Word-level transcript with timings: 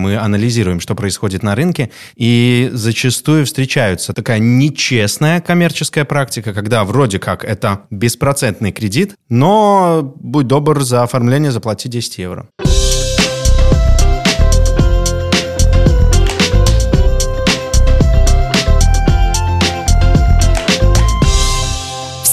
Мы 0.00 0.16
анализируем, 0.16 0.80
что 0.80 0.94
происходит 0.94 1.42
на 1.42 1.54
рынке, 1.54 1.90
и 2.16 2.70
зачастую 2.72 3.44
встречаются 3.44 4.14
такая 4.14 4.38
нечестная 4.38 5.42
коммерческая 5.42 6.06
практика, 6.06 6.54
когда 6.54 6.84
вроде 6.84 7.18
как 7.18 7.44
это 7.44 7.82
беспроцентный 7.90 8.72
кредит, 8.72 9.14
но 9.28 10.14
будь 10.16 10.46
добр, 10.46 10.80
за 10.82 11.02
оформление 11.02 11.52
заплати 11.52 11.88
10 11.88 12.18
евро. 12.18 12.48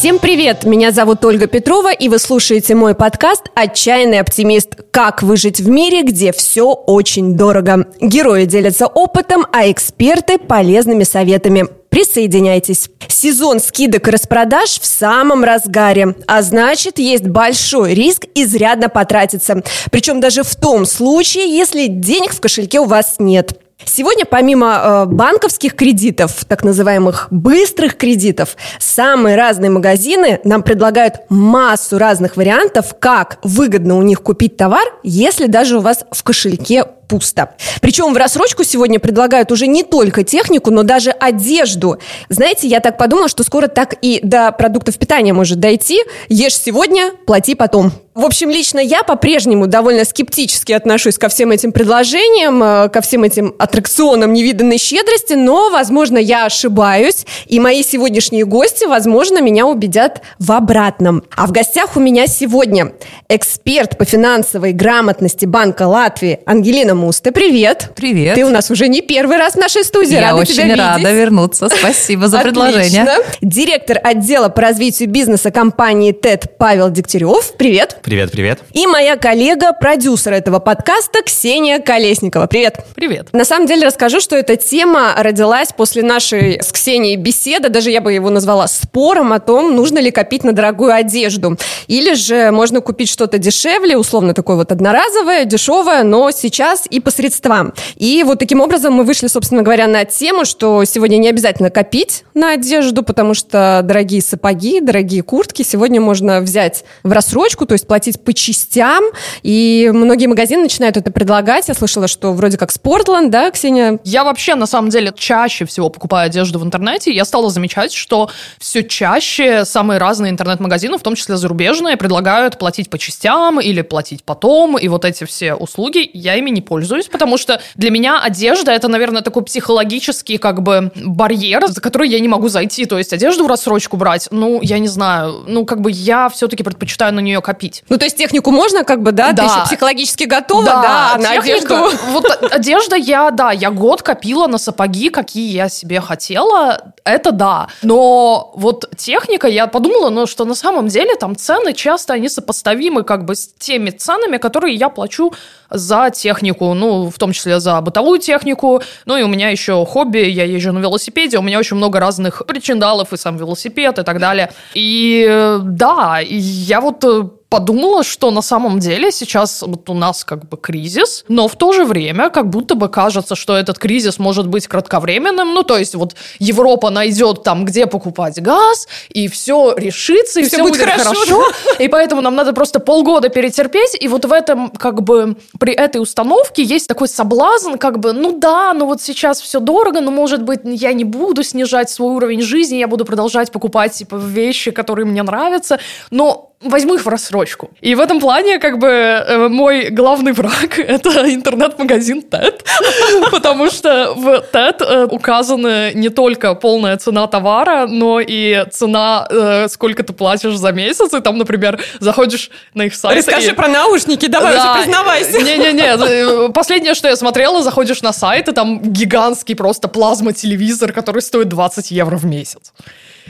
Всем 0.08 0.20
привет! 0.20 0.64
Меня 0.64 0.92
зовут 0.92 1.26
Ольга 1.26 1.48
Петрова, 1.48 1.92
и 1.92 2.08
вы 2.08 2.18
слушаете 2.18 2.76
мой 2.76 2.96
подкаст 2.96 3.52
«Отчаянный 3.56 4.22
оптимист. 4.22 4.78
Как 4.90 5.22
выжить 5.22 5.60
в 5.60 5.68
мире, 5.68 6.02
где 6.02 6.32
все 6.32 6.72
очень 6.72 7.36
дорого». 7.36 7.88
Герои 8.00 8.46
делятся 8.46 8.88
опытом, 8.88 9.46
а 9.52 9.70
эксперты– 9.70 10.38
полезными 10.48 11.04
советами. 11.04 11.66
Присоединяйтесь. 11.90 12.90
Сезон 13.10 13.60
скидок 13.60 14.08
и 14.08 14.12
распродаж 14.12 14.80
в 14.80 14.86
самом 14.86 15.44
разгаре, 15.44 16.16
а 16.26 16.42
значит, 16.42 17.00
есть 17.00 17.28
большой 17.28 17.94
риск 17.94 18.28
изрядно 18.34 18.88
потратиться. 18.88 19.62
Причем 19.92 20.22
даже 20.22 20.44
в 20.44 20.56
том 20.56 20.86
случае, 20.86 21.54
если 21.54 21.88
денег 21.88 22.34
в 22.34 22.40
кошельке 22.40 22.80
у 22.80 22.86
вас 22.86 23.16
нет. 23.20 23.60
Сегодня 23.86 24.26
помимо 24.26 25.06
э, 25.06 25.06
банковских 25.06 25.76
кредитов, 25.76 26.46
так 26.46 26.64
называемых 26.64 27.28
быстрых 27.30 27.96
кредитов, 27.96 28.58
самые 28.80 29.36
разные 29.36 29.70
магазины 29.70 30.40
нам 30.44 30.64
предлагают 30.64 31.22
массу 31.30 32.00
разных 32.00 32.38
вариантов, 32.38 32.96
как 33.00 33.38
выгодно 33.44 33.96
у 33.98 34.02
них 34.02 34.24
купить 34.24 34.58
товар, 34.58 34.88
если 35.04 35.46
даже 35.46 35.78
у 35.78 35.82
вас 35.82 36.06
в 36.12 36.24
кошельке 36.24 36.86
пусто. 37.08 37.56
Причем 37.82 38.14
в 38.14 38.18
рассрочку 38.18 38.64
сегодня 38.64 39.00
предлагают 39.00 39.52
уже 39.52 39.68
не 39.68 39.84
только 39.84 40.24
технику, 40.24 40.72
но 40.72 40.84
даже 40.84 41.12
одежду. 41.12 41.98
Знаете, 42.30 42.68
я 42.68 42.80
так 42.80 42.98
подумала, 42.98 43.28
что 43.28 43.44
скоро 43.44 43.68
так 43.68 43.96
и 44.02 44.20
до 44.24 44.52
продуктов 44.52 44.98
питания 44.98 45.34
может 45.34 45.60
дойти. 45.60 46.00
Ешь 46.30 46.58
сегодня, 46.58 47.12
плати 47.26 47.56
потом. 47.56 47.92
В 48.18 48.26
общем, 48.26 48.50
лично 48.50 48.80
я 48.80 49.04
по-прежнему 49.04 49.68
довольно 49.68 50.04
скептически 50.04 50.72
отношусь 50.72 51.20
ко 51.20 51.30
всем 51.30 51.52
этим 51.52 51.72
предложениям, 51.72 52.64
э, 52.64 52.90
ко 52.90 53.02
всем 53.02 53.24
этим 53.24 53.54
аттракционам 53.60 54.34
невиданной 54.34 54.80
щедрости, 54.80 55.34
но, 55.34 55.70
возможно, 55.70 56.18
я 56.18 56.48
ошибаюсь, 56.48 57.28
и 57.46 57.60
мои 57.60 57.84
сегодняшние 57.84 58.46
гости, 58.46 58.86
возможно, 58.86 59.40
меня 59.40 59.68
убедят 59.68 60.24
в 60.40 60.52
обратном. 60.52 61.26
А 61.36 61.46
в 61.46 61.52
гостях 61.52 61.96
у 61.96 62.00
меня 62.00 62.26
сегодня 62.26 62.94
эксперт 63.30 64.00
по 64.00 64.06
финансовой 64.06 64.72
грамотности 64.72 65.46
Банка 65.46 65.84
Латвии 65.84 66.40
Ангелина 66.48 66.96
Муста. 66.98 67.32
Привет. 67.32 67.92
Привет. 67.96 68.36
Ты 68.36 68.44
у 68.44 68.50
нас 68.50 68.70
уже 68.70 68.88
не 68.88 69.02
первый 69.02 69.38
раз 69.38 69.54
в 69.54 69.58
нашей 69.58 69.84
студии. 69.84 70.14
Я 70.14 70.22
рада 70.22 70.42
очень 70.42 70.56
тебя 70.56 70.76
рада 70.76 71.00
видеть. 71.00 71.14
вернуться. 71.16 71.70
Спасибо 71.70 72.28
за 72.28 72.40
предложение. 72.42 73.08
Директор 73.42 74.00
отдела 74.04 74.50
по 74.50 74.62
развитию 74.62 75.10
бизнеса 75.10 75.52
компании 75.52 76.12
ТЭД 76.12 76.58
Павел 76.58 76.90
Дегтярев. 76.90 77.54
Привет. 77.58 78.00
Привет, 78.04 78.32
привет. 78.32 78.60
И 78.74 78.88
моя 78.88 79.16
коллега, 79.16 79.74
продюсер 79.74 80.34
этого 80.34 80.60
подкаста 80.60 81.22
Ксения 81.24 81.80
Колесникова. 81.80 82.48
Привет. 82.48 82.80
Привет. 82.96 83.30
На 83.32 83.46
самом 83.46 83.68
деле 83.68 83.86
расскажу, 83.86 84.20
что 84.20 84.36
эта 84.36 84.56
тема 84.56 85.14
родилась 85.18 85.70
после 85.72 86.04
нашей 86.04 86.62
с 86.62 86.72
Ксенией 86.72 87.16
беседы, 87.16 87.70
даже 87.70 87.92
я 87.92 88.02
бы 88.02 88.12
его 88.12 88.30
назвала 88.30 88.68
спором 88.68 89.34
о 89.34 89.40
том, 89.40 89.76
нужно 89.76 90.00
ли 90.00 90.12
копить 90.12 90.44
на 90.44 90.54
дорогую 90.54 90.94
одежду. 90.94 91.58
Или 91.88 92.16
же 92.16 92.52
можно 92.52 92.82
купить 92.82 93.10
что-то 93.10 93.38
дешевле, 93.38 93.98
условно 93.98 94.34
такое 94.34 94.56
вот 94.56 94.72
одноразовое, 94.72 95.46
дешевое, 95.46 96.04
но 96.04 96.32
сейчас 96.32 96.87
и 96.90 97.00
по 97.00 97.12
средствам. 97.12 97.74
И 97.96 98.24
вот 98.24 98.40
таким 98.40 98.62
образом 98.62 98.94
мы 98.94 99.04
вышли, 99.04 99.28
собственно 99.28 99.62
говоря, 99.62 99.88
на 99.88 100.06
тему, 100.06 100.46
что 100.46 100.84
сегодня 100.86 101.18
не 101.18 101.30
обязательно 101.30 101.70
копить 101.70 102.24
на 102.34 102.54
одежду, 102.54 103.04
потому 103.04 103.34
что 103.34 103.82
дорогие 103.84 104.22
сапоги, 104.22 104.82
дорогие 104.82 105.24
куртки 105.24 105.64
сегодня 105.64 106.02
можно 106.02 106.42
взять 106.42 106.84
в 107.04 107.12
рассрочку, 107.12 107.66
то 107.66 107.74
есть 107.74 107.88
платить 107.88 108.22
по 108.24 108.34
частям. 108.34 109.04
И 109.44 109.92
многие 109.94 110.28
магазины 110.28 110.64
начинают 110.64 110.98
это 110.98 111.12
предлагать. 111.12 111.68
Я 111.68 111.74
слышала, 111.74 112.08
что 112.08 112.34
вроде 112.34 112.58
как 112.58 112.72
Спортланд, 112.72 113.32
да, 113.32 113.52
Ксения? 113.52 114.00
Я 114.04 114.24
вообще, 114.24 114.56
на 114.56 114.66
самом 114.66 114.90
деле, 114.90 115.14
чаще 115.16 115.66
всего 115.66 115.90
покупаю 115.90 116.28
одежду 116.28 116.60
в 116.60 116.64
интернете. 116.64 117.12
Я 117.12 117.26
стала 117.26 117.50
замечать, 117.50 117.94
что 117.94 118.30
все 118.60 118.84
чаще 118.84 119.66
самые 119.66 119.98
разные 119.98 120.32
интернет-магазины, 120.32 120.98
в 120.98 121.02
том 121.02 121.16
числе 121.16 121.38
зарубежные, 121.38 121.98
предлагают 121.98 122.58
платить 122.58 122.90
по 122.90 122.98
частям 122.98 123.60
или 123.60 123.82
платить 123.82 124.24
потом. 124.24 124.78
И 124.78 124.88
вот 124.88 125.06
эти 125.06 125.24
все 125.26 125.54
услуги, 125.54 126.10
я 126.14 126.36
ими 126.36 126.50
не 126.50 126.62
пользуюсь, 126.62 126.77
потому 127.10 127.38
что 127.38 127.62
для 127.76 127.90
меня 127.92 128.20
одежда 128.20 128.72
это, 128.72 128.88
наверное, 128.88 129.22
такой 129.22 129.44
психологический 129.44 130.38
как 130.38 130.62
бы 130.62 130.92
барьер, 130.96 131.68
за 131.68 131.82
который 131.82 132.10
я 132.10 132.20
не 132.20 132.28
могу 132.28 132.50
зайти. 132.50 132.86
То 132.86 132.98
есть 132.98 133.14
одежду 133.14 133.44
в 133.44 133.48
рассрочку 133.48 133.98
брать, 133.98 134.28
ну, 134.32 134.60
я 134.62 134.80
не 134.80 134.88
знаю, 134.88 135.44
ну, 135.48 135.66
как 135.66 135.82
бы 135.82 135.92
я 135.92 136.30
все-таки 136.30 136.64
предпочитаю 136.64 137.14
на 137.14 137.20
нее 137.20 137.42
копить. 137.42 137.84
Ну, 137.90 137.98
то 137.98 138.06
есть 138.06 138.18
технику 138.18 138.52
можно 138.52 138.84
как 138.84 139.02
бы, 139.02 139.12
да? 139.12 139.30
Ты 139.30 139.36
Да. 139.38 139.44
еще 139.44 139.66
психологически 139.66 140.24
готова, 140.26 140.66
да, 140.66 141.12
а 141.14 141.18
на 141.18 141.36
техника. 141.36 141.86
одежду... 141.86 141.98
Вот 142.12 142.26
одежда 142.52 142.96
я, 142.96 143.32
да, 143.32 143.52
я 143.52 143.72
год 143.72 144.02
копила 144.02 144.48
на 144.48 144.58
сапоги, 144.58 145.10
какие 145.10 145.52
я 145.52 145.70
себе 145.70 146.02
хотела, 146.02 146.94
это 147.04 147.32
да. 147.32 147.68
Но 147.82 148.52
вот 148.56 148.90
техника, 148.98 149.48
я 149.48 149.68
подумала, 149.68 150.10
ну, 150.10 150.28
что 150.28 150.46
на 150.46 150.56
самом 150.56 150.88
деле 150.88 151.16
там 151.16 151.36
цены 151.36 151.74
часто, 151.74 152.14
они 152.14 152.30
сопоставимы 152.30 153.04
как 153.04 153.26
бы 153.26 153.36
с 153.36 153.48
теми 153.48 153.90
ценами, 153.90 154.38
которые 154.38 154.76
я 154.76 154.90
плачу 154.90 155.34
за 155.70 156.10
технику, 156.10 156.67
ну, 156.74 157.10
в 157.10 157.18
том 157.18 157.32
числе 157.32 157.60
за 157.60 157.82
бытовую 157.82 158.20
технику. 158.20 158.82
Ну, 159.06 159.18
и 159.18 159.24
у 159.24 159.28
меня 159.28 159.50
еще 159.50 159.86
хобби, 159.86 160.20
я 160.20 160.44
езжу 160.44 160.72
на 160.72 160.80
велосипеде, 160.80 161.38
у 161.38 161.42
меня 161.42 161.60
очень 161.60 161.78
много 161.78 162.00
разных 162.00 162.46
причиндалов, 162.46 163.14
и 163.14 163.18
сам 163.18 163.38
велосипед, 163.38 164.00
и 164.00 164.04
так 164.04 164.20
далее. 164.20 164.52
И 164.74 165.26
э, 165.28 165.60
да, 165.64 166.20
я 166.22 166.82
вот 166.82 167.04
э, 167.04 167.24
подумала, 167.50 168.04
что 168.04 168.32
на 168.32 168.42
самом 168.42 168.80
деле 168.80 169.12
сейчас 169.12 169.62
вот 169.62 169.90
у 169.90 169.94
нас 169.94 170.24
как 170.24 170.48
бы 170.48 170.58
кризис, 170.58 171.26
но 171.28 171.48
в 171.48 171.56
то 171.56 171.74
же 171.74 171.86
время 171.86 172.30
как 172.30 172.50
будто 172.50 172.76
бы 172.76 172.90
кажется, 172.90 173.36
что 173.36 173.56
этот 173.56 173.78
кризис 173.80 174.20
может 174.20 174.48
быть 174.48 174.68
кратковременным. 174.68 175.54
Ну, 175.54 175.64
то 175.64 175.78
есть 175.78 175.96
вот 175.96 176.16
Европа 176.40 176.90
найдет 176.90 177.44
там, 177.44 177.66
где 177.66 177.86
покупать 177.86 178.42
газ, 178.42 178.88
и 179.10 179.28
все 179.28 179.74
решится, 179.76 180.40
и 180.40 180.44
Всё 180.44 180.58
все, 180.58 180.64
будет 180.64 180.78
будет, 180.78 180.92
хорошо, 180.92 181.14
хорошо. 181.14 181.44
И 181.80 181.88
поэтому 181.88 182.22
нам 182.22 182.36
надо 182.36 182.54
просто 182.54 182.80
полгода 182.80 183.30
перетерпеть. 183.30 183.98
И 184.00 184.08
вот 184.08 184.26
в 184.26 184.32
этом, 184.32 184.70
как 184.70 185.02
бы, 185.02 185.38
при 185.60 185.74
этой 185.74 186.02
установке 186.02 186.64
есть 186.64 186.88
такой 186.88 187.08
соблазн, 187.08 187.76
как 187.76 188.00
бы, 188.00 188.14
ну 188.14 188.38
да, 188.38 188.74
ну 188.74 188.86
вот 188.86 189.02
сейчас 189.02 189.42
все 189.42 189.60
дорого, 189.60 190.02
но, 190.02 190.12
может 190.12 190.44
быть, 190.44 190.62
я 190.64 190.94
не 190.94 191.04
буду 191.04 191.44
снижать 191.44 191.90
свой 191.90 192.14
уровень 192.14 192.42
жизни, 192.42 192.78
я 192.78 192.88
буду 192.88 193.06
продолжать 193.06 193.52
покупать, 193.52 193.94
типа, 193.94 194.16
вещи, 194.16 194.72
которые 194.72 195.06
мне 195.06 195.24
нравятся, 195.24 195.80
но 196.12 196.47
возьму 196.62 196.96
их 196.96 197.06
в 197.06 197.08
рассрочку. 197.08 197.70
И 197.82 197.94
в 197.94 198.00
этом 198.00 198.20
плане, 198.20 198.58
как 198.58 198.80
бы, 198.80 198.88
э, 198.88 199.48
мой 199.48 199.90
главный 199.90 200.32
враг— 200.32 200.78
это 200.80 201.10
интернет-магазин 201.32 202.24
TED, 202.30 202.62
потому 203.32 203.70
что 203.70 204.14
в 204.16 204.44
TED 204.52 204.84
э, 204.84 205.06
указаны 205.06 205.92
не 205.94 206.10
только 206.10 206.56
полная 206.56 206.98
цена 206.98 207.28
товара, 207.28 207.86
но 207.88 208.20
и 208.20 208.66
цена, 208.72 209.28
э, 209.30 209.68
сколько 209.70 210.02
ты 210.04 210.14
платишь 210.14 210.56
за 210.56 210.72
месяц, 210.72 211.14
и 211.14 211.22
там, 211.22 211.38
например, 211.38 211.80
заходишь 212.00 212.50
на 212.74 212.84
их 212.84 212.96
сайт 212.96 213.18
Расскажи 213.18 213.52
и- 213.52 213.54
про 213.54 213.68
наушники, 213.68 214.28
давай 214.28 214.56
да. 214.56 214.72
уже 214.74 214.84
признавайся. 214.84 215.42
Не-не-не, 215.42 216.52
последнее, 216.52 216.96
что 216.96 217.08
я 217.08 217.16
смотрела, 217.16 217.62
заходишь 217.62 218.02
на 218.02 218.14
сайт, 218.14 218.48
и 218.48 218.52
там 218.52 218.82
гигантский 218.82 219.56
просто 219.56 219.88
плазма-телевизор, 219.88 220.92
который 220.92 221.22
стоит 221.22 221.50
20 221.50 221.92
евро 221.92 222.18
в 222.18 222.26
месяц. 222.26 222.74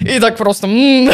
И 0.02 0.20
так 0.20 0.38
просто... 0.38 0.68
Мне 0.68 1.12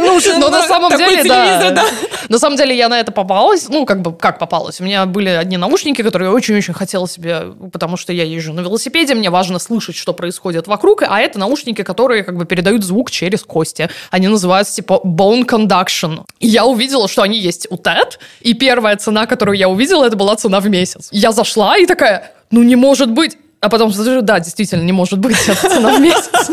нужен 0.00 0.40
Но 0.40 0.48
на 0.48 0.62
самом 0.66 0.96
деле, 0.96 1.24
да. 1.24 1.84
На 2.28 2.38
самом 2.38 2.56
деле 2.56 2.76
я 2.76 2.88
на 2.88 3.00
это 3.00 3.12
попалась. 3.12 3.68
Ну, 3.68 3.86
как 3.86 4.02
бы, 4.02 4.12
как 4.14 4.38
попалась? 4.38 4.80
У 4.80 4.84
меня 4.84 5.06
были 5.06 5.28
одни 5.28 5.56
наушники, 5.56 6.02
которые 6.02 6.28
я 6.28 6.34
очень-очень 6.34 6.74
хотела 6.74 7.08
себе, 7.08 7.52
потому 7.72 7.96
что 7.96 8.12
я 8.12 8.24
езжу 8.24 8.52
на 8.52 8.60
велосипеде, 8.60 9.14
мне 9.14 9.30
важно 9.30 9.58
слышать, 9.58 9.96
что 9.96 10.12
происходит 10.12 10.66
вокруг, 10.66 11.02
а 11.02 11.20
это 11.20 11.38
наушники, 11.38 11.82
которые 11.82 12.24
как 12.24 12.36
бы 12.36 12.44
передают 12.44 12.84
звук 12.84 13.10
через 13.10 13.42
кости. 13.42 13.88
Они 14.10 14.28
называются 14.28 14.76
типа 14.76 15.00
bone 15.04 15.46
conduction. 15.46 16.24
И 16.40 16.48
я 16.48 16.66
увидела, 16.66 17.08
что 17.08 17.22
они 17.22 17.38
есть 17.38 17.66
у 17.70 17.76
TED, 17.76 18.18
и 18.40 18.54
первая 18.54 18.96
цена, 18.96 19.26
которую 19.26 19.56
я 19.56 19.68
увидела, 19.68 20.04
это 20.04 20.16
была 20.16 20.36
цена 20.36 20.60
в 20.60 20.68
месяц. 20.68 21.08
Я 21.10 21.32
зашла 21.32 21.76
и 21.76 21.86
такая, 21.86 22.32
ну 22.50 22.62
не 22.62 22.76
может 22.76 23.10
быть. 23.10 23.36
А 23.60 23.68
потом 23.68 23.92
смотрю, 23.92 24.20
да, 24.20 24.38
действительно, 24.38 24.82
не 24.82 24.92
может 24.92 25.18
быть, 25.18 25.36
это 25.48 25.68
цена 25.68 25.96
в 25.96 26.00
месяц. 26.00 26.50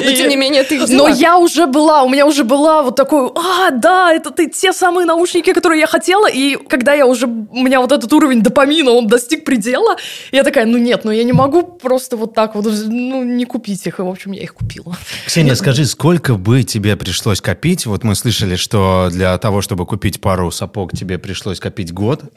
Но 0.00 0.10
тем 0.12 0.28
не 0.28 0.36
менее 0.36 0.62
ты 0.64 0.76
их 0.76 0.80
Но 0.82 1.06
взяла. 1.06 1.10
я 1.10 1.38
уже 1.38 1.66
была, 1.66 2.02
у 2.02 2.08
меня 2.08 2.26
уже 2.26 2.44
была 2.44 2.82
вот 2.82 2.96
такой, 2.96 3.30
а, 3.34 3.70
да, 3.70 4.12
это 4.12 4.30
ты 4.30 4.48
те 4.48 4.72
самые 4.72 5.06
наушники, 5.06 5.52
которые 5.52 5.80
я 5.80 5.86
хотела, 5.86 6.28
и 6.30 6.56
когда 6.56 6.94
я 6.94 7.06
уже, 7.06 7.26
у 7.26 7.62
меня 7.62 7.80
вот 7.80 7.92
этот 7.92 8.12
уровень 8.12 8.42
допамина, 8.42 8.90
он 8.90 9.06
достиг 9.06 9.44
предела, 9.44 9.96
я 10.32 10.44
такая, 10.44 10.66
ну 10.66 10.78
нет, 10.78 11.04
ну 11.04 11.10
я 11.10 11.24
не 11.24 11.32
могу 11.32 11.62
просто 11.62 12.16
вот 12.16 12.34
так 12.34 12.54
вот, 12.54 12.64
ну 12.66 13.22
не 13.22 13.44
купить 13.44 13.86
их, 13.86 13.98
и 13.98 14.02
в 14.02 14.08
общем 14.08 14.32
я 14.32 14.42
их 14.42 14.54
купила. 14.54 14.96
Ксения, 15.26 15.54
скажи, 15.54 15.84
сколько 15.84 16.34
бы 16.34 16.62
тебе 16.62 16.96
пришлось 16.96 17.40
копить? 17.40 17.86
Вот 17.86 18.04
мы 18.04 18.14
слышали, 18.14 18.56
что 18.56 19.08
для 19.10 19.36
того, 19.38 19.60
чтобы 19.62 19.86
купить 19.86 20.20
пару 20.20 20.50
сапог, 20.50 20.92
тебе 20.96 21.18
пришлось 21.18 21.60
копить 21.60 21.92
год. 21.92 22.22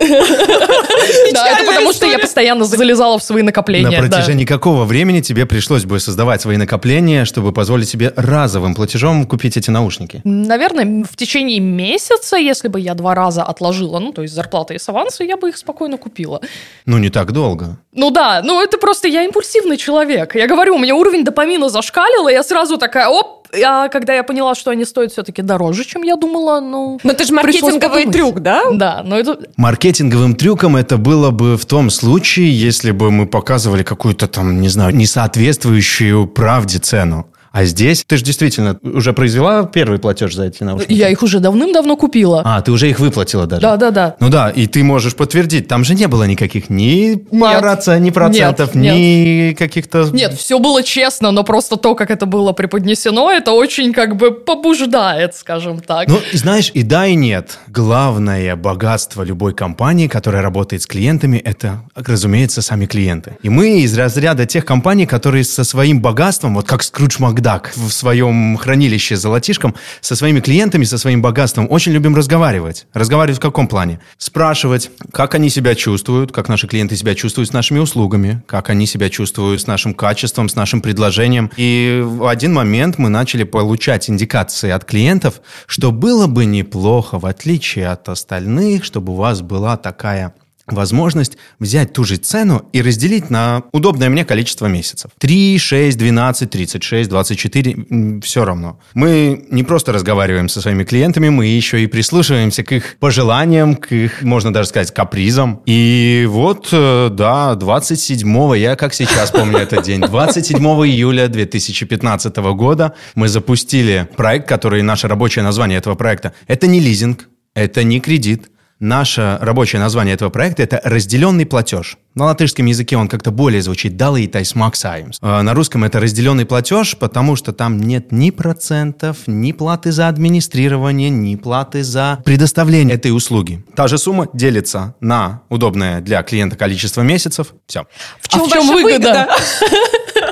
Да, 1.34 1.48
это 1.50 1.66
потому 1.66 1.94
что 1.94 2.06
я 2.06 2.20
постоянно 2.20 2.66
залезала 2.66 3.18
в 3.20 3.24
свои 3.24 3.44
накопления. 3.44 4.02
На 4.02 4.08
протяжении 4.08 4.46
какого 4.46 4.86
времени 4.86 5.22
тебе 5.22 5.46
пришлось 5.46 5.86
бы 5.86 6.00
создавать 6.00 6.42
свои 6.42 6.58
накопления, 6.58 7.26
чтобы 7.26 7.52
позволить 7.52 7.90
себе 7.90 8.14
разовым 8.16 8.76
платежом 8.76 9.26
купить 9.26 9.58
эти 9.58 9.70
наушники? 9.70 10.22
Наверное, 10.24 11.04
в 11.04 11.16
течение 11.16 11.60
месяца, 11.60 12.38
если 12.38 12.68
бы 12.68 12.80
я 12.80 12.94
два 12.94 13.16
раза 13.16 13.44
отложила, 13.44 14.00
ну, 14.00 14.12
то 14.12 14.22
есть 14.22 14.34
зарплата 14.34 14.74
и 14.74 14.80
с 14.80 14.90
аванса, 14.90 15.24
я 15.24 15.38
бы 15.38 15.50
их 15.50 15.58
спокойно 15.58 15.98
купила. 15.98 16.42
Ну, 16.86 16.98
не 16.98 17.10
так 17.10 17.32
долго. 17.32 17.78
Ну 17.94 18.12
да, 18.12 18.42
ну 18.44 18.62
это 18.62 18.78
просто 18.78 19.08
я 19.08 19.24
импульсивный 19.24 19.78
человек. 19.78 20.36
Я 20.36 20.48
говорю, 20.48 20.76
у 20.76 20.80
меня 20.80 20.96
уровень 20.96 21.24
допамина 21.24 21.70
зашкалил, 21.70 22.28
и 22.28 22.32
я 22.34 22.44
сразу 22.44 22.78
такая, 22.78 23.08
оп, 23.08 23.37
а 23.54 23.88
когда 23.90 24.14
я 24.14 24.24
поняла, 24.24 24.56
что 24.56 24.72
они 24.72 24.86
стоят 24.86 25.12
все-таки 25.12 25.42
дороже, 25.42 25.84
чем 25.86 26.04
я 26.04 26.16
думала, 26.16 26.60
ну... 26.60 27.00
Но 27.04 27.12
это 27.12 27.24
же 27.24 27.34
маркетинговый 27.34 28.06
трюк, 28.06 28.40
да? 28.40 28.64
Да, 28.72 29.02
но 29.06 29.18
это... 29.18 29.40
Маркетинговым 29.56 30.36
трюком 30.36 30.76
это 30.76 30.98
было 30.98 31.32
бы 31.32 31.58
в 31.58 31.66
том 31.66 31.90
случае, 31.90 32.52
если 32.52 32.92
бы 32.92 33.12
мы 33.12 33.26
показывали 33.26 33.84
какую-то 33.84 34.28
там, 34.28 34.62
не 34.62 34.70
знаю, 34.70 34.96
несоответствующую 34.96 36.28
правде 36.28 36.80
цену. 36.80 37.28
А 37.58 37.66
здесь 37.66 38.04
ты 38.06 38.18
же 38.18 38.24
действительно 38.24 38.78
уже 38.84 39.14
произвела 39.14 39.64
первый 39.64 39.98
платеж 39.98 40.36
за 40.36 40.44
эти 40.44 40.62
наушники? 40.62 40.94
Я 40.94 41.10
их 41.10 41.24
уже 41.24 41.40
давным-давно 41.40 41.98
купила. 41.98 42.44
А, 42.46 42.62
ты 42.62 42.72
уже 42.72 42.88
их 42.88 43.00
выплатила 43.00 43.48
даже? 43.48 43.64
Да, 43.64 43.78
да, 43.78 43.90
да. 43.90 44.16
Ну 44.20 44.30
да, 44.30 44.52
и 44.52 44.68
ты 44.68 44.84
можешь 44.84 45.16
подтвердить, 45.16 45.68
там 45.68 45.84
же 45.84 45.96
не 45.96 46.08
было 46.08 46.26
никаких 46.26 46.70
ни 46.70 47.16
пара, 47.16 47.80
ни 47.98 48.12
процентов, 48.12 48.76
Нет, 48.76 48.96
ни 48.96 49.56
каких-то... 49.58 50.08
Нет, 50.14 50.36
все 50.36 50.60
было 50.60 50.84
честно, 50.84 51.32
но 51.32 51.44
просто 51.44 51.78
то, 51.78 51.96
как 51.96 52.12
это 52.12 52.28
было 52.28 52.52
преподнесено, 52.52 53.32
это 53.32 53.54
очень 53.54 53.92
как 53.92 54.18
бы 54.18 54.30
побуждает, 54.30 55.36
скажем 55.36 55.80
так. 55.80 56.10
Ну, 56.10 56.20
знаешь, 56.34 56.70
и 56.76 56.84
да, 56.84 57.08
и 57.08 57.16
нет. 57.16 57.58
Главное 57.70 58.56
богатство 58.56 59.24
любой 59.24 59.56
компании, 59.56 60.08
которая 60.08 60.44
работает 60.44 60.84
с 60.84 60.86
клиентами, 60.86 61.38
это, 61.38 61.82
разумеется, 61.96 62.62
сами 62.62 62.86
клиенты. 62.86 63.36
И 63.42 63.50
мы 63.50 63.80
из 63.80 63.98
разряда 63.98 64.46
тех 64.46 64.64
компаний, 64.64 65.08
которые 65.08 65.44
со 65.44 65.64
своим 65.64 66.02
богатством, 66.02 66.54
вот 66.54 66.68
как 66.68 66.84
Скрудж 66.84 67.16
Макдак 67.18 67.47
в 67.76 67.92
своем 67.92 68.58
хранилище 68.58 69.16
золотишком, 69.16 69.76
со 70.02 70.16
своими 70.16 70.40
клиентами, 70.40 70.84
со 70.84 70.98
своим 70.98 71.22
богатством 71.22 71.68
очень 71.70 71.94
любим 71.94 72.16
разговаривать. 72.16 72.88
Разговаривать 72.94 73.40
в 73.40 73.42
каком 73.42 73.68
плане? 73.68 74.00
Спрашивать, 74.18 74.92
как 75.12 75.36
они 75.36 75.50
себя 75.50 75.74
чувствуют, 75.76 76.32
как 76.32 76.50
наши 76.50 76.68
клиенты 76.68 76.96
себя 76.96 77.16
чувствуют 77.16 77.50
с 77.50 77.54
нашими 77.54 77.80
услугами, 77.80 78.44
как 78.48 78.70
они 78.70 78.86
себя 78.86 79.10
чувствуют 79.10 79.62
с 79.62 79.68
нашим 79.68 79.94
качеством, 79.94 80.50
с 80.50 80.56
нашим 80.56 80.82
предложением. 80.82 81.52
И 81.58 82.02
в 82.04 82.28
один 82.28 82.54
момент 82.54 82.98
мы 82.98 83.10
начали 83.10 83.44
получать 83.44 84.10
индикации 84.10 84.72
от 84.72 84.84
клиентов, 84.84 85.42
что 85.68 85.92
было 85.92 86.28
бы 86.28 86.46
неплохо, 86.46 87.20
в 87.20 87.26
отличие 87.26 87.88
от 87.88 88.10
остальных, 88.10 88.84
чтобы 88.84 89.14
у 89.14 89.16
вас 89.16 89.42
была 89.42 89.78
такая 89.78 90.34
возможность 90.68 91.38
взять 91.60 91.94
ту 91.94 92.04
же 92.04 92.18
цену 92.18 92.70
и 92.74 92.82
разделить 92.82 93.30
на 93.30 93.64
удобное 93.72 94.10
мне 94.10 94.26
количество 94.26 94.68
месяцев. 94.68 95.12
3, 95.20 95.58
6, 95.58 95.98
12, 95.98 96.50
36, 96.50 97.10
24, 97.10 98.22
все 98.22 98.46
равно. 98.46 98.80
Мы 98.94 99.46
не 99.50 99.64
просто 99.64 99.94
разговариваем 99.94 100.50
со 100.50 100.62
своими 100.62 100.84
клиентами, 100.84 101.30
мы 101.30 101.46
еще 101.46 101.84
и 101.84 101.88
прислушиваемся 101.88 102.64
к 102.64 102.72
их 102.72 102.98
пожеланиям, 103.00 103.76
к 103.76 103.92
их, 103.92 104.24
можно 104.24 104.54
даже 104.54 104.70
сказать, 104.70 104.94
капризам. 104.94 105.62
И 105.66 106.26
вот, 106.30 106.70
э, 106.72 107.10
да, 107.12 107.56
27 107.56 108.58
я 108.58 108.76
как 108.76 108.94
сейчас 108.94 109.32
помню 109.32 109.60
этот 109.60 109.84
день, 109.84 110.02
27 110.02 110.58
июля 110.58 111.28
2015 111.28 112.36
года 112.38 112.94
мы 113.16 113.28
запустили 113.28 114.08
проект, 114.16 114.48
который, 114.48 114.82
наше 114.82 115.08
рабочее 115.08 115.44
название 115.44 115.78
этого 115.78 115.96
проекта, 115.96 116.34
это 116.48 116.68
не 116.68 116.80
лизинг, 116.80 117.28
это 117.54 117.84
не 117.84 118.00
кредит, 118.00 118.50
Наше 118.80 119.40
рабочее 119.42 119.80
название 119.80 120.14
этого 120.14 120.30
проекта– 120.30 120.62
это 120.64 120.80
«разделенный 120.84 121.48
платеж». 121.48 121.98
На 122.14 122.26
латышском 122.26 122.68
языке 122.68 122.96
он 122.96 123.08
как-то 123.08 123.32
более 123.32 123.62
звучит 123.64 123.94
«далītais 123.94 124.56
maksājums». 124.56 125.18
А 125.22 125.42
На 125.42 125.56
русском 125.56 125.84
это 125.84 126.00
«разделенный 126.00 126.46
платеж», 126.46 126.96
потому 126.96 127.36
что 127.36 127.54
там 127.54 127.80
нет 127.80 128.12
ни 128.12 128.30
процентов, 128.30 129.18
ни 129.26 129.52
платы 129.52 129.92
за 129.92 130.08
администрирование, 130.08 131.10
ни 131.10 131.36
платы 131.36 131.84
за 131.84 132.20
предоставление 132.24 132.96
этой 132.96 133.10
услуги. 133.10 133.64
Та 133.76 133.88
же 133.88 133.98
сумма 133.98 134.28
делится 134.34 134.94
на 135.00 135.42
удобное 135.50 136.00
для 136.02 136.22
клиента 136.22 136.56
количество 136.56 137.02
месяцев. 137.02 137.54
Все. 137.66 137.88
В 138.22 138.28
чем, 138.28 138.46
в 138.46 138.50
чем 138.50 138.68
ваша 138.68 138.74
выгода? 138.74 139.28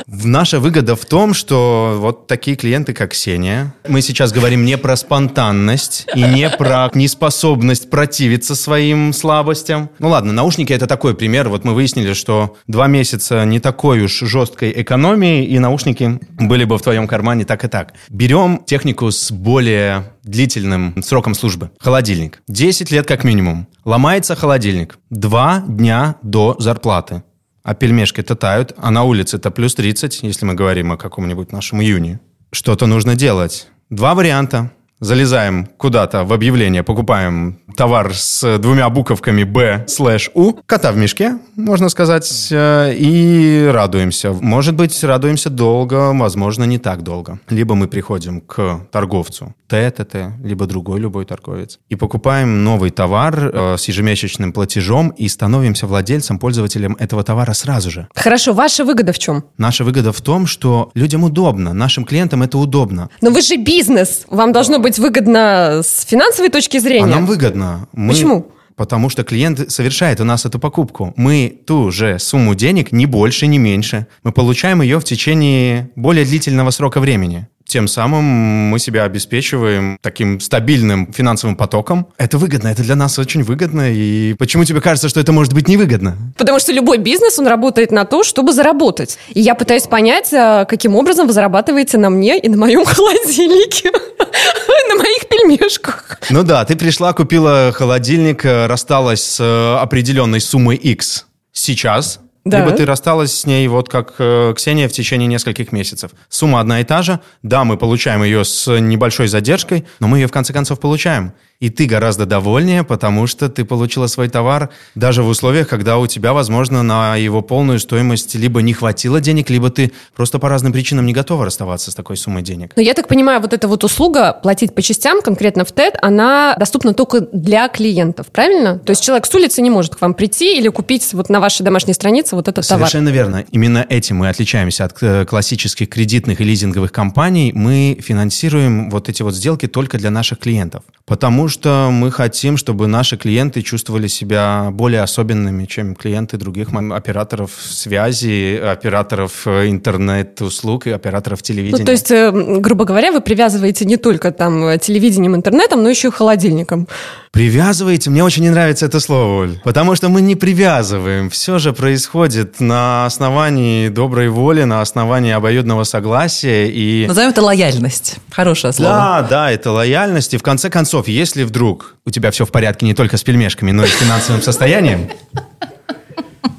Наша 0.07 0.59
выгода 0.59 0.95
в 0.95 1.03
том, 1.05 1.33
что 1.33 1.97
вот 1.99 2.27
такие 2.27 2.55
клиенты, 2.55 2.93
как 2.93 3.11
Ксения, 3.11 3.73
мы 3.87 4.01
сейчас 4.01 4.31
говорим 4.31 4.63
не 4.63 4.77
про 4.77 4.95
спонтанность 4.95 6.05
и 6.13 6.21
не 6.21 6.49
про 6.49 6.91
неспособность 6.93 7.89
противиться 7.89 8.55
своим 8.55 9.13
слабостям. 9.13 9.89
Ну 9.97 10.09
ладно, 10.09 10.31
наушники 10.31 10.71
это 10.73 10.85
такой 10.85 11.15
пример. 11.15 11.49
Вот 11.49 11.63
мы 11.63 11.73
выяснили, 11.73 12.13
что 12.13 12.55
два 12.67 12.87
месяца 12.87 13.45
не 13.45 13.59
такой 13.59 14.01
уж 14.01 14.19
жесткой 14.19 14.73
экономии, 14.81 15.43
и 15.45 15.57
наушники 15.57 16.19
были 16.39 16.65
бы 16.65 16.77
в 16.77 16.83
твоем 16.83 17.07
кармане 17.07 17.45
так 17.45 17.63
и 17.63 17.67
так. 17.67 17.93
Берем 18.09 18.61
технику 18.65 19.09
с 19.09 19.31
более 19.31 20.13
длительным 20.23 21.01
сроком 21.01 21.33
службы. 21.33 21.71
Холодильник. 21.79 22.41
10 22.47 22.91
лет 22.91 23.07
как 23.07 23.23
минимум. 23.23 23.67
Ломается 23.85 24.35
холодильник. 24.35 24.99
Два 25.09 25.63
дня 25.67 26.15
до 26.21 26.55
зарплаты 26.59 27.23
а 27.65 27.73
пельмешки-то 27.73 28.35
тают, 28.35 28.73
а 28.77 28.91
на 28.91 29.03
улице-то 29.03 29.49
плюс 29.49 29.73
30, 29.73 30.21
если 30.21 30.45
мы 30.45 30.53
говорим 30.53 30.91
о 30.91 30.97
каком-нибудь 30.97 31.51
нашем 31.51 31.81
июне. 31.81 32.19
Что-то 32.51 32.85
нужно 32.85 33.15
делать. 33.15 33.67
Два 33.89 34.13
варианта. 34.13 34.71
Залезаем 35.05 35.67
куда-то 35.77 36.23
в 36.23 36.33
объявление, 36.33 36.81
покупаем 36.81 37.59
товар 37.77 38.15
с 38.15 38.57
двумя 38.57 38.89
буковками 38.89 39.43
Б 39.43 39.83
слэш 39.87 40.31
У, 40.33 40.53
кота 40.65 40.91
в 40.91 40.97
мешке, 40.97 41.37
можно 41.55 41.89
сказать, 41.89 42.47
э, 42.51 42.95
и 42.97 43.69
радуемся. 43.71 44.33
Может 44.33 44.73
быть, 44.73 45.03
радуемся 45.03 45.51
долго, 45.51 46.11
возможно, 46.13 46.63
не 46.63 46.79
так 46.79 47.03
долго. 47.03 47.39
Либо 47.49 47.75
мы 47.75 47.87
приходим 47.87 48.41
к 48.41 48.87
торговцу 48.91 49.53
ТТТ, 49.67 50.15
либо 50.43 50.65
другой 50.65 50.99
любой 50.99 51.25
торговец, 51.25 51.79
и 51.89 51.95
покупаем 51.95 52.63
новый 52.63 52.89
товар 52.89 53.51
э, 53.53 53.77
с 53.77 53.87
ежемесячным 53.87 54.53
платежом 54.53 55.09
и 55.09 55.27
становимся 55.27 55.85
владельцем, 55.85 56.39
пользователем 56.39 56.95
этого 56.99 57.23
товара 57.23 57.53
сразу 57.53 57.91
же. 57.91 58.07
Хорошо, 58.15 58.53
ваша 58.53 58.85
выгода 58.85 59.13
в 59.13 59.19
чем? 59.19 59.43
Наша 59.57 59.83
выгода 59.83 60.11
в 60.11 60.21
том, 60.21 60.47
что 60.47 60.91
людям 60.95 61.23
удобно, 61.23 61.73
нашим 61.73 62.05
клиентам 62.05 62.41
это 62.41 62.57
удобно. 62.57 63.09
Но 63.21 63.29
вы 63.29 63.41
же 63.41 63.57
бизнес. 63.57 64.25
Вам 64.29 64.51
должно 64.51 64.79
быть 64.79 64.94
выгодно 64.99 65.81
с 65.83 66.05
финансовой 66.05 66.49
точки 66.49 66.77
зрения. 66.79 67.03
А 67.05 67.07
нам 67.07 67.25
выгодно. 67.25 67.87
Мы- 67.93 68.13
Почему? 68.13 68.51
Потому 68.75 69.09
что 69.09 69.23
клиент 69.23 69.71
совершает 69.71 70.19
у 70.19 70.25
нас 70.25 70.45
эту 70.45 70.59
покупку. 70.59 71.13
Мы 71.15 71.61
ту 71.65 71.91
же 71.91 72.19
сумму 72.19 72.55
денег, 72.55 72.91
ни 72.91 73.05
больше, 73.05 73.47
ни 73.47 73.57
меньше, 73.57 74.07
мы 74.23 74.33
получаем 74.33 74.81
ее 74.81 74.99
в 74.99 75.03
течение 75.05 75.89
более 75.95 76.25
длительного 76.25 76.71
срока 76.71 76.99
времени. 76.99 77.47
Тем 77.67 77.87
самым 77.87 78.23
мы 78.23 78.77
себя 78.77 79.03
обеспечиваем 79.03 79.97
таким 80.01 80.39
стабильным 80.39 81.11
финансовым 81.11 81.55
потоком. 81.55 82.07
Это 82.17 82.37
выгодно, 82.37 82.67
это 82.67 82.83
для 82.83 82.95
нас 82.95 83.17
очень 83.17 83.43
выгодно. 83.43 83.91
И 83.91 84.33
почему 84.35 84.65
тебе 84.65 84.81
кажется, 84.81 85.09
что 85.09 85.19
это 85.19 85.31
может 85.31 85.53
быть 85.53 85.67
невыгодно? 85.67 86.15
Потому 86.37 86.59
что 86.59 86.71
любой 86.71 86.99
бизнес, 86.99 87.39
он 87.39 87.47
работает 87.47 87.91
на 87.91 88.05
то, 88.05 88.23
чтобы 88.23 88.53
заработать. 88.53 89.17
И 89.33 89.41
я 89.41 89.55
пытаюсь 89.55 89.87
понять, 89.87 90.31
а, 90.33 90.65
каким 90.65 90.95
образом 90.95 91.25
вы 91.25 91.33
зарабатываете 91.33 91.97
на 91.97 92.09
мне 92.09 92.37
и 92.39 92.47
на 92.49 92.57
моем 92.57 92.85
холодильнике, 92.85 93.91
на 94.89 94.95
моих 94.95 95.27
пельмешках. 95.27 96.19
Ну 96.29 96.43
да, 96.43 96.65
ты 96.65 96.75
пришла, 96.75 97.13
купила 97.13 97.71
холодильник, 97.73 98.45
э, 98.45 98.67
рассталась 98.67 99.23
с 99.23 99.39
э, 99.39 99.77
определенной 99.81 100.39
суммой 100.39 100.75
X 100.75 101.25
сейчас. 101.51 102.19
Да. 102.45 102.59
Либо 102.59 102.77
ты 102.77 102.85
рассталась 102.85 103.35
с 103.35 103.47
ней, 103.47 103.67
вот 103.67 103.89
как 103.89 104.15
э, 104.19 104.53
Ксения, 104.55 104.87
в 104.87 104.91
течение 104.91 105.27
нескольких 105.27 105.71
месяцев. 105.71 106.11
Сумма 106.29 106.59
одна 106.59 106.79
и 106.79 106.83
та 106.83 107.01
же. 107.01 107.19
Да, 107.41 107.63
мы 107.63 107.75
получаем 107.75 108.23
ее 108.23 108.45
с 108.45 108.79
небольшой 108.79 109.27
задержкой, 109.27 109.83
но 109.99 110.07
мы 110.07 110.19
ее 110.19 110.27
в 110.27 110.31
конце 110.31 110.53
концов 110.53 110.79
получаем. 110.79 111.33
И 111.59 111.69
ты 111.69 111.85
гораздо 111.85 112.25
довольнее, 112.25 112.83
потому 112.83 113.27
что 113.27 113.49
ты 113.49 113.63
получила 113.63 114.07
свой 114.07 114.27
товар 114.29 114.69
даже 114.93 115.23
в 115.23 115.27
условиях, 115.27 115.69
когда 115.69 115.97
у 115.97 116.07
тебя, 116.07 116.33
возможно, 116.33 116.83
на 116.83 117.15
его 117.15 117.41
полную 117.41 117.79
стоимость 117.79 118.35
либо 118.35 118.61
не 118.61 118.73
хватило 118.73 119.21
денег, 119.21 119.49
либо 119.49 119.69
ты 119.69 119.91
просто 120.15 120.37
по 120.37 120.49
разным 120.49 120.73
причинам 120.73 121.05
не 121.05 121.13
готова 121.13 121.45
расставаться 121.45 121.91
с 121.91 121.95
такой 121.95 122.17
суммой 122.17 122.43
денег. 122.43 122.73
Но 122.75 122.81
я 122.81 122.93
так 122.93 123.07
понимаю, 123.07 123.39
вот 123.41 123.53
эта 123.53 123.67
вот 123.67 123.83
услуга 123.83 124.33
платить 124.33 124.75
по 124.75 124.81
частям, 124.81 125.21
конкретно 125.21 125.63
в 125.63 125.71
ТЭД, 125.71 125.95
она 126.01 126.55
доступна 126.59 126.93
только 126.93 127.21
для 127.21 127.69
клиентов, 127.69 128.27
правильно? 128.27 128.79
То 128.79 128.91
есть 128.91 129.03
человек 129.03 129.25
с 129.25 129.33
улицы 129.33 129.61
не 129.61 129.69
может 129.69 129.95
к 129.95 130.01
вам 130.01 130.13
прийти 130.13 130.57
или 130.57 130.67
купить 130.67 131.13
вот 131.13 131.29
на 131.29 131.39
вашей 131.39 131.63
домашней 131.63 131.93
странице 131.93 132.35
вот 132.35 132.47
этот 132.47 132.67
товар. 132.67 132.87
Совершенно 132.87 133.09
верно. 133.09 133.45
Именно 133.51 133.85
этим 133.89 134.17
мы 134.17 134.29
отличаемся 134.29 134.85
от 134.85 135.01
э, 135.01 135.25
классических 135.25 135.89
кредитных 135.89 136.41
и 136.41 136.43
лизинговых 136.43 136.91
компаний. 136.91 137.51
Мы 137.53 137.97
финансируем 138.01 138.89
вот 138.89 139.09
эти 139.09 139.21
вот 139.21 139.33
сделки 139.33 139.67
только 139.67 139.97
для 139.97 140.11
наших 140.11 140.39
клиентов. 140.39 140.83
Потому 141.05 141.44
Потому 141.45 141.59
что 141.59 141.89
мы 141.91 142.11
хотим, 142.11 142.57
чтобы 142.57 142.87
наши 142.87 143.17
клиенты 143.17 143.61
чувствовали 143.61 144.07
себя 144.07 144.69
более 144.71 145.03
особенными, 145.03 145.65
чем 145.65 145.93
клиенты 145.93 146.37
других 146.37 146.69
операторов 146.73 147.51
связи, 147.59 148.57
операторов 148.57 149.45
э, 149.45 149.69
интернет-услуг 149.69 150.87
и 150.87 150.89
операторов 150.89 151.43
телевидения. 151.43 151.81
Ну, 151.81 151.85
то 151.85 151.91
есть, 151.91 152.09
э, 152.09 152.31
грубо 152.31 152.85
говоря, 152.85 153.11
вы 153.11 153.21
привязываете 153.21 153.85
не 153.85 153.97
только 153.97 154.31
там 154.31 154.79
телевидением, 154.79 155.35
интернетом, 155.35 155.83
но 155.83 155.89
еще 155.89 156.07
и 156.07 156.11
холодильником. 156.11 156.87
Привязываете? 157.35 158.09
Мне 158.09 158.23
очень 158.23 158.43
не 158.43 158.49
нравится 158.49 158.85
это 158.85 159.01
слово, 159.01 159.41
Оль. 159.41 159.59
Потому 159.63 159.93
что 159.95 160.07
мы 160.07 160.21
не 160.21 160.35
привязываем. 160.35 161.29
Все 161.29 161.59
же 161.59 161.73
происходит 161.73 162.61
на 162.61 163.05
основании 163.05 163.89
доброй 163.89 164.29
воли, 164.29 164.63
на 164.63 164.79
основании 164.79 165.33
обоюдного 165.33 165.83
согласия 165.83 166.69
и... 166.69 167.05
Назовем 167.05 167.31
это 167.31 167.41
лояльность. 167.41 168.15
Хорошее 168.31 168.71
слово. 168.71 168.91
Да, 168.91 169.27
да, 169.29 169.51
это 169.51 169.71
лояльность. 169.71 170.33
И 170.33 170.37
в 170.37 170.43
конце 170.43 170.69
концов, 170.69 171.09
если 171.09 171.34
вдруг 171.43 171.95
у 172.05 172.11
тебя 172.11 172.31
все 172.31 172.45
в 172.45 172.51
порядке 172.51 172.85
не 172.85 172.93
только 172.93 173.17
с 173.17 173.23
пельмешками, 173.23 173.71
но 173.71 173.83
и 173.83 173.87
с 173.87 173.91
финансовым 173.91 174.41
состоянием, 174.41 175.09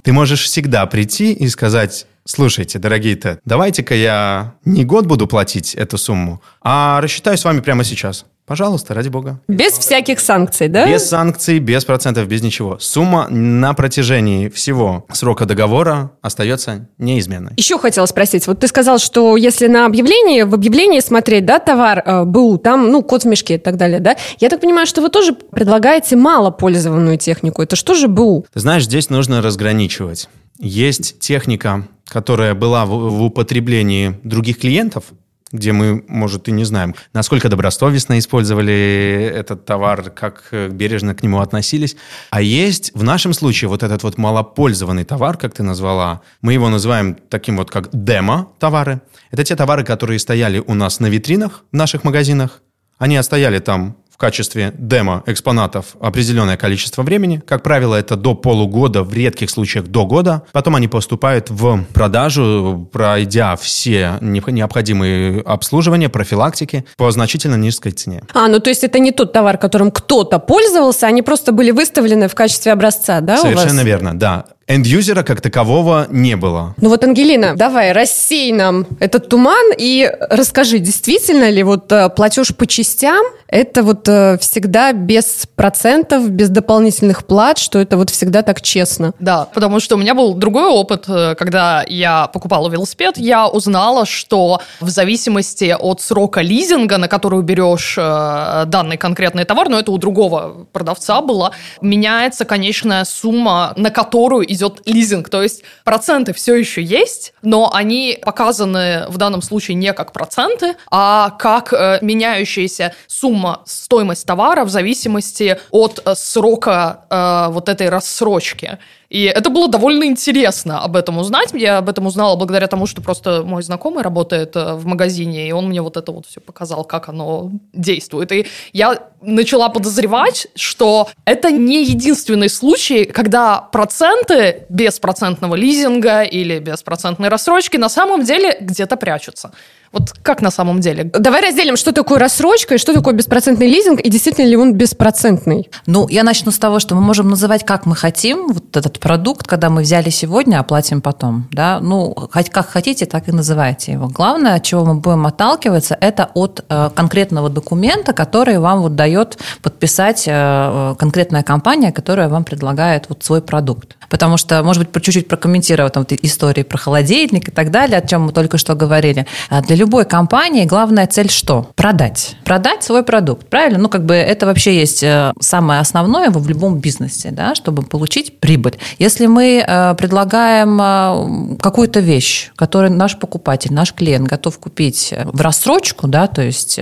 ты 0.02 0.12
можешь 0.12 0.44
всегда 0.44 0.86
прийти 0.86 1.32
и 1.32 1.48
сказать, 1.48 2.06
слушайте, 2.24 2.78
дорогие-то, 2.78 3.40
давайте-ка 3.44 3.94
я 3.94 4.54
не 4.64 4.84
год 4.84 5.06
буду 5.06 5.26
платить 5.26 5.74
эту 5.74 5.98
сумму, 5.98 6.42
а 6.62 7.00
рассчитаю 7.00 7.38
с 7.38 7.44
вами 7.44 7.60
прямо 7.60 7.84
сейчас. 7.84 8.26
Пожалуйста, 8.46 8.94
ради 8.94 9.08
бога. 9.08 9.40
Без 9.48 9.72
всяких 9.72 10.20
санкций, 10.20 10.68
да? 10.68 10.86
Без 10.86 11.08
санкций, 11.08 11.58
без 11.58 11.84
процентов, 11.84 12.28
без 12.28 12.42
ничего. 12.42 12.78
Сумма 12.78 13.26
на 13.28 13.74
протяжении 13.74 14.48
всего 14.48 15.04
срока 15.12 15.46
договора 15.46 16.12
остается 16.22 16.88
неизменной. 16.98 17.52
Еще 17.56 17.76
хотела 17.76 18.06
спросить. 18.06 18.46
Вот 18.46 18.60
ты 18.60 18.68
сказал, 18.68 18.98
что 18.98 19.36
если 19.36 19.66
на 19.66 19.84
объявлении, 19.84 20.42
в 20.42 20.54
объявлении 20.54 21.00
смотреть, 21.00 21.44
да, 21.44 21.58
товар 21.58 22.02
э, 22.06 22.24
БУ, 22.24 22.58
там, 22.58 22.88
ну, 22.90 23.02
код 23.02 23.24
в 23.24 23.26
мешке 23.26 23.56
и 23.56 23.58
так 23.58 23.76
далее, 23.76 23.98
да? 23.98 24.16
Я 24.38 24.48
так 24.48 24.60
понимаю, 24.60 24.86
что 24.86 25.02
вы 25.02 25.08
тоже 25.08 25.32
предлагаете 25.32 26.14
малопользованную 26.14 27.18
технику. 27.18 27.62
Это 27.62 27.74
что 27.74 27.94
же 27.94 28.06
БУ? 28.06 28.46
Ты 28.52 28.60
знаешь, 28.60 28.84
здесь 28.84 29.10
нужно 29.10 29.42
разграничивать. 29.42 30.28
Есть 30.58 31.18
техника, 31.18 31.86
которая 32.06 32.54
была 32.54 32.86
в, 32.86 32.90
в 32.90 33.22
употреблении 33.24 34.18
других 34.22 34.60
клиентов, 34.60 35.04
где 35.52 35.72
мы, 35.72 36.04
может, 36.08 36.48
и 36.48 36.52
не 36.52 36.64
знаем, 36.64 36.94
насколько 37.12 37.48
добросовестно 37.48 38.18
использовали 38.18 39.30
этот 39.32 39.64
товар, 39.64 40.10
как 40.10 40.48
э, 40.50 40.68
бережно 40.68 41.14
к 41.14 41.22
нему 41.22 41.40
относились. 41.40 41.96
А 42.30 42.42
есть 42.42 42.90
в 42.94 43.04
нашем 43.04 43.32
случае 43.32 43.68
вот 43.68 43.82
этот 43.82 44.02
вот 44.02 44.18
малопользованный 44.18 45.04
товар, 45.04 45.36
как 45.36 45.54
ты 45.54 45.62
назвала, 45.62 46.22
мы 46.40 46.52
его 46.52 46.68
называем 46.68 47.16
таким 47.28 47.56
вот 47.56 47.70
как 47.70 47.90
демо-товары. 47.92 49.00
Это 49.30 49.44
те 49.44 49.54
товары, 49.54 49.84
которые 49.84 50.18
стояли 50.18 50.58
у 50.58 50.74
нас 50.74 50.98
на 51.00 51.06
витринах 51.06 51.64
в 51.70 51.76
наших 51.76 52.02
магазинах. 52.02 52.62
Они 52.98 53.22
стояли 53.22 53.58
там 53.58 53.96
в 54.16 54.18
качестве 54.18 54.72
демо-экспонатов 54.78 55.96
определенное 56.00 56.56
количество 56.56 57.02
времени. 57.02 57.42
Как 57.46 57.62
правило, 57.62 57.94
это 57.94 58.16
до 58.16 58.34
полугода, 58.34 59.02
в 59.02 59.12
редких 59.12 59.50
случаях 59.50 59.88
до 59.88 60.06
года. 60.06 60.42
Потом 60.52 60.74
они 60.74 60.88
поступают 60.88 61.50
в 61.50 61.84
продажу, 61.92 62.88
пройдя 62.90 63.56
все 63.56 64.14
необходимые 64.22 65.42
обслуживания, 65.42 66.08
профилактики 66.08 66.86
по 66.96 67.10
значительно 67.10 67.56
низкой 67.56 67.90
цене. 67.90 68.22
А, 68.32 68.48
ну 68.48 68.58
то 68.58 68.70
есть 68.70 68.84
это 68.84 68.98
не 68.98 69.12
тот 69.12 69.34
товар, 69.34 69.58
которым 69.58 69.90
кто-то 69.90 70.38
пользовался, 70.38 71.06
они 71.06 71.20
просто 71.20 71.52
были 71.52 71.70
выставлены 71.70 72.28
в 72.28 72.34
качестве 72.34 72.72
образца, 72.72 73.20
да, 73.20 73.36
Совершенно 73.36 73.82
верно, 73.82 74.18
да. 74.18 74.46
Энд-юзера 74.68 75.22
как 75.22 75.40
такового 75.40 76.08
не 76.10 76.34
было. 76.34 76.74
Ну 76.80 76.88
вот, 76.88 77.04
Ангелина, 77.04 77.54
давай, 77.54 77.92
рассей 77.92 78.50
нам 78.52 78.84
этот 78.98 79.28
туман 79.28 79.72
и 79.78 80.10
расскажи, 80.28 80.80
действительно 80.80 81.48
ли 81.50 81.62
вот 81.62 81.92
э, 81.92 82.08
платеж 82.08 82.54
по 82.54 82.66
частям 82.66 83.24
это 83.48 83.82
вот 83.82 84.08
э, 84.08 84.38
всегда 84.38 84.92
без 84.92 85.46
процентов, 85.54 86.28
без 86.30 86.48
дополнительных 86.48 87.26
плат, 87.26 87.58
что 87.58 87.78
это 87.78 87.96
вот 87.96 88.10
всегда 88.10 88.42
так 88.42 88.60
честно? 88.60 89.12
Да, 89.18 89.46
потому 89.54 89.80
что 89.80 89.96
у 89.96 89.98
меня 89.98 90.14
был 90.14 90.34
другой 90.34 90.68
опыт, 90.68 91.04
э, 91.08 91.34
когда 91.36 91.84
я 91.86 92.26
покупала 92.28 92.68
велосипед, 92.68 93.18
я 93.18 93.48
узнала, 93.48 94.06
что 94.06 94.60
в 94.80 94.88
зависимости 94.88 95.74
от 95.78 96.00
срока 96.00 96.40
лизинга, 96.40 96.98
на 96.98 97.08
который 97.08 97.42
берешь 97.42 97.96
данный 97.96 98.96
конкретный 98.96 99.44
товар, 99.44 99.68
но 99.68 99.78
это 99.78 99.92
у 99.92 99.98
другого 99.98 100.66
продавца 100.72 101.20
было, 101.20 101.52
меняется 101.80 102.44
конечная 102.44 103.04
сумма, 103.04 103.72
на 103.76 103.90
которую 103.90 104.50
идет 104.52 104.82
лизинг. 104.86 105.28
То 105.28 105.42
есть 105.42 105.62
проценты 105.84 106.32
все 106.32 106.54
еще 106.54 106.82
есть, 106.82 107.32
но 107.42 107.70
они 107.72 108.18
показаны 108.22 109.06
в 109.08 109.16
данном 109.16 109.42
случае 109.42 109.74
не 109.76 109.92
как 109.92 110.12
проценты, 110.12 110.74
а 110.90 111.30
как 111.30 111.72
э, 111.72 111.98
меняющаяся 112.02 112.92
сумма, 113.06 113.35
стоимость 113.66 114.26
товара 114.26 114.64
в 114.64 114.70
зависимости 114.70 115.58
от 115.70 116.00
э, 116.04 116.14
срока 116.14 117.06
э, 117.10 117.52
вот 117.52 117.68
этой 117.68 117.88
рассрочки. 117.88 118.78
И 119.08 119.22
это 119.22 119.50
было 119.50 119.68
довольно 119.68 120.04
интересно 120.04 120.82
об 120.82 120.96
этом 120.96 121.18
узнать. 121.18 121.50
Я 121.52 121.78
об 121.78 121.88
этом 121.88 122.06
узнала 122.06 122.36
благодаря 122.36 122.66
тому, 122.66 122.86
что 122.86 123.00
просто 123.00 123.42
мой 123.44 123.62
знакомый 123.62 124.02
работает 124.02 124.56
э, 124.56 124.74
в 124.74 124.86
магазине, 124.86 125.48
и 125.48 125.52
он 125.52 125.68
мне 125.68 125.80
вот 125.80 125.96
это 125.96 126.12
вот 126.12 126.26
все 126.26 126.40
показал, 126.40 126.84
как 126.84 127.08
оно 127.08 127.52
действует. 127.72 128.32
И 128.32 128.46
я 128.72 128.98
начала 129.22 129.68
подозревать, 129.68 130.48
что 130.56 131.08
это 131.24 131.50
не 131.50 131.84
единственный 131.84 132.48
случай, 132.48 133.04
когда 133.04 133.60
проценты 133.60 134.66
беспроцентного 134.68 135.54
лизинга 135.54 136.22
или 136.22 136.58
беспроцентной 136.58 137.28
рассрочки 137.28 137.76
на 137.76 137.88
самом 137.88 138.24
деле 138.24 138.56
где-то 138.60 138.96
прячутся. 138.96 139.52
Вот 139.96 140.12
как 140.22 140.42
на 140.42 140.50
самом 140.50 140.80
деле? 140.80 141.04
Давай 141.04 141.40
разделим, 141.40 141.76
что 141.76 141.90
такое 141.92 142.18
рассрочка 142.18 142.74
и 142.74 142.78
что 142.78 142.92
такое 142.92 143.14
беспроцентный 143.14 143.66
лизинг, 143.66 144.00
и 144.00 144.10
действительно 144.10 144.46
ли 144.46 144.54
он 144.54 144.74
беспроцентный? 144.74 145.70
Ну, 145.86 146.06
я 146.10 146.22
начну 146.22 146.52
с 146.52 146.58
того, 146.58 146.80
что 146.80 146.94
мы 146.94 147.00
можем 147.00 147.30
называть, 147.30 147.64
как 147.64 147.86
мы 147.86 147.96
хотим, 147.96 148.48
вот 148.48 148.76
этот 148.76 149.00
продукт, 149.00 149.46
когда 149.46 149.70
мы 149.70 149.80
взяли 149.80 150.10
сегодня, 150.10 150.60
оплатим 150.60 151.00
потом. 151.00 151.48
Да? 151.50 151.80
Ну, 151.80 152.14
хоть 152.30 152.50
как 152.50 152.68
хотите, 152.68 153.06
так 153.06 153.28
и 153.28 153.32
называйте 153.32 153.92
его. 153.92 154.08
Главное, 154.08 154.56
от 154.56 154.64
чего 154.64 154.84
мы 154.84 154.96
будем 154.96 155.26
отталкиваться, 155.26 155.96
это 155.98 156.28
от 156.34 156.62
э, 156.68 156.90
конкретного 156.94 157.48
документа, 157.48 158.12
который 158.12 158.58
вам 158.58 158.82
вот 158.82 158.96
дает 158.96 159.38
подписать 159.62 160.24
э, 160.26 160.94
конкретная 160.98 161.42
компания, 161.42 161.90
которая 161.90 162.28
вам 162.28 162.44
предлагает 162.44 163.06
вот 163.08 163.24
свой 163.24 163.40
продукт. 163.40 163.96
Потому 164.08 164.36
что, 164.36 164.62
может 164.62 164.90
быть, 164.90 165.04
чуть-чуть 165.04 165.28
прокомментировать 165.28 165.92
там, 165.92 166.06
истории 166.22 166.62
про 166.62 166.78
холодильник 166.78 167.48
и 167.48 167.50
так 167.50 167.70
далее, 167.70 167.98
о 167.98 168.06
чем 168.06 168.22
мы 168.22 168.32
только 168.32 168.58
что 168.58 168.74
говорили. 168.74 169.26
А 169.48 169.62
для 169.62 169.76
любой 169.76 170.04
компании 170.04 170.64
главная 170.64 171.06
цель 171.06 171.30
что? 171.30 171.70
Продать. 171.74 172.36
Продать 172.44 172.82
свой 172.82 173.02
продукт, 173.02 173.48
правильно? 173.48 173.78
Ну, 173.78 173.88
как 173.88 174.04
бы 174.04 174.14
это 174.14 174.46
вообще 174.46 174.78
есть 174.78 175.02
э, 175.02 175.32
самое 175.40 175.80
основное 175.80 176.30
в 176.30 176.48
любом 176.48 176.78
бизнесе, 176.78 177.30
да, 177.30 177.54
чтобы 177.54 177.82
получить 177.82 178.38
прибыль. 178.40 178.78
Если 178.98 179.26
мы 179.26 179.64
э, 179.66 179.94
предлагаем 179.94 180.80
э, 180.80 181.56
какую-то 181.60 182.00
вещь, 182.00 182.50
которую 182.56 182.92
наш 182.92 183.18
покупатель, 183.18 183.72
наш 183.72 183.92
клиент 183.92 184.28
готов 184.28 184.58
купить 184.58 185.12
в 185.24 185.40
рассрочку, 185.40 186.08
да, 186.08 186.26
то 186.26 186.42
есть, 186.42 186.78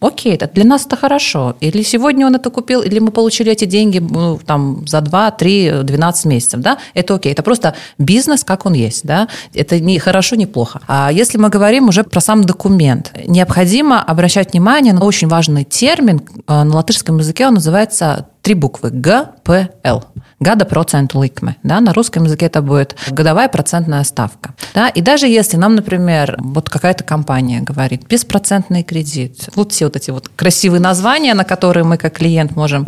окей, 0.00 0.34
это 0.34 0.48
для 0.52 0.64
нас 0.64 0.86
это 0.86 0.96
хорошо. 0.96 1.56
Или 1.60 1.82
сегодня 1.82 2.26
он 2.26 2.34
это 2.34 2.50
купил, 2.50 2.82
или 2.82 2.98
мы 2.98 3.10
получили 3.10 3.52
эти 3.52 3.64
деньги 3.64 3.98
ну, 3.98 4.38
там, 4.44 4.86
за 4.86 5.00
2, 5.00 5.30
3, 5.32 5.70
12 5.82 6.24
месяцев, 6.26 6.41
да, 6.50 6.78
это 6.94 7.14
окей. 7.14 7.32
Это 7.32 7.42
просто 7.42 7.74
бизнес, 7.98 8.44
как 8.44 8.66
он 8.66 8.74
есть, 8.74 9.04
да. 9.04 9.28
Это 9.54 9.80
не 9.80 9.98
хорошо, 9.98 10.36
не 10.36 10.46
плохо. 10.46 10.80
А 10.88 11.10
если 11.12 11.38
мы 11.38 11.48
говорим 11.48 11.88
уже 11.88 12.04
про 12.04 12.20
сам 12.20 12.44
документ, 12.44 13.12
необходимо 13.26 14.02
обращать 14.02 14.52
внимание 14.52 14.92
на 14.92 15.04
очень 15.04 15.28
важный 15.28 15.64
термин. 15.64 16.22
Э, 16.48 16.62
на 16.64 16.76
латышском 16.76 17.18
языке 17.18 17.46
он 17.46 17.54
называется 17.54 18.26
три 18.42 18.54
буквы 18.54 18.90
Г, 18.90 19.28
П, 19.44 19.70
Л. 19.84 20.04
Гада 20.40 20.64
процент 20.64 21.14
ликме. 21.14 21.56
Да? 21.62 21.80
На 21.80 21.92
русском 21.92 22.24
языке 22.24 22.46
это 22.46 22.60
будет 22.60 22.96
годовая 23.08 23.48
процентная 23.48 24.02
ставка. 24.02 24.54
Да? 24.74 24.88
И 24.88 25.00
даже 25.00 25.28
если 25.28 25.56
нам, 25.56 25.76
например, 25.76 26.36
вот 26.38 26.68
какая-то 26.68 27.04
компания 27.04 27.60
говорит 27.60 28.06
беспроцентный 28.08 28.82
кредит, 28.82 29.48
вот 29.54 29.72
все 29.72 29.84
вот 29.84 29.96
эти 29.96 30.10
вот 30.10 30.28
красивые 30.34 30.80
названия, 30.80 31.34
на 31.34 31.44
которые 31.44 31.84
мы 31.84 31.96
как 31.96 32.14
клиент 32.14 32.56
можем 32.56 32.86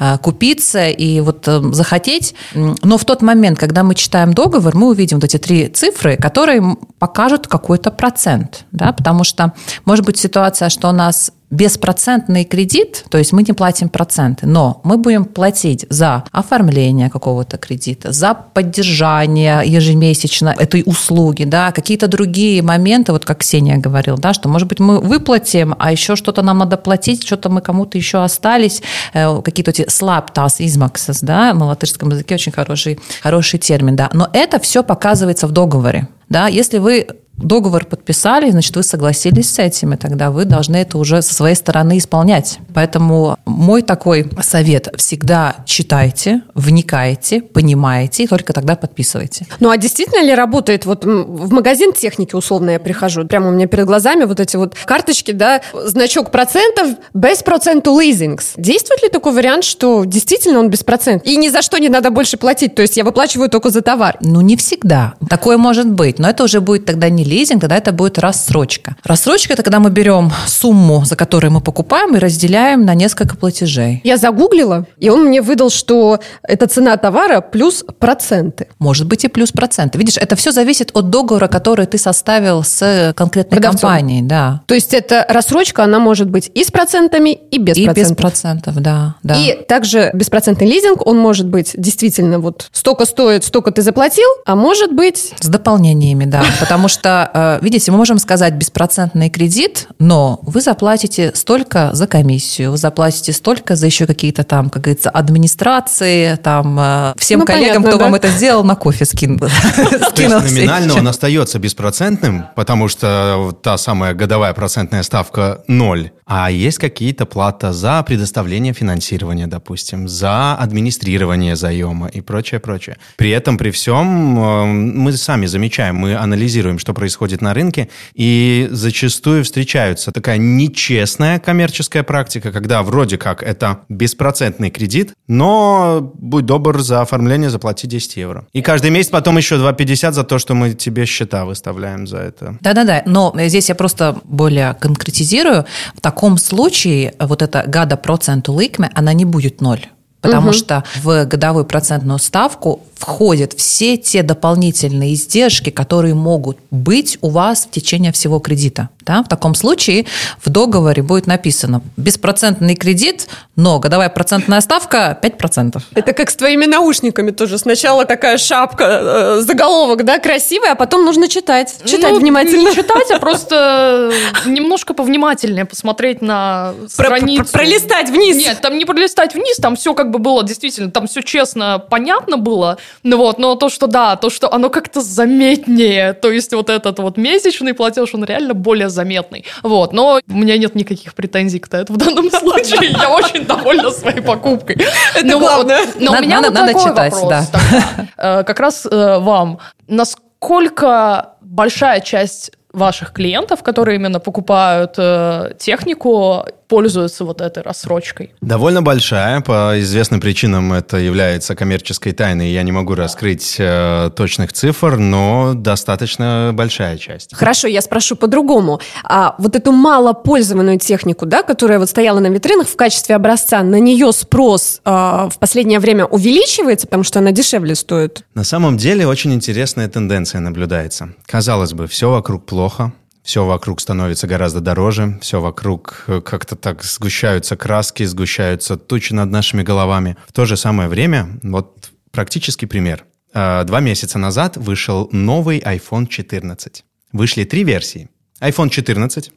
э, 0.00 0.18
купиться 0.18 0.88
и 0.88 1.20
вот 1.20 1.46
э, 1.46 1.60
захотеть, 1.72 2.34
но 2.54 2.98
в 2.98 3.04
тот 3.04 3.22
момент, 3.22 3.58
когда 3.58 3.84
мы 3.84 3.94
читаем 3.94 4.34
договор, 4.34 4.74
мы 4.74 4.88
увидим 4.88 5.18
вот 5.18 5.24
эти 5.24 5.38
три 5.38 5.68
цифры, 5.68 6.16
которые 6.16 6.76
покажут 6.98 7.46
какой-то 7.46 7.92
процент, 7.92 8.64
да? 8.72 8.92
потому 8.92 9.22
что 9.22 9.52
может 9.84 10.04
быть 10.04 10.18
ситуация, 10.18 10.68
что 10.68 10.88
у 10.88 10.92
нас 10.92 11.30
беспроцентный 11.50 12.44
кредит, 12.44 13.04
то 13.08 13.18
есть 13.18 13.32
мы 13.32 13.42
не 13.42 13.52
платим 13.52 13.88
проценты, 13.88 14.46
но 14.46 14.80
мы 14.82 14.96
будем 14.96 15.24
платить 15.24 15.86
за 15.88 16.24
оформление 16.32 17.08
какого-то 17.08 17.56
кредита, 17.56 18.12
за 18.12 18.34
поддержание 18.34 19.62
ежемесячно 19.64 20.54
этой 20.58 20.82
услуги, 20.84 21.44
да, 21.44 21.70
какие-то 21.70 22.08
другие 22.08 22.62
моменты, 22.62 23.12
вот 23.12 23.24
как 23.24 23.38
Ксения 23.38 23.76
говорила, 23.76 24.18
да, 24.18 24.34
что, 24.34 24.48
может 24.48 24.66
быть, 24.66 24.80
мы 24.80 25.00
выплатим, 25.00 25.76
а 25.78 25.92
еще 25.92 26.16
что-то 26.16 26.42
нам 26.42 26.58
надо 26.58 26.76
платить, 26.76 27.24
что-то 27.24 27.48
мы 27.48 27.60
кому-то 27.60 27.96
еще 27.96 28.24
остались, 28.24 28.82
э, 29.14 29.40
какие-то 29.42 29.70
эти 29.70 29.82
slaptas 29.82 30.56
измаксас, 30.58 31.20
да, 31.20 31.54
на 31.54 31.66
латышском 31.66 32.10
языке 32.10 32.34
очень 32.34 32.52
хороший, 32.52 32.98
хороший 33.22 33.60
термин, 33.60 33.94
да, 33.94 34.10
но 34.12 34.28
это 34.32 34.58
все 34.58 34.82
показывается 34.82 35.46
в 35.46 35.52
договоре, 35.52 36.08
да, 36.28 36.48
если 36.48 36.78
вы 36.78 37.06
договор 37.36 37.84
подписали, 37.84 38.50
значит, 38.50 38.74
вы 38.76 38.82
согласились 38.82 39.52
с 39.52 39.58
этим, 39.58 39.94
и 39.94 39.96
тогда 39.96 40.30
вы 40.30 40.44
должны 40.44 40.76
это 40.76 40.98
уже 40.98 41.22
со 41.22 41.34
своей 41.34 41.54
стороны 41.54 41.98
исполнять. 41.98 42.58
Поэтому 42.74 43.38
мой 43.44 43.82
такой 43.82 44.30
совет– 44.40 44.88
всегда 44.96 45.56
читайте, 45.66 46.42
вникайте, 46.54 47.40
понимаете, 47.40 48.24
и 48.24 48.26
только 48.26 48.52
тогда 48.52 48.76
подписывайте. 48.76 49.46
Ну 49.60 49.70
а 49.70 49.76
действительно 49.76 50.22
ли 50.24 50.34
работает, 50.34 50.86
вот 50.86 51.04
в 51.04 51.52
магазин 51.52 51.92
техники 51.92 52.34
условно 52.34 52.70
я 52.70 52.78
прихожу, 52.78 53.26
прямо 53.26 53.48
у 53.48 53.52
меня 53.52 53.66
перед 53.66 53.86
глазами 53.86 54.24
вот 54.24 54.40
эти 54.40 54.56
вот 54.56 54.74
карточки, 54.84 55.32
да, 55.32 55.60
значок 55.72 56.30
процентов, 56.30 56.88
без 57.14 57.42
проценту 57.42 57.98
лизингс. 57.98 58.54
Действует 58.56 59.02
ли 59.02 59.08
такой 59.08 59.32
вариант, 59.32 59.64
что 59.64 60.04
действительно 60.04 60.58
он 60.58 60.70
без 60.70 60.82
процентов? 60.82 61.26
И 61.28 61.36
ни 61.36 61.48
за 61.48 61.62
что 61.62 61.78
не 61.78 61.88
надо 61.88 62.10
больше 62.10 62.36
платить, 62.36 62.74
то 62.74 62.82
есть 62.82 62.96
я 62.96 63.04
выплачиваю 63.04 63.48
только 63.48 63.70
за 63.70 63.82
товар? 63.82 64.16
Ну 64.20 64.40
не 64.40 64.56
всегда. 64.56 65.14
Такое 65.28 65.58
может 65.58 65.88
быть, 65.90 66.18
но 66.18 66.30
это 66.30 66.44
уже 66.44 66.60
будет 66.60 66.84
тогда 66.86 67.08
не 67.08 67.25
лизинг, 67.26 67.60
тогда 67.60 67.76
это 67.76 67.92
будет 67.92 68.18
рассрочка. 68.18 68.96
Рассрочка– 69.04 69.52
это 69.54 69.62
когда 69.62 69.80
мы 69.80 69.90
берем 69.90 70.32
сумму, 70.46 71.04
за 71.04 71.16
которую 71.16 71.52
мы 71.52 71.60
покупаем, 71.60 72.16
и 72.16 72.18
разделяем 72.18 72.84
на 72.84 72.94
несколько 72.94 73.36
платежей. 73.36 74.00
Я 74.04 74.16
загуглила, 74.16 74.86
и 74.98 75.10
он 75.10 75.24
мне 75.26 75.42
выдал, 75.42 75.70
что 75.70 76.20
это 76.42 76.66
цена 76.66 76.96
товара 76.96 77.40
плюс 77.40 77.84
проценты. 77.98 78.68
Может 78.78 79.06
быть 79.06 79.24
и 79.24 79.28
плюс 79.28 79.52
проценты. 79.52 79.98
Видишь, 79.98 80.16
это 80.16 80.36
все 80.36 80.52
зависит 80.52 80.90
от 80.94 81.10
договора, 81.10 81.48
который 81.48 81.86
ты 81.86 81.98
составил 81.98 82.62
с 82.62 83.12
конкретной 83.16 83.56
Продавцом. 83.56 83.90
компанией. 83.90 84.22
Да. 84.22 84.62
То 84.66 84.74
есть 84.74 84.94
эта 84.94 85.26
рассрочка, 85.28 85.84
она 85.84 85.98
может 85.98 86.30
быть 86.30 86.50
и 86.54 86.64
с 86.64 86.70
процентами, 86.70 87.30
и 87.30 87.58
без 87.58 87.76
и 87.76 87.84
процентов. 87.84 88.10
без 88.10 88.16
процентов, 88.16 88.74
да, 88.76 89.14
да. 89.22 89.34
И 89.36 89.64
также 89.66 90.10
беспроцентный 90.14 90.66
лизинг, 90.66 91.06
он 91.06 91.18
может 91.18 91.46
быть 91.46 91.72
действительно 91.76 92.38
вот 92.38 92.68
столько 92.72 93.04
стоит, 93.04 93.44
столько 93.44 93.70
ты 93.70 93.82
заплатил, 93.82 94.28
а 94.44 94.54
может 94.56 94.92
быть... 94.92 95.32
С 95.40 95.48
дополнениями, 95.48 96.24
да. 96.24 96.42
Потому 96.60 96.88
что, 96.88 97.15
э, 97.32 97.58
видите, 97.62 97.90
мы 97.90 97.98
можем 97.98 98.18
сказать 98.18 98.54
беспроцентный 98.54 99.30
кредит, 99.30 99.88
но 99.98 100.40
вы 100.42 100.60
заплатите 100.60 101.32
столько 101.34 101.90
за 101.92 102.06
комиссию, 102.06 102.72
вы 102.72 102.76
заплатите 102.76 103.32
столько 103.32 103.76
за 103.76 103.86
еще 103.86 104.06
какие-то 104.06 104.44
там, 104.44 104.70
как 104.70 104.82
говорится, 104.82 105.10
администрации, 105.10 106.36
там, 106.36 106.78
э, 106.78 107.14
всем 107.18 107.40
Ну, 107.40 107.46
коллегам, 107.46 107.82
понятно, 107.82 107.88
кто 107.88 107.98
да. 107.98 108.04
вам 108.04 108.14
это 108.14 108.28
сделал, 108.28 108.64
на 108.64 108.74
кофе 108.76 109.04
скинул. 109.04 109.38
То 109.38 110.22
есть 110.22 110.28
номинально 110.28 110.94
он 110.94 111.08
остается 111.08 111.58
беспроцентным, 111.58 112.46
потому 112.54 112.88
что 112.88 113.56
та 113.62 113.78
самая 113.78 114.14
годовая 114.14 114.52
процентная 114.54 115.02
ставка 115.02 115.62
ноль. 115.68 116.10
А 116.28 116.50
есть 116.50 116.78
какие-то 116.78 117.24
плата 117.24 117.72
за 117.72 118.02
предоставление 118.02 118.72
финансирования, 118.72 119.46
допустим, 119.46 120.08
за 120.08 120.54
администрирование 120.54 121.54
заема 121.54 122.08
и 122.08 122.20
прочее, 122.20 122.58
прочее. 122.58 122.96
При 123.16 123.30
этом, 123.30 123.56
при 123.56 123.70
всем, 123.70 124.38
э, 124.38 124.64
мы 124.66 125.12
сами 125.12 125.46
замечаем, 125.46 125.96
мы 125.96 126.16
анализируем, 126.16 126.78
что 126.80 126.94
происходит 126.94 127.05
на 127.40 127.54
рынке, 127.54 127.88
и 128.14 128.68
зачастую 128.70 129.44
встречаются 129.44 130.12
такая 130.12 130.38
нечестная 130.38 131.38
коммерческая 131.38 132.02
практика, 132.02 132.52
когда 132.52 132.82
вроде 132.82 133.18
как 133.18 133.42
это 133.42 133.80
беспроцентный 133.88 134.70
кредит, 134.70 135.12
но 135.28 136.12
будь 136.14 136.46
добр, 136.46 136.80
за 136.80 137.02
оформление 137.02 137.50
заплати 137.50 137.86
10 137.86 138.16
евро. 138.16 138.46
И 138.52 138.62
каждый 138.62 138.90
месяц 138.90 139.10
потом 139.10 139.36
еще 139.36 139.56
2,50 139.56 140.12
за 140.12 140.24
то, 140.24 140.38
что 140.38 140.54
мы 140.54 140.74
тебе 140.74 141.06
счета 141.06 141.44
выставляем 141.44 142.06
за 142.06 142.18
это. 142.18 142.58
Да-да-да, 142.60 143.02
но 143.06 143.34
здесь 143.36 143.68
я 143.68 143.74
просто 143.74 144.18
более 144.24 144.74
конкретизирую. 144.74 145.64
В 145.94 146.00
таком 146.00 146.38
случае 146.38 147.14
вот 147.18 147.42
эта 147.42 147.64
гада 147.66 147.96
проценту 147.96 148.58
ликме, 148.58 148.90
она 148.94 149.12
не 149.12 149.24
будет 149.24 149.60
ноль. 149.60 149.86
Потому 150.26 150.52
что 150.52 150.84
в 151.02 151.24
годовую 151.24 151.64
процентную 151.64 152.18
ставку 152.18 152.80
входят 152.94 153.52
все 153.52 153.96
те 153.96 154.22
дополнительные 154.22 155.14
издержки, 155.14 155.70
которые 155.70 156.14
могут 156.14 156.58
быть 156.70 157.18
у 157.20 157.30
вас 157.30 157.66
в 157.66 157.70
течение 157.70 158.12
всего 158.12 158.38
кредита. 158.38 158.88
Да? 159.06 159.22
В 159.22 159.28
таком 159.28 159.54
случае 159.54 160.06
в 160.44 160.50
договоре 160.50 161.02
будет 161.02 161.26
написано 161.26 161.80
беспроцентный 161.96 162.74
кредит, 162.74 163.28
но 163.54 163.78
годовая 163.78 164.08
процентная 164.08 164.60
ставка 164.60 165.18
5%. 165.22 165.80
Это 165.94 166.12
как 166.12 166.28
с 166.30 166.36
твоими 166.36 166.66
наушниками 166.66 167.30
тоже. 167.30 167.58
Сначала 167.58 168.04
такая 168.04 168.36
шапка, 168.36 168.84
э, 168.84 169.40
заголовок, 169.42 170.04
да, 170.04 170.18
красивый, 170.18 170.70
а 170.70 170.74
потом 170.74 171.04
нужно 171.04 171.28
читать. 171.28 171.76
Читать 171.84 172.12
Ну, 172.12 172.18
внимательно. 172.20 172.68
Не 172.70 172.74
читать, 172.74 173.10
а 173.12 173.18
просто 173.18 174.12
немножко 174.44 174.92
повнимательнее 174.92 175.64
посмотреть 175.64 176.20
на 176.20 176.74
страницу. 176.88 177.44
про- 177.44 177.60
пролистать 177.60 178.10
вниз. 178.10 178.36
Нет, 178.36 178.60
там 178.60 178.76
не 178.76 178.84
пролистать 178.84 179.34
вниз, 179.34 179.56
там 179.58 179.76
все 179.76 179.94
как 179.94 180.10
бы 180.10 180.18
было 180.18 180.42
действительно, 180.42 180.90
там 180.90 181.06
все 181.06 181.22
честно, 181.22 181.78
понятно 181.78 182.36
было. 182.38 182.78
Ну 183.04 183.16
вот, 183.18 183.38
но 183.38 183.54
то, 183.54 183.68
что 183.68 183.86
да, 183.86 184.16
то, 184.16 184.30
что 184.30 184.52
оно 184.52 184.68
как-то 184.68 185.00
заметнее, 185.00 186.12
то 186.12 186.30
есть 186.30 186.52
вот 186.52 186.70
этот 186.70 186.98
вот 186.98 187.16
месячный 187.16 187.74
платеж, 187.74 188.14
он 188.14 188.24
реально 188.24 188.54
более 188.54 188.88
заметный. 188.96 189.44
Вот, 189.62 189.92
но 189.92 190.18
у 190.28 190.32
меня 190.34 190.58
нет 190.58 190.74
никаких 190.74 191.14
претензий 191.14 191.60
к 191.60 191.72
этому 191.72 191.96
в 191.98 192.02
данном 192.02 192.30
случае. 192.40 192.90
Я 192.90 193.10
очень 193.10 193.44
довольна 193.46 193.90
своей 193.92 194.20
покупкой. 194.20 194.76
Это 195.14 195.24
Ну 195.24 195.38
вот, 195.38 195.48
главное. 195.48 195.80
Но 196.00 196.10
у 196.10 196.14
Надо- 196.14 196.26
меня 196.26 196.40
надо- 196.40 196.48
вот 196.50 196.54
надо 196.60 196.72
такой 196.72 196.90
читать, 196.90 197.12
вопрос 197.12 197.30
да. 197.30 197.46
тогда. 197.52 198.40
Э, 198.40 198.44
Как 198.44 198.58
раз 198.60 198.86
э, 198.90 199.18
вам. 199.20 199.58
Насколько 199.86 201.30
большая 201.40 202.00
часть 202.00 202.50
ваших 202.72 203.12
клиентов, 203.12 203.62
которые 203.62 203.96
именно 203.96 204.20
покупают 204.20 204.94
э, 204.98 205.52
технику, 205.58 206.44
пользуются 206.68 207.24
вот 207.24 207.40
этой 207.40 207.62
рассрочкой? 207.62 208.32
Довольно 208.40 208.82
большая, 208.82 209.40
по 209.40 209.80
известным 209.80 210.20
причинам 210.20 210.72
это 210.72 210.96
является 210.98 211.54
коммерческой 211.54 212.12
тайной, 212.12 212.50
я 212.50 212.62
не 212.62 212.72
могу 212.72 212.94
раскрыть 212.94 213.56
э, 213.58 214.10
точных 214.16 214.52
цифр, 214.52 214.96
но 214.96 215.54
достаточно 215.54 216.50
большая 216.52 216.98
часть. 216.98 217.34
Хорошо, 217.34 217.68
я 217.68 217.82
спрошу 217.82 218.16
по-другому. 218.16 218.80
А 219.04 219.34
вот 219.38 219.56
эту 219.56 219.72
малопользованную 219.72 220.78
технику, 220.78 221.26
да, 221.26 221.42
которая 221.42 221.78
вот 221.78 221.88
стояла 221.88 222.20
на 222.20 222.28
витринах 222.28 222.68
в 222.68 222.76
качестве 222.76 223.14
образца, 223.14 223.62
на 223.62 223.78
нее 223.80 224.12
спрос 224.12 224.80
а, 224.84 225.28
в 225.28 225.38
последнее 225.38 225.80
время 225.80 226.04
увеличивается, 226.06 226.86
потому 226.86 227.04
что 227.04 227.18
она 227.18 227.32
дешевле 227.32 227.74
стоит? 227.74 228.24
На 228.34 228.44
самом 228.44 228.76
деле 228.76 229.06
очень 229.06 229.32
интересная 229.32 229.88
тенденция 229.88 230.40
наблюдается. 230.40 231.10
Казалось 231.26 231.72
бы, 231.72 231.86
все 231.86 232.10
вокруг 232.10 232.46
плохо, 232.46 232.92
все 233.26 233.44
вокруг 233.44 233.80
становится 233.80 234.28
гораздо 234.28 234.60
дороже, 234.60 235.18
все 235.20 235.40
вокруг 235.40 236.04
э, 236.06 236.20
как-то 236.20 236.54
так 236.54 236.84
сгущаются 236.84 237.56
краски, 237.56 238.04
сгущаются 238.04 238.76
тучи 238.76 239.12
над 239.12 239.30
нашими 239.30 239.64
головами. 239.64 240.16
В 240.28 240.32
то 240.32 240.44
же 240.44 240.56
самое 240.56 240.88
время, 240.88 241.40
вот 241.42 241.90
практический 242.12 242.66
пример. 242.66 243.04
Э, 243.34 243.64
Два 243.64 243.80
месяца 243.80 244.18
назад 244.18 244.56
вышел 244.56 245.08
новый 245.10 245.58
iPhone 245.58 246.06
14. 246.06 246.84
Вышли 247.12 247.42
три 247.42 247.64
версии. 247.64 248.08
iPhone 248.40 248.70
14, 248.70 249.32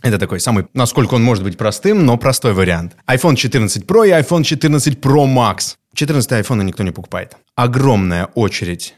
это 0.00 0.18
такой 0.18 0.40
самый, 0.40 0.64
насколько 0.72 1.14
он 1.14 1.22
может 1.22 1.44
быть 1.44 1.58
простым, 1.58 2.06
но 2.06 2.16
простой 2.16 2.54
вариант. 2.54 2.96
iPhone 3.06 3.36
14 3.36 3.84
Pro 3.84 4.08
и 4.08 4.10
iPhone 4.10 4.42
14 4.42 4.98
Pro 4.98 5.26
Max. 5.26 5.76
14 5.94 6.32
iPhone 6.32 6.64
никто 6.64 6.82
не 6.82 6.92
покупает. 6.92 7.36
Огромная 7.56 8.24
очередь 8.34 8.94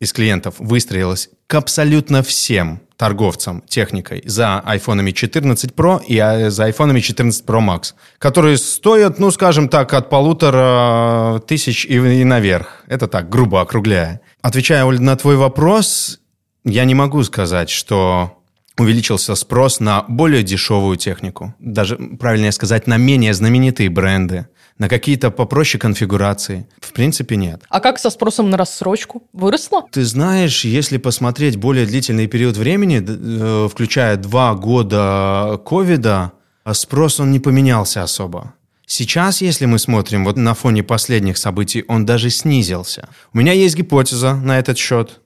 из 0.00 0.14
клиентов 0.14 0.54
выстроилась 0.58 1.28
к 1.46 1.54
абсолютно 1.54 2.22
всем 2.22 2.80
торговцам 3.00 3.62
техникой 3.66 4.22
за 4.26 4.60
айфонами 4.60 5.12
14 5.12 5.70
Pro 5.70 6.04
и 6.04 6.18
а, 6.18 6.50
за 6.50 6.64
айфонами 6.64 7.00
14 7.00 7.46
Pro 7.46 7.60
Max, 7.60 7.94
которые 8.18 8.58
стоят, 8.58 9.18
ну, 9.18 9.30
скажем 9.30 9.70
так, 9.70 9.94
от 9.94 10.10
полутора 10.10 11.40
тысяч 11.46 11.86
и, 11.86 11.94
и 11.94 12.24
наверх. 12.24 12.84
Это 12.88 13.08
так, 13.08 13.30
грубо 13.30 13.62
округляя. 13.62 14.20
Отвечая, 14.42 14.84
Оль, 14.84 15.00
на 15.00 15.16
твой 15.16 15.36
вопрос, 15.36 16.20
я 16.66 16.84
не 16.84 16.94
могу 16.94 17.24
сказать, 17.24 17.70
что 17.70 18.36
увеличился 18.78 19.34
спрос 19.34 19.80
на 19.80 20.04
более 20.06 20.42
дешевую 20.42 20.98
технику. 20.98 21.54
Даже, 21.58 21.96
правильнее 21.96 22.52
сказать, 22.52 22.86
на 22.86 22.98
менее 22.98 23.32
знаменитые 23.32 23.88
бренды, 23.88 24.46
на 24.80 24.88
какие-то 24.88 25.30
попроще 25.30 25.78
конфигурации. 25.78 26.66
В 26.80 26.92
принципе, 26.92 27.36
нет. 27.36 27.62
А 27.68 27.80
как 27.80 27.98
со 27.98 28.08
спросом 28.08 28.48
на 28.48 28.56
рассрочку? 28.56 29.22
Выросло? 29.34 29.82
Ты 29.92 30.04
знаешь, 30.04 30.64
если 30.64 30.96
посмотреть 30.96 31.56
более 31.56 31.84
длительный 31.84 32.26
период 32.26 32.56
времени, 32.56 33.04
э, 33.06 33.68
включая 33.68 34.16
два 34.16 34.54
года 34.54 35.60
ковида, 35.66 36.32
а 36.64 36.74
спрос 36.74 37.20
он 37.20 37.30
не 37.30 37.40
поменялся 37.40 38.02
особо. 38.02 38.54
Сейчас, 38.86 39.42
если 39.42 39.66
мы 39.66 39.78
смотрим 39.78 40.24
вот 40.24 40.36
на 40.36 40.54
фоне 40.54 40.82
последних 40.82 41.36
событий, 41.36 41.84
он 41.86 42.06
даже 42.06 42.30
снизился. 42.30 43.10
У 43.34 43.38
меня 43.38 43.52
есть 43.52 43.76
гипотеза 43.76 44.34
на 44.34 44.58
этот 44.58 44.78
счет. 44.78 45.20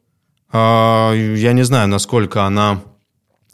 А, 0.53 1.13
Я 1.15 1.53
не 1.53 1.63
знаю, 1.65 1.87
насколько 1.89 2.43
она 2.43 2.83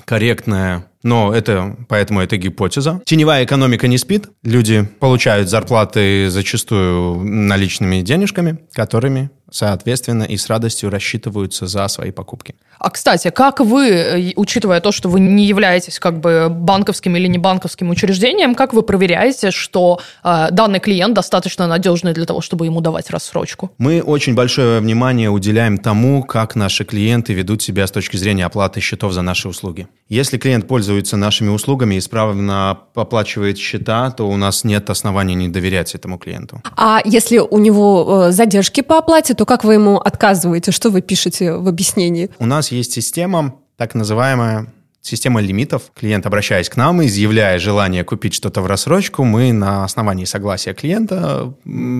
корректная 0.06 0.89
но 1.02 1.34
это, 1.34 1.76
поэтому 1.88 2.20
это 2.20 2.36
гипотеза. 2.36 3.00
Теневая 3.04 3.44
экономика 3.44 3.88
не 3.88 3.98
спит. 3.98 4.28
Люди 4.42 4.88
получают 4.98 5.48
зарплаты 5.48 6.28
зачастую 6.30 7.24
наличными 7.24 8.02
денежками, 8.02 8.58
которыми 8.72 9.30
соответственно, 9.50 10.22
и 10.22 10.36
с 10.36 10.48
радостью 10.48 10.90
рассчитываются 10.90 11.66
за 11.66 11.88
свои 11.88 12.10
покупки. 12.10 12.54
А, 12.80 12.88
кстати, 12.88 13.28
как 13.30 13.60
вы, 13.60 13.88
э, 13.88 14.32
учитывая 14.36 14.80
то, 14.80 14.90
что 14.90 15.10
вы 15.10 15.20
не 15.20 15.44
являетесь 15.44 15.98
как 15.98 16.18
бы 16.18 16.48
банковским 16.48 17.14
или 17.14 17.26
не 17.26 17.36
банковским 17.36 17.90
учреждением, 17.90 18.54
как 18.54 18.72
вы 18.72 18.82
проверяете, 18.82 19.50
что 19.50 20.00
э, 20.24 20.48
данный 20.50 20.80
клиент 20.80 21.14
достаточно 21.14 21.66
надежный 21.66 22.14
для 22.14 22.24
того, 22.24 22.40
чтобы 22.40 22.64
ему 22.64 22.80
давать 22.80 23.10
рассрочку? 23.10 23.70
Мы 23.76 24.00
очень 24.00 24.34
большое 24.34 24.80
внимание 24.80 25.28
уделяем 25.28 25.76
тому, 25.76 26.22
как 26.22 26.56
наши 26.56 26.86
клиенты 26.86 27.34
ведут 27.34 27.60
себя 27.62 27.86
с 27.86 27.90
точки 27.90 28.16
зрения 28.16 28.46
оплаты 28.46 28.80
счетов 28.80 29.12
за 29.12 29.20
наши 29.20 29.46
услуги. 29.46 29.86
Если 30.08 30.38
клиент 30.38 30.66
пользуется 30.66 31.18
нашими 31.18 31.50
услугами 31.50 31.96
и 31.96 31.98
исправно 31.98 32.78
оплачивает 32.94 33.58
счета, 33.58 34.10
то 34.10 34.26
у 34.26 34.36
нас 34.38 34.64
нет 34.64 34.88
оснований 34.88 35.34
не 35.34 35.48
доверять 35.48 35.94
этому 35.94 36.18
клиенту. 36.18 36.62
А 36.76 37.00
если 37.04 37.38
у 37.38 37.58
него 37.58 38.28
э, 38.28 38.32
задержки 38.32 38.80
по 38.80 38.96
оплате, 38.96 39.34
то 39.34 39.44
как 39.44 39.64
вы 39.64 39.74
ему 39.74 39.98
отказываете? 39.98 40.72
Что 40.72 40.88
вы 40.88 41.02
пишете 41.02 41.52
в 41.52 41.68
объяснении? 41.68 42.30
У 42.38 42.46
нас 42.46 42.69
есть 42.72 42.92
система, 42.92 43.56
так 43.76 43.94
называемая 43.94 44.72
система 45.02 45.40
лимитов. 45.40 45.90
Клиент, 45.94 46.26
обращаясь 46.26 46.68
к 46.68 46.76
нам, 46.76 47.04
изъявляя 47.04 47.58
желание 47.58 48.04
купить 48.04 48.34
что-то 48.34 48.60
в 48.60 48.66
рассрочку, 48.66 49.24
мы 49.24 49.52
на 49.52 49.84
основании 49.84 50.24
согласия 50.24 50.74
клиента 50.74 51.52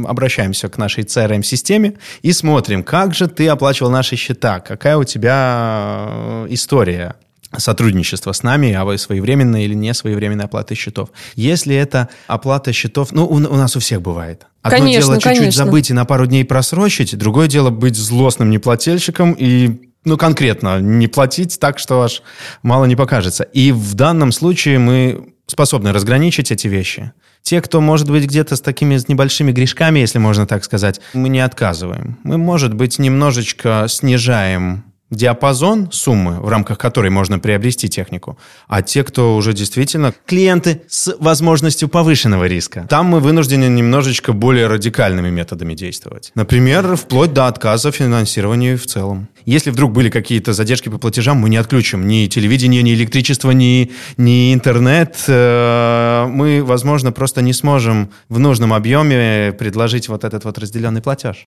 обращаемся 0.06 0.68
к 0.68 0.78
нашей 0.78 1.04
CRM-системе 1.04 1.94
и 2.22 2.33
смотрим, 2.33 2.83
как 2.83 3.14
же 3.14 3.28
ты 3.28 3.48
оплачивал 3.48 3.90
наши 3.90 4.16
счета, 4.16 4.61
какая 4.61 4.96
у 4.96 5.04
тебя 5.04 6.06
э, 6.09 6.46
история 6.50 7.16
сотрудничества 7.56 8.33
с 8.33 8.42
нами, 8.44 8.72
а 8.72 8.85
вы 8.85 8.96
своевременная 8.96 9.62
или 9.62 9.74
не 9.74 9.92
своевременная 9.92 10.44
оплата 10.44 10.74
счетов. 10.76 11.11
Если 11.35 11.74
это 11.74 12.09
оплата 12.28 12.72
счетов, 12.72 13.11
ну, 13.11 13.24
у, 13.26 13.35
у 13.35 13.38
нас 13.38 13.74
у 13.74 13.80
всех 13.80 14.02
бывает. 14.02 14.46
Одно 14.62 14.78
конечно, 14.78 15.00
дело 15.02 15.14
чуть-чуть 15.16 15.38
конечно. 15.38 15.64
забыть 15.64 15.90
и 15.90 15.92
на 15.92 16.04
пару 16.04 16.26
дней 16.26 16.44
просрочить, 16.44 17.16
другое 17.16 17.48
дело 17.48 17.70
быть 17.70 17.96
злостным 17.96 18.50
неплательщиком 18.50 19.33
и 19.33 19.89
ну, 20.04 20.16
конкретно 20.16 20.80
не 20.80 21.08
платить 21.08 21.58
так, 21.60 21.78
что 21.78 22.02
аж 22.02 22.22
мало 22.62 22.86
не 22.86 22.96
покажется. 22.96 23.44
И 23.44 23.72
в 23.72 23.94
данном 23.94 24.32
случае 24.32 24.78
мы 24.78 25.34
способны 25.46 25.92
разграничить 25.92 26.50
эти 26.50 26.68
вещи. 26.68 27.12
Те, 27.42 27.60
кто, 27.60 27.80
может 27.80 28.10
быть, 28.10 28.24
где-то 28.24 28.56
с 28.56 28.60
такими 28.60 28.98
небольшими 29.08 29.52
грешками, 29.52 29.98
если 30.00 30.18
можно 30.18 30.46
так 30.46 30.64
сказать, 30.64 31.00
мы 31.14 31.28
не 31.28 31.40
отказываем. 31.40 32.18
Мы, 32.22 32.38
может 32.38 32.74
быть, 32.74 32.98
немножечко 32.98 33.86
снижаем 33.88 34.84
диапазон 35.10 35.88
суммы, 35.92 36.40
в 36.40 36.48
рамках 36.48 36.78
которой 36.78 37.10
можно 37.10 37.38
приобрести 37.38 37.88
технику, 37.88 38.38
а 38.68 38.82
те, 38.82 39.04
кто 39.04 39.36
уже 39.36 39.52
действительно 39.52 40.14
клиенты 40.26 40.82
с 40.88 41.14
возможностью 41.18 41.88
повышенного 41.88 42.44
риска. 42.44 42.86
Там 42.88 43.06
мы 43.06 43.20
вынуждены 43.20 43.64
немножечко 43.64 44.32
более 44.32 44.66
радикальными 44.68 45.30
методами 45.30 45.74
действовать. 45.74 46.30
Например, 46.34 46.96
вплоть 46.96 47.32
до 47.32 47.48
отказа 47.48 47.90
финансирования 47.90 48.76
в 48.76 48.86
целом. 48.86 49.28
Если 49.44 49.70
вдруг 49.70 49.92
были 49.92 50.10
какие-то 50.10 50.52
задержки 50.52 50.88
по 50.88 50.98
платежам, 50.98 51.38
мы 51.38 51.48
не 51.48 51.56
отключим 51.56 52.06
ни 52.06 52.26
телевидение, 52.26 52.82
ни 52.82 52.94
электричество, 52.94 53.50
ни, 53.50 53.90
ни 54.16 54.54
интернет. 54.54 55.16
Э, 55.26 56.26
мы, 56.28 56.62
возможно, 56.62 57.10
просто 57.10 57.42
не 57.42 57.52
сможем 57.52 58.10
в 58.28 58.38
нужном 58.38 58.72
объеме 58.72 59.52
предложить 59.58 60.08
вот 60.08 60.24
этот 60.24 60.44
вот 60.44 60.58
разделенный 60.58 61.02
платеж. 61.02 61.46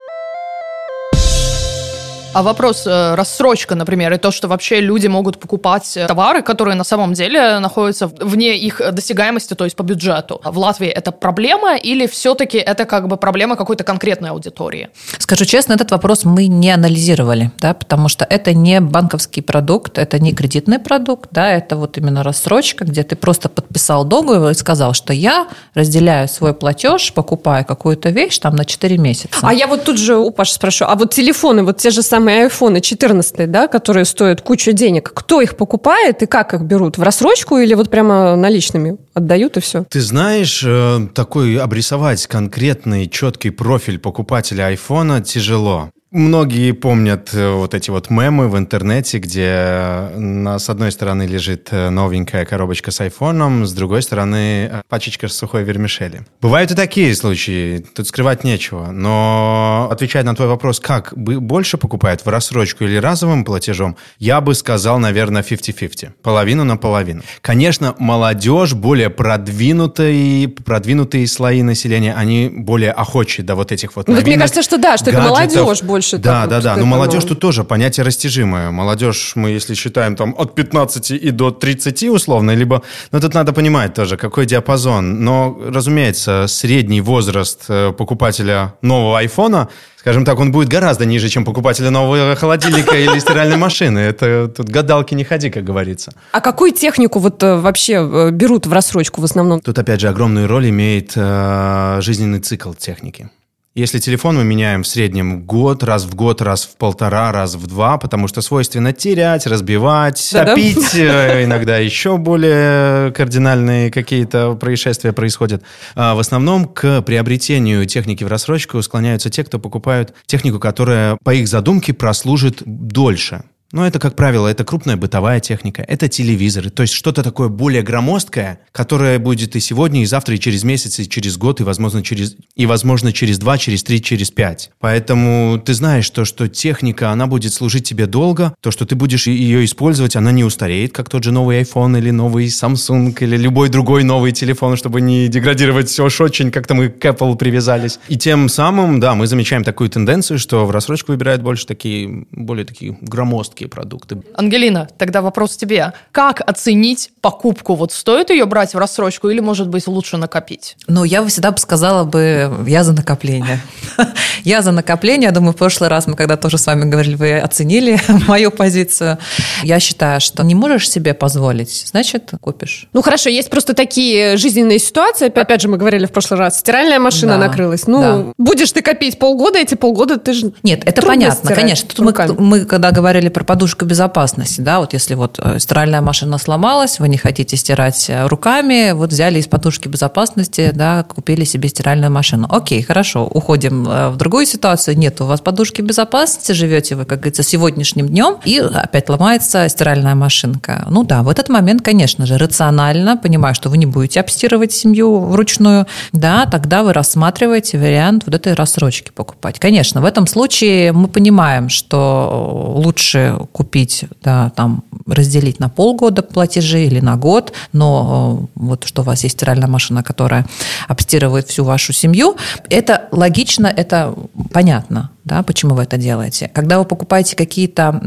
А 2.35 2.43
вопрос 2.43 2.85
э, 2.85 3.15
рассрочка, 3.15 3.77
например, 3.77 4.13
и 4.13 4.19
то, 4.19 4.33
что 4.33 4.49
вообще 4.49 4.81
люди 4.81 5.07
могут 5.07 5.39
покупать 5.39 5.97
э, 5.97 6.09
товары, 6.09 6.43
которые 6.43 6.75
на 6.75 6.83
самом 6.83 7.13
деле 7.13 7.61
находятся 7.61 8.09
вне 8.09 8.57
их 8.57 8.81
досягаемости, 8.93 9.55
то 9.55 9.65
есть 9.65 9.77
по 9.77 9.85
бюджету. 9.85 10.41
В 10.45 10.59
Латвии 10.59 10.89
это 10.89 11.13
проблема 11.13 11.77
или 11.77 12.09
все-таки 12.09 12.59
это 12.59 12.87
как 12.87 13.07
бы 13.07 13.17
проблема 13.17 13.55
какой-то 13.55 13.85
конкретной 13.85 14.31
аудитории? 14.31 14.89
Скажу 15.19 15.45
честно, 15.45 15.75
этот 15.75 15.93
вопрос 15.93 16.25
мы 16.25 16.49
не 16.49 16.73
анализировали, 16.73 17.53
да, 17.61 17.73
потому 17.73 18.09
что 18.09 18.25
это 18.25 18.53
не 18.53 18.81
банковский 18.81 19.41
продукт, 19.41 19.97
это 19.99 20.19
не 20.19 20.33
кредитный 20.33 20.81
продукт, 20.81 21.29
да, 21.31 21.51
это 21.53 21.77
вот 21.77 21.99
именно 21.99 22.25
рассрочка, 22.25 22.85
где 22.85 23.05
ты 23.05 23.15
просто 23.15 23.49
подписал 23.49 24.05
договор 24.05 24.51
и 24.51 24.55
сказал, 24.55 24.93
что 24.93 25.13
я 25.13 25.47
разделяю 25.75 26.27
свой 26.27 26.53
платеж, 26.53 27.13
покупаю 27.13 27.65
какую-то 27.65 28.11
вещь 28.11 28.41
там 28.41 28.57
на 28.57 28.65
4 28.65 28.99
месяца. 28.99 29.29
А 29.41 29.55
я 29.55 29.69
вот 29.69 29.85
тут 29.85 29.99
же 29.99 30.17
у 30.17 30.33
Паши 30.33 30.55
спрошу, 30.55 30.85
а 30.89 30.97
вот 30.97 31.15
телефоны, 31.15 31.63
вот 31.63 31.77
те 31.77 31.91
же 31.91 32.03
самые 32.03 32.24
iPhone 32.29 32.81
14, 32.81 33.51
да, 33.51 33.69
которые 33.69 34.05
стоят 34.05 34.41
кучу 34.41 34.73
денег, 34.73 35.13
кто 35.13 35.41
их 35.41 35.57
покупает 35.57 36.23
и 36.23 36.27
как 36.27 36.55
их 36.55 36.63
берут? 36.63 36.99
В 36.99 37.03
рассрочку 37.03 37.59
или 37.59 37.75
вот 37.75 37.91
прямо 37.91 38.37
наличными 38.37 38.99
отдают 39.15 39.57
и 39.57 39.61
все? 39.61 39.85
Ты 39.89 40.01
знаешь, 40.01 40.63
э, 40.67 41.09
такой 41.15 41.57
обрисовать 41.57 42.27
конкретный 42.27 43.09
четкий 43.09 43.51
профиль 43.51 43.99
покупателя 43.99 44.67
айфона 44.67 45.21
тяжело. 45.21 45.91
Многие 46.15 46.71
помнят 46.71 47.35
э, 47.35 47.51
вот 47.51 47.75
эти 47.75 47.91
вот 47.91 48.09
мемы 48.09 48.49
в 48.49 48.57
интернете, 48.57 49.19
где 49.19 50.11
на, 50.15 50.61
с 50.61 50.71
одной 50.71 50.93
стороны 50.93 51.25
лежит 51.25 51.71
э, 51.73 51.91
новенькая 51.91 52.45
коробочка 52.45 52.93
с 52.93 53.01
айфоном, 53.01 53.67
с 53.67 53.73
другой 53.73 54.01
стороны 54.01 54.71
э, 54.71 54.83
пачечка 54.89 55.27
с 55.27 55.37
сухой 55.37 55.65
вермишели. 55.65 56.25
Бывают 56.41 56.71
и 56.71 56.77
такие 56.77 57.13
случаи, 57.17 57.85
тут 57.97 58.07
скрывать 58.07 58.45
нечего. 58.45 58.93
Но 58.93 59.89
отвечая 59.91 60.23
на 60.23 60.37
твой 60.37 60.47
вопрос, 60.47 60.79
как 60.79 61.13
больше 61.17 61.79
покупают 61.79 62.25
в 62.25 62.29
рассрочку 62.29 62.85
или 62.85 62.95
разовым 62.95 63.45
платежом, 63.45 63.97
я 64.21 64.41
бы 64.41 64.55
сказал, 64.55 65.01
наверное, 65.01 65.43
50-50. 65.43 66.13
Половину 66.23 66.63
на 66.63 66.77
половину. 66.77 67.23
Конечно, 67.41 67.97
молодежь, 67.99 68.75
более 68.75 69.11
продвинутые, 69.11 70.47
продвинутые 70.47 71.27
слои 71.27 71.63
населения, 71.63 72.15
они 72.15 72.53
более 72.55 72.93
охочие 72.93 73.45
до 73.45 73.57
вот 73.57 73.73
этих 73.73 73.97
вот 73.97 74.07
ну, 74.07 74.15
новинок, 74.15 74.27
вот 74.27 74.31
Мне 74.31 74.39
кажется, 74.39 74.63
что 74.63 74.79
да, 74.79 74.97
что 74.97 75.07
гаджетов. 75.07 75.25
это 75.25 75.59
молодежь 75.59 75.83
больше 75.83 76.04
больше. 76.05 76.19
Да, 76.19 76.41
так 76.43 76.51
да, 76.51 76.57
вот, 76.57 76.65
да. 76.65 76.73
Но 76.75 76.81
это, 76.81 76.87
молодежь 76.87 77.23
ну, 77.23 77.29
тут 77.29 77.41
тоже 77.41 77.65
понятие 77.65 78.05
растяжимое. 78.05 78.71
Молодежь, 78.71 79.33
мы 79.37 79.51
если 79.51 79.75
считаем 79.75 80.17
там 80.17 80.35
от 80.39 80.55
15 80.55 81.11
и 81.11 81.31
до 81.31 81.51
30 81.51 82.03
условно, 82.11 82.55
либо... 82.55 82.83
Но 83.13 83.21
тут 83.21 83.35
надо 83.35 83.53
понимать 83.53 83.95
тоже, 83.95 84.17
какой 84.17 84.47
диапазон. 84.47 85.25
Но, 85.25 85.59
разумеется, 85.67 86.47
средний 86.49 87.01
возраст 87.01 87.65
э, 87.69 87.93
покупателя 87.93 88.75
нового 88.83 89.19
айфона 89.19 89.69
скажем 89.97 90.27
так, 90.27 90.39
он 90.39 90.53
будет 90.53 90.69
гораздо 90.69 91.07
ниже, 91.07 91.31
чем 91.31 91.47
покупателя 91.47 91.91
нового 91.91 92.37
холодильника 92.37 92.95
или 92.95 93.19
стиральной 93.21 93.57
машины. 93.57 94.01
Это 94.01 94.49
тут 94.49 94.69
гадалки 94.69 95.15
не 95.15 95.25
ходи, 95.25 95.49
как 95.49 95.65
говорится. 95.65 96.13
А 96.31 96.41
какую 96.41 96.73
технику 96.73 97.21
вот 97.21 97.43
э, 97.43 97.57
вообще 97.57 97.93
э, 97.95 98.31
берут 98.31 98.67
в 98.67 98.73
рассрочку 98.73 99.23
в 99.23 99.25
основном? 99.25 99.61
Тут, 99.61 99.79
опять 99.79 100.01
же, 100.01 100.09
огромную 100.09 100.47
роль 100.47 100.69
имеет 100.69 101.13
э, 101.17 102.01
жизненный 102.03 102.41
цикл 102.41 102.75
техники. 102.75 103.31
Если 103.77 103.99
телефон 103.99 104.37
мы 104.37 104.45
меняем 104.45 104.85
в 104.85 104.87
среднем 104.87 105.43
год, 105.43 105.83
раз 105.83 106.05
в 106.05 106.15
год, 106.15 106.41
раз 106.41 106.65
в 106.65 106.77
полтора, 106.77 107.33
раз 107.33 107.57
в 107.57 107.67
два, 107.67 107.99
потому 107.99 108.29
что 108.29 108.41
свойственно 108.41 108.93
терять, 108.93 109.49
разбивать, 109.49 110.31
Да-да. 110.33 110.55
топить, 110.55 110.95
э, 110.95 111.43
иногда 111.45 111.79
еще 111.79 112.17
более 112.17 113.11
кардинальные 113.11 113.91
какие-то 113.91 114.55
происшествия 114.55 115.13
происходят. 115.13 115.65
А 115.97 116.15
в 116.15 116.21
основном 116.21 116.67
к 116.67 117.03
приобретению 117.03 117.85
техники 117.87 118.23
в 118.23 118.29
рассрочку 118.29 118.81
склоняются 118.81 119.29
те, 119.29 119.43
кто 119.43 119.59
покупают 119.59 120.15
технику, 120.27 120.61
которая 120.61 121.19
по 121.25 121.35
их 121.35 121.49
задумке 121.49 121.93
прослужит 121.93 122.63
дольше. 122.65 123.43
Но 123.75 123.85
это, 123.85 123.99
как 123.99 124.15
правило, 124.15 124.47
это 124.47 124.65
крупная 124.65 124.97
бытовая 124.97 125.41
техника, 125.41 125.85
это 125.89 126.09
телевизоры, 126.09 126.71
то 126.71 126.83
есть 126.83 126.95
что-то 126.95 127.25
такое 127.25 127.49
более 127.49 127.83
громоздкое, 127.83 128.61
которое 128.71 129.19
будет 129.19 129.57
и 129.57 129.61
сегодня, 129.61 130.03
и 130.03 130.07
завтра, 130.07 130.37
и 130.37 130.39
через 130.39 130.63
месяц, 130.63 131.01
и 131.01 131.09
через 131.09 131.37
год, 131.37 131.61
и, 131.61 131.65
возможно, 131.65 132.01
через, 132.01 132.37
и, 132.55 132.67
возможно, 132.67 133.13
через 133.13 133.37
два, 133.39 133.59
через 133.59 133.83
три, 133.83 134.01
через 134.01 134.31
пять. 134.31 134.71
Поэтому 134.79 135.59
ты 135.59 135.75
знаешь, 135.75 136.09
то, 136.11 136.25
что 136.25 136.47
техника, 136.47 137.11
она 137.11 137.27
будет 137.27 137.53
служить 137.53 137.83
тебе 137.83 138.07
долго, 138.07 138.55
то, 138.61 138.71
что 138.71 138.87
ты 138.87 138.95
будешь 138.95 139.27
ее 139.27 139.65
использовать, 139.65 140.15
она 140.15 140.31
не 140.31 140.45
устареет, 140.45 140.93
как 140.93 141.11
тот 141.11 141.25
же 141.25 141.33
новый 141.33 141.61
iPhone 141.61 141.99
или 141.99 142.13
новый 142.13 142.47
Samsung 142.47 143.13
или 143.19 143.37
любой 143.37 143.71
другой 143.71 144.05
новый 144.05 144.31
телефон, 144.31 144.77
чтобы 144.77 145.01
не 145.01 145.27
деградировать 145.27 145.99
уж 145.99 146.21
очень, 146.21 146.53
как-то 146.53 146.75
мы 146.75 146.91
к 146.91 147.05
Apple 147.05 147.37
привязались. 147.37 147.99
И 148.07 148.17
тем 148.17 148.49
самым, 148.49 149.01
да, 149.01 149.17
мы 149.17 149.27
замечаем 149.27 149.65
такую 149.65 149.91
тенденцию, 149.91 150.39
что 150.39 150.65
в 150.65 150.71
рассрочку 150.71 151.11
выбирают 151.11 151.43
больше 151.43 151.67
такие, 151.67 152.25
более 152.31 152.65
такие 152.65 152.97
громоздкие 153.01 153.64
продукты. 153.69 154.23
Ангелина, 154.35 154.89
тогда 154.99 155.23
вопрос 155.23 155.57
тебе. 155.57 155.93
Как 156.13 156.41
оценить 156.47 157.11
покупку? 157.21 157.75
Вот 157.75 157.93
стоит 157.93 158.31
ее 158.31 158.45
брать 158.47 158.75
в 158.75 158.79
рассрочку 158.79 159.29
или, 159.29 159.41
может 159.41 159.69
быть, 159.69 159.87
лучше 159.87 160.17
накопить? 160.17 160.77
Ну, 160.87 161.05
я 161.05 161.23
бы 161.23 161.29
всегда 161.29 161.51
бы 161.51 161.59
сказала 161.59 162.05
бы, 162.05 162.65
я 162.67 162.85
за 162.85 162.93
накопление. 162.93 163.61
Я 164.45 164.61
за 164.61 164.73
накопление. 164.73 165.29
Я 165.29 165.33
думаю, 165.33 165.53
в 165.53 165.57
прошлый 165.57 165.89
раз 165.89 166.07
мы 166.07 166.17
когда 166.17 166.37
тоже 166.37 166.59
с 166.59 166.67
вами 166.67 166.85
говорили, 166.85 167.15
вы 167.15 167.39
оценили 167.39 167.99
мою 168.29 168.51
позицию. 168.51 169.19
Я 169.63 169.81
считаю, 169.81 170.21
что 170.21 170.43
не 170.43 170.55
можешь 170.55 170.91
себе 170.91 171.15
позволить, 171.15 171.85
значит, 171.87 172.33
купишь. 172.41 172.89
Ну 172.93 173.03
хорошо, 173.03 173.31
есть 173.31 173.51
просто 173.51 173.75
такие 173.75 174.37
жизненные 174.37 174.79
ситуации. 174.79 175.27
Опять 175.27 175.63
же, 175.63 175.69
мы 175.69 175.77
говорили 175.77 176.07
в 176.07 176.13
прошлый 176.13 176.41
раз, 176.41 176.59
стиральная 176.59 176.99
машина 176.99 177.39
накрылась. 177.39 177.87
Ну, 177.87 178.35
будешь 178.39 178.73
ты 178.73 178.83
копить 178.83 179.19
полгода, 179.19 179.59
эти 179.59 179.75
полгода 179.75 180.19
ты 180.19 180.33
же... 180.33 180.53
Нет, 180.63 180.83
это 180.85 181.03
понятно, 181.03 181.55
конечно. 181.55 181.89
Мы, 181.99 182.13
мы, 182.39 182.65
когда 182.65 182.91
говорили 182.91 183.29
про 183.29 183.44
подушка 183.45 183.85
безопасности, 183.85 184.61
да, 184.61 184.81
вот 184.81 184.93
если 184.93 185.15
вот 185.15 185.39
э, 185.39 185.59
стиральная 185.59 186.01
машина 186.01 186.39
сломалась, 186.39 186.99
вы 186.99 187.09
не 187.09 187.17
хотите 187.17 187.57
стирать 187.57 188.07
э, 188.09 188.27
руками, 188.27 188.93
вот 188.93 189.11
взяли 189.11 189.39
из 189.39 189.47
подушки 189.47 189.89
безопасности, 189.89 190.71
да, 190.75 191.05
купили 191.05 191.45
себе 191.45 191.69
стиральную 191.69 192.11
машину. 192.11 192.47
Окей, 192.51 192.83
хорошо, 192.83 193.27
уходим 193.27 193.87
э, 193.89 194.11
в 194.11 194.17
другую 194.17 194.47
ситуацию. 194.47 194.97
Нет, 194.99 195.21
у 195.21 195.27
вас 195.27 195.41
подушки 195.41 195.81
безопасности, 195.81 196.53
живете 196.53 196.97
вы, 196.97 197.05
как 197.05 197.21
говорится, 197.21 197.43
сегодняшним 197.43 198.09
днем, 198.09 198.37
и 198.45 198.59
опять 198.59 199.09
ломается 199.09 199.69
стиральная 199.69 200.15
машинка. 200.15 200.87
Ну 200.91 201.05
да, 201.05 201.23
в 201.23 201.29
этот 201.29 201.49
момент, 201.49 201.83
конечно 201.83 202.27
же, 202.27 202.39
рационально, 202.39 203.17
понимая, 203.17 203.55
что 203.55 203.69
вы 203.69 203.79
не 203.79 203.87
будете 203.87 204.21
обстирывать 204.21 204.73
семью 204.73 205.21
вручную, 205.21 205.87
да, 206.13 206.47
тогда 206.47 206.83
вы 206.83 206.93
рассматриваете 206.93 207.79
вариант 207.79 208.25
вот 208.27 208.35
этой 208.35 208.55
рассрочки 208.55 209.11
покупать. 209.11 209.59
Конечно, 209.59 210.01
в 210.01 210.05
этом 210.05 210.27
случае 210.27 210.93
мы 210.93 211.09
понимаем, 211.09 211.69
что 211.69 212.75
лучше 212.77 213.34
купить, 213.53 214.05
да, 214.23 214.51
там, 214.51 214.85
разделить 215.07 215.61
на 215.61 215.69
полгода 215.69 216.23
платежи 216.23 216.85
или 216.85 217.01
на 217.01 217.17
год, 217.17 217.53
но 217.73 218.49
э, 218.55 218.61
вот 218.61 218.85
что 218.85 219.03
у 219.03 219.05
вас 219.05 219.25
есть 219.25 219.37
стиральная 219.37 219.69
машина, 219.69 220.03
которая 220.03 220.47
обстирывает 220.89 221.49
всю 221.49 221.65
вашу 221.65 221.93
семью, 221.93 222.37
это 222.71 223.09
логично, 223.13 223.67
это 223.67 224.15
понятно, 224.53 225.11
да, 225.25 225.43
почему 225.43 225.75
вы 225.75 225.83
это 225.83 225.97
делаете. 225.97 226.51
Когда 226.55 226.79
вы 226.79 226.85
покупаете 226.85 227.37
какие-то 227.37 228.01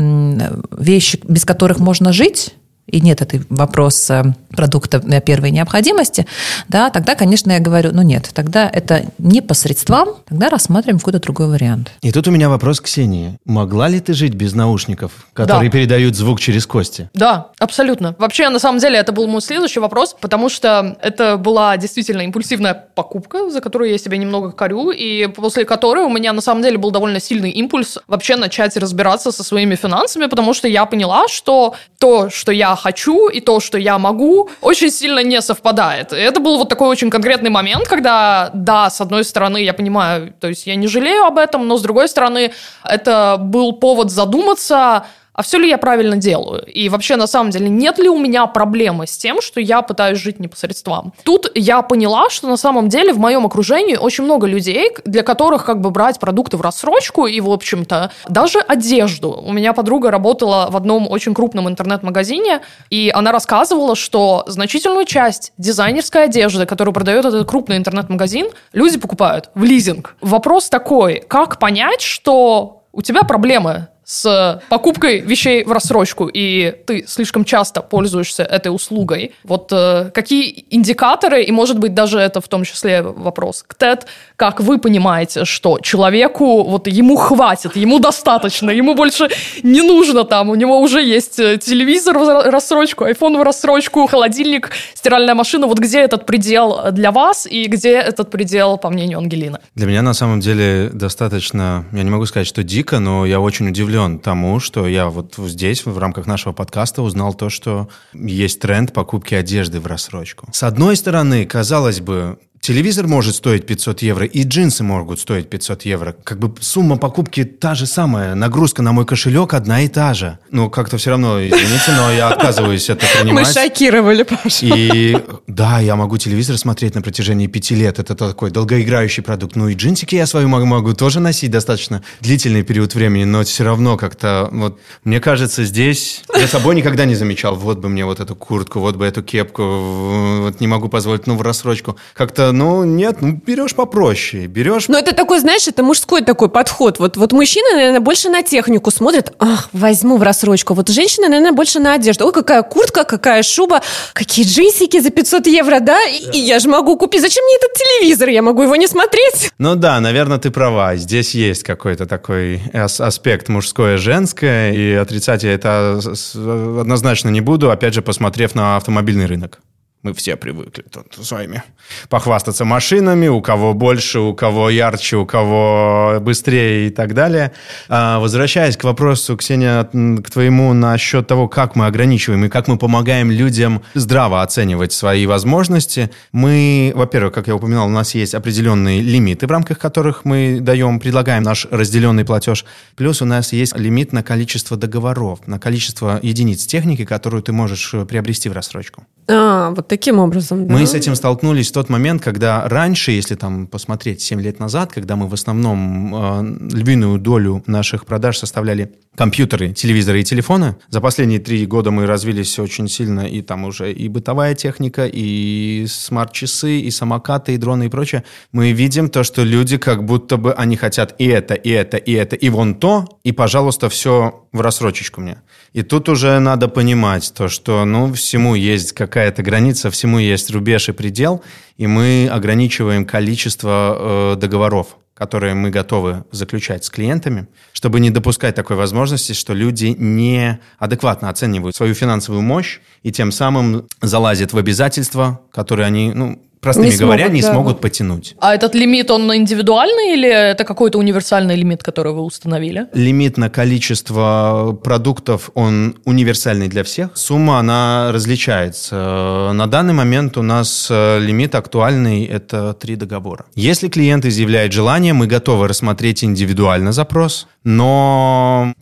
вещи, 0.77 1.19
без 1.27 1.45
которых 1.45 1.79
можно 1.79 2.13
жить, 2.13 2.53
и 2.87 3.01
нет 3.01 3.21
этой 3.21 3.41
вопроса 3.49 4.35
продукта 4.49 4.99
первой 5.21 5.51
необходимости, 5.51 6.25
да, 6.67 6.89
тогда, 6.89 7.15
конечно, 7.15 7.51
я 7.51 7.59
говорю, 7.59 7.91
ну 7.93 8.01
нет, 8.01 8.29
тогда 8.33 8.69
это 8.71 9.05
не 9.17 9.41
по 9.41 9.53
средствам, 9.53 10.09
тогда 10.27 10.49
рассматриваем 10.49 10.99
какой-то 10.99 11.19
другой 11.19 11.47
вариант. 11.47 11.91
И 12.01 12.11
тут 12.11 12.27
у 12.27 12.31
меня 12.31 12.49
вопрос 12.49 12.79
к 12.79 12.85
Ксении. 12.85 13.37
Могла 13.45 13.89
ли 13.89 13.99
ты 13.99 14.13
жить 14.13 14.33
без 14.33 14.53
наушников, 14.53 15.11
которые 15.33 15.69
да. 15.69 15.73
передают 15.73 16.15
звук 16.15 16.39
через 16.39 16.65
кости? 16.65 17.09
Да, 17.13 17.47
абсолютно. 17.59 18.15
Вообще, 18.17 18.49
на 18.49 18.59
самом 18.59 18.79
деле, 18.79 18.97
это 18.97 19.11
был 19.11 19.27
мой 19.27 19.41
следующий 19.41 19.79
вопрос, 19.79 20.15
потому 20.19 20.49
что 20.49 20.97
это 21.01 21.37
была 21.37 21.77
действительно 21.77 22.21
импульсивная 22.21 22.73
покупка, 22.73 23.49
за 23.49 23.61
которую 23.61 23.91
я 23.91 23.97
себя 23.97 24.17
немного 24.17 24.51
корю, 24.51 24.91
и 24.91 25.27
после 25.27 25.65
которой 25.65 26.05
у 26.05 26.09
меня, 26.09 26.33
на 26.33 26.41
самом 26.41 26.63
деле, 26.63 26.77
был 26.77 26.91
довольно 26.91 27.19
сильный 27.19 27.51
импульс 27.51 27.97
вообще 28.07 28.37
начать 28.37 28.77
разбираться 28.77 29.31
со 29.31 29.43
своими 29.43 29.75
финансами, 29.75 30.27
потому 30.27 30.53
что 30.53 30.67
я 30.67 30.85
поняла, 30.85 31.27
что 31.27 31.75
то, 31.99 32.29
что 32.29 32.51
я 32.51 32.76
хочу, 32.77 33.27
и 33.27 33.41
то, 33.41 33.59
что 33.59 33.77
я 33.77 33.97
могу, 33.97 34.49
очень 34.61 34.89
сильно 34.91 35.23
не 35.23 35.41
совпадает. 35.41 36.13
И 36.13 36.15
это 36.15 36.39
был 36.39 36.57
вот 36.57 36.69
такой 36.69 36.87
очень 36.87 37.09
конкретный 37.09 37.49
момент, 37.49 37.87
когда, 37.87 38.49
да, 38.53 38.89
с 38.89 39.01
одной 39.01 39.23
стороны, 39.23 39.63
я 39.63 39.73
понимаю, 39.73 40.33
то 40.39 40.47
есть 40.47 40.67
я 40.67 40.75
не 40.75 40.87
жалею 40.87 41.23
об 41.25 41.37
этом, 41.37 41.67
но 41.67 41.77
с 41.77 41.81
другой 41.81 42.07
стороны, 42.07 42.53
это 42.85 43.37
был 43.39 43.73
повод 43.73 44.11
задуматься, 44.11 45.05
а 45.37 45.43
все 45.43 45.59
ли 45.59 45.69
я 45.69 45.77
правильно 45.77 46.17
делаю? 46.17 46.65
И 46.65 46.89
вообще, 46.89 47.15
на 47.15 47.27
самом 47.27 47.51
деле, 47.51 47.69
нет 47.69 47.99
ли 47.99 48.09
у 48.09 48.17
меня 48.17 48.47
проблемы 48.47 49.05
с 49.05 49.15
тем, 49.15 49.39
что 49.39 49.61
я 49.61 49.83
пытаюсь 49.83 50.17
жить 50.17 50.39
не 50.39 50.47
по 50.47 50.57
средствам? 50.57 51.13
Тут 51.23 51.51
я 51.53 51.83
поняла, 51.83 52.31
что 52.31 52.47
на 52.47 52.57
самом 52.57 52.89
деле 52.89 53.13
в 53.13 53.19
моем 53.19 53.45
окружении 53.45 53.95
очень 53.95 54.23
много 54.23 54.47
людей, 54.47 54.89
для 55.05 55.21
которых 55.21 55.63
как 55.63 55.79
бы 55.79 55.91
брать 55.91 56.19
продукты 56.19 56.57
в 56.57 56.61
рассрочку 56.61 57.27
и, 57.27 57.39
в 57.39 57.51
общем-то, 57.51 58.11
даже 58.27 58.59
одежду. 58.61 59.31
У 59.31 59.53
меня 59.53 59.73
подруга 59.73 60.09
работала 60.09 60.69
в 60.71 60.75
одном 60.75 61.07
очень 61.07 61.35
крупном 61.35 61.69
интернет-магазине, 61.69 62.61
и 62.89 63.11
она 63.13 63.31
рассказывала, 63.31 63.95
что 63.95 64.43
значительную 64.47 65.05
часть 65.05 65.53
дизайнерской 65.59 66.23
одежды, 66.23 66.65
которую 66.65 66.95
продает 66.95 67.25
этот 67.25 67.47
крупный 67.47 67.77
интернет-магазин, 67.77 68.47
люди 68.73 68.97
покупают 68.97 69.51
в 69.53 69.63
лизинг. 69.63 70.15
Вопрос 70.19 70.67
такой, 70.67 71.23
как 71.27 71.59
понять, 71.59 72.01
что 72.01 72.85
у 72.91 73.03
тебя 73.03 73.21
проблемы 73.21 73.89
с 74.07 74.61
покупкой 74.69 75.19
вещей 75.19 75.65
в 75.65 75.71
рассрочку, 75.73 76.29
и 76.33 76.73
ты 76.85 77.03
слишком 77.05 77.43
часто 77.43 77.81
пользуешься 77.81 78.43
этой 78.43 78.69
услугой, 78.69 79.33
вот 79.43 79.67
э, 79.73 80.11
какие 80.13 80.65
индикаторы, 80.69 81.43
и 81.43 81.51
может 81.51 81.77
быть 81.77 81.93
даже 81.93 82.17
это 82.17 82.39
в 82.39 82.47
том 82.47 82.63
числе 82.63 83.01
вопрос 83.01 83.65
к 83.67 83.75
TED, 83.75 84.03
как 84.37 84.61
вы 84.61 84.77
понимаете, 84.77 85.43
что 85.43 85.79
человеку, 85.79 86.63
вот 86.63 86.87
ему 86.87 87.17
хватит, 87.17 87.75
ему 87.75 87.99
достаточно, 87.99 88.71
ему 88.71 88.95
больше 88.95 89.27
не 89.61 89.81
нужно 89.81 90.23
там, 90.23 90.49
у 90.49 90.55
него 90.55 90.79
уже 90.79 91.03
есть 91.03 91.37
э, 91.37 91.57
телевизор 91.57 92.17
в 92.17 92.49
рассрочку, 92.49 93.05
iPhone 93.05 93.37
в 93.37 93.43
рассрочку, 93.43 94.07
холодильник, 94.07 94.71
стиральная 94.93 95.35
машина, 95.35 95.67
вот 95.67 95.79
где 95.79 95.99
этот 95.99 96.25
предел 96.25 96.91
для 96.93 97.11
вас 97.11 97.45
и 97.45 97.65
где 97.65 97.95
этот 97.97 98.31
предел, 98.31 98.77
по 98.77 98.89
мнению 98.89 99.17
Ангелины? 99.17 99.59
Для 99.75 99.85
меня 99.85 100.01
на 100.01 100.13
самом 100.13 100.39
деле 100.39 100.91
достаточно, 100.93 101.83
я 101.91 102.03
не 102.03 102.09
могу 102.09 102.25
сказать, 102.25 102.47
что 102.47 102.63
дико, 102.63 102.99
но 102.99 103.25
я 103.25 103.41
очень 103.41 103.67
удивлен 103.67 103.96
удивлен 103.97 104.19
тому, 104.19 104.59
что 104.59 104.87
я 104.87 105.07
вот 105.09 105.35
здесь, 105.37 105.85
в 105.85 105.97
рамках 105.97 106.27
нашего 106.27 106.53
подкаста, 106.53 107.01
узнал 107.01 107.33
то, 107.33 107.49
что 107.49 107.89
есть 108.13 108.59
тренд 108.59 108.93
покупки 108.93 109.33
одежды 109.35 109.79
в 109.79 109.87
рассрочку. 109.87 110.47
С 110.51 110.63
одной 110.63 110.95
стороны, 110.95 111.45
казалось 111.45 111.99
бы, 111.99 112.37
Телевизор 112.61 113.07
может 113.07 113.35
стоить 113.35 113.65
500 113.65 114.01
евро, 114.01 114.25
и 114.25 114.43
джинсы 114.43 114.83
могут 114.83 115.19
стоить 115.19 115.49
500 115.49 115.83
евро. 115.83 116.15
Как 116.23 116.39
бы 116.39 116.53
сумма 116.59 116.97
покупки 116.97 117.43
та 117.45 117.75
же 117.75 117.85
самая, 117.85 118.35
нагрузка 118.35 118.81
на 118.81 118.91
мой 118.91 119.05
кошелек 119.05 119.53
одна 119.53 119.81
и 119.81 119.87
та 119.87 120.13
же. 120.13 120.39
Ну, 120.51 120.69
как-то 120.69 120.97
все 120.97 121.11
равно, 121.11 121.39
извините, 121.39 121.91
но 121.95 122.11
я 122.11 122.29
отказываюсь 122.29 122.89
это 122.89 123.05
принимать. 123.21 123.47
Мы 123.47 123.53
шокировали, 123.53 124.23
Паша. 124.23 124.65
И 124.65 125.17
да, 125.47 125.79
я 125.79 125.95
могу 125.95 126.17
телевизор 126.17 126.57
смотреть 126.57 126.95
на 126.95 127.01
протяжении 127.01 127.47
пяти 127.47 127.75
лет. 127.75 127.99
Это 127.99 128.15
такой 128.15 128.51
долгоиграющий 128.51 129.23
продукт. 129.23 129.55
Ну 129.55 129.69
и 129.69 129.75
джинсики 129.75 130.15
я 130.15 130.25
свою 130.25 130.49
могу, 130.49 130.65
могу 130.65 130.93
тоже 130.93 131.19
носить 131.19 131.51
достаточно 131.51 132.03
длительный 132.21 132.63
период 132.63 132.95
времени, 132.95 133.23
но 133.23 133.43
все 133.43 133.63
равно 133.63 133.97
как-то 133.97 134.49
вот... 134.51 134.79
Мне 135.03 135.19
кажется, 135.19 135.63
здесь 135.63 136.23
я 136.37 136.47
собой 136.47 136.75
никогда 136.75 137.05
не 137.05 137.15
замечал, 137.15 137.55
вот 137.55 137.79
бы 137.79 137.87
мне 137.87 138.03
вот 138.03 138.19
эту 138.19 138.35
куртку, 138.35 138.79
вот 138.79 138.95
бы 138.95 139.05
эту 139.05 139.23
кепку, 139.23 140.41
вот 140.41 140.59
не 140.59 140.67
могу 140.67 140.89
позволить, 140.89 141.27
ну, 141.27 141.35
в 141.35 141.41
рассрочку. 141.41 141.97
Как-то 142.13 142.51
ну, 142.57 142.83
нет, 142.83 143.21
ну, 143.21 143.33
берешь 143.33 143.75
попроще, 143.75 144.47
берешь... 144.47 144.87
Ну, 144.87 144.97
это 144.97 145.13
такой, 145.13 145.39
знаешь, 145.39 145.67
это 145.67 145.83
мужской 145.83 146.23
такой 146.23 146.49
подход. 146.49 146.97
Вот, 146.97 147.15
вот 147.15 147.31
мужчина, 147.31 147.75
наверное, 147.75 147.99
больше 147.99 148.29
на 148.29 148.41
технику 148.41 148.89
смотрит. 148.89 149.31
Ах, 149.37 149.69
возьму 149.73 150.17
в 150.17 150.23
рассрочку. 150.23 150.73
Вот 150.73 150.89
женщина, 150.89 151.27
наверное, 151.29 151.51
больше 151.51 151.79
на 151.79 151.93
одежду. 151.93 152.25
Ой, 152.25 152.33
какая 152.33 152.63
куртка, 152.63 153.03
какая 153.03 153.43
шуба, 153.43 153.81
какие 154.13 154.43
джинсики 154.43 154.99
за 154.99 155.11
500 155.11 155.45
евро, 155.47 155.79
да? 155.79 156.03
И, 156.05 156.37
и 156.37 156.39
я 156.39 156.57
же 156.57 156.67
могу 156.67 156.97
купить. 156.97 157.21
Зачем 157.21 157.43
мне 157.43 157.55
этот 157.57 157.73
телевизор? 157.73 158.29
Я 158.29 158.41
могу 158.41 158.63
его 158.63 158.75
не 158.75 158.87
смотреть. 158.87 159.51
Ну 159.59 159.75
да, 159.75 159.99
наверное, 159.99 160.39
ты 160.39 160.49
права. 160.49 160.95
Здесь 160.95 161.35
есть 161.35 161.61
какой-то 161.63 162.07
такой 162.07 162.61
аспект 162.73 163.49
мужское-женское, 163.49 164.73
и 164.73 164.93
отрицать 164.93 165.43
я 165.43 165.53
это 165.53 165.99
однозначно 166.33 167.29
не 167.29 167.41
буду, 167.41 167.69
опять 167.69 167.93
же, 167.93 168.01
посмотрев 168.01 168.55
на 168.55 168.77
автомобильный 168.77 169.27
рынок. 169.27 169.59
Мы 170.07 170.13
все 170.13 170.37
привыкли 170.37 170.85
тут 170.89 171.17
вами 171.29 171.63
похвастаться 172.07 172.63
машинами, 172.63 173.27
у 173.27 173.41
кого 173.41 173.73
больше, 173.73 174.19
у 174.19 174.33
кого 174.33 174.69
ярче, 174.69 175.17
у 175.17 175.25
кого 175.25 176.19
быстрее 176.21 176.87
и 176.87 176.89
так 176.91 177.13
далее. 177.13 177.51
А, 177.89 178.19
возвращаясь 178.19 178.77
к 178.77 178.85
вопросу, 178.85 179.35
Ксения, 179.35 179.83
к 179.83 180.29
твоему 180.29 180.71
насчет 180.71 181.27
того, 181.27 181.49
как 181.49 181.75
мы 181.75 181.87
ограничиваем 181.87 182.45
и 182.45 182.47
как 182.47 182.69
мы 182.69 182.77
помогаем 182.77 183.31
людям 183.31 183.81
здраво 183.95 184.43
оценивать 184.43 184.93
свои 184.93 185.25
возможности, 185.25 186.09
мы, 186.31 186.93
во-первых, 186.95 187.33
как 187.33 187.47
я 187.47 187.55
упоминал, 187.57 187.87
у 187.87 187.91
нас 187.91 188.15
есть 188.15 188.33
определенные 188.33 189.01
лимиты, 189.01 189.45
в 189.45 189.51
рамках 189.51 189.77
которых 189.77 190.23
мы 190.23 190.59
даем, 190.61 191.01
предлагаем 191.01 191.43
наш 191.43 191.67
разделенный 191.69 192.23
платеж. 192.23 192.63
Плюс 192.95 193.21
у 193.21 193.25
нас 193.25 193.51
есть 193.51 193.77
лимит 193.77 194.13
на 194.13 194.23
количество 194.23 194.77
договоров, 194.77 195.39
на 195.47 195.59
количество 195.59 196.17
единиц 196.23 196.65
техники, 196.65 197.03
которую 197.03 197.43
ты 197.43 197.51
можешь 197.51 197.93
приобрести 198.07 198.47
в 198.47 198.53
рассрочку. 198.53 199.03
А, 199.29 199.71
вот 199.71 199.89
таким 199.97 200.19
образом, 200.19 200.67
да? 200.67 200.73
Мы 200.73 200.85
с 200.85 200.93
этим 200.93 201.15
столкнулись 201.15 201.69
в 201.69 201.73
тот 201.73 201.89
момент, 201.89 202.23
когда 202.23 202.67
раньше, 202.69 203.11
если 203.11 203.35
там 203.35 203.67
посмотреть 203.67 204.21
7 204.21 204.41
лет 204.41 204.59
назад, 204.59 204.91
когда 204.93 205.15
мы 205.15 205.27
в 205.27 205.33
основном 205.33 206.13
э, 206.15 206.77
львиную 206.77 207.19
долю 207.19 207.63
наших 207.67 208.05
продаж 208.05 208.37
составляли 208.37 208.91
компьютеры, 209.17 209.73
телевизоры 209.73 210.21
и 210.21 210.23
телефоны. 210.23 210.75
За 210.89 211.01
последние 211.01 211.39
три 211.39 211.65
года 211.65 211.89
мы 211.89 212.05
развились 212.05 212.59
очень 212.59 212.87
сильно, 212.87 213.21
и 213.21 213.41
там 213.41 213.65
уже 213.65 213.91
и 213.91 214.07
бытовая 214.09 214.53
техника, 214.53 215.09
и 215.11 215.85
смарт-часы, 215.87 216.79
и 216.79 216.91
самокаты, 216.91 217.53
и 217.53 217.57
дроны, 217.57 217.85
и 217.85 217.89
прочее. 217.89 218.23
Мы 218.51 218.73
видим 218.73 219.09
то, 219.09 219.23
что 219.23 219.43
люди 219.43 219.77
как 219.77 220.03
будто 220.03 220.37
бы 220.37 220.53
они 220.53 220.75
хотят 220.75 221.15
и 221.17 221.25
это, 221.25 221.55
и 221.55 221.71
это, 221.71 221.97
и 221.97 222.11
это, 222.13 222.35
и 222.35 222.49
вон 222.49 222.75
то, 222.75 223.05
и, 223.23 223.31
пожалуйста, 223.31 223.89
все 223.89 224.47
в 224.51 224.61
рассрочечку 224.61 225.21
мне. 225.21 225.37
И 225.73 225.83
тут 225.83 226.09
уже 226.09 226.39
надо 226.39 226.67
понимать 226.67 227.33
то, 227.35 227.47
что, 227.47 227.85
ну, 227.85 228.13
всему 228.13 228.55
есть 228.55 228.93
какая-то 228.93 229.43
граница, 229.43 229.76
всему 229.91 230.19
есть 230.19 230.49
рубеж 230.51 230.89
и 230.89 230.91
предел, 230.91 231.43
и 231.77 231.87
мы 231.87 232.29
ограничиваем 232.31 233.05
количество 233.05 234.33
э, 234.33 234.39
договоров 234.39 234.97
которые 235.17 235.55
мы 235.55 235.71
готовы 235.71 236.25
заключать 236.31 236.85
с 236.85 236.91
клиентами, 236.91 237.47
чтобы 237.73 237.99
не 237.99 238.11
допускать 238.11 238.53
такой 238.53 238.75
возможности, 238.75 239.33
что 239.33 239.55
люди 239.55 239.95
неадекватно 239.97 241.29
оценивают 241.29 241.75
свою 241.75 241.95
финансовую 241.95 242.43
мощь 242.43 242.79
и 243.01 243.11
тем 243.11 243.31
самым 243.31 243.87
залазят 243.99 244.53
в 244.53 244.59
обязательства, 244.59 245.41
которые 245.51 245.87
они, 245.87 246.11
ну, 246.13 246.39
простыми 246.59 246.89
Не 246.89 246.97
говоря, 246.97 247.25
смогут, 247.25 247.33
не 247.35 247.41
да. 247.41 247.51
смогут 247.51 247.81
потянуть. 247.81 248.35
А 248.39 248.55
этот 248.55 248.75
лимит, 248.75 249.11
он 249.11 249.33
индивидуальный 249.35 250.13
или 250.13 250.29
это 250.29 250.63
какой-то 250.63 250.97
универсальный 250.99 251.55
лимит, 251.55 251.83
который 251.83 252.13
вы 252.13 252.21
установили? 252.21 252.87
Лимит 252.93 253.37
на 253.37 253.49
количество 253.49 254.77
продуктов, 254.83 255.51
он 255.53 255.95
универсальный 256.05 256.67
для 256.67 256.83
всех. 256.83 257.11
Сумма, 257.15 257.59
она 257.59 258.11
различается. 258.11 259.51
На 259.53 259.67
данный 259.67 259.93
момент 259.93 260.37
у 260.37 260.41
нас 260.41 260.87
э, 260.89 261.19
лимит 261.19 261.55
актуальный– 261.55 262.25
это 262.25 262.73
три 262.73 262.95
договора. 262.95 263.45
Если 263.55 263.87
клиент 263.87 264.25
изъявляет 264.25 264.71
желание, 264.71 265.13
мы 265.13 265.27
готовы 265.27 265.67
рассмотреть 265.67 266.23
индивидуально 266.23 266.91
запрос, 266.91 267.47
но 267.63 268.73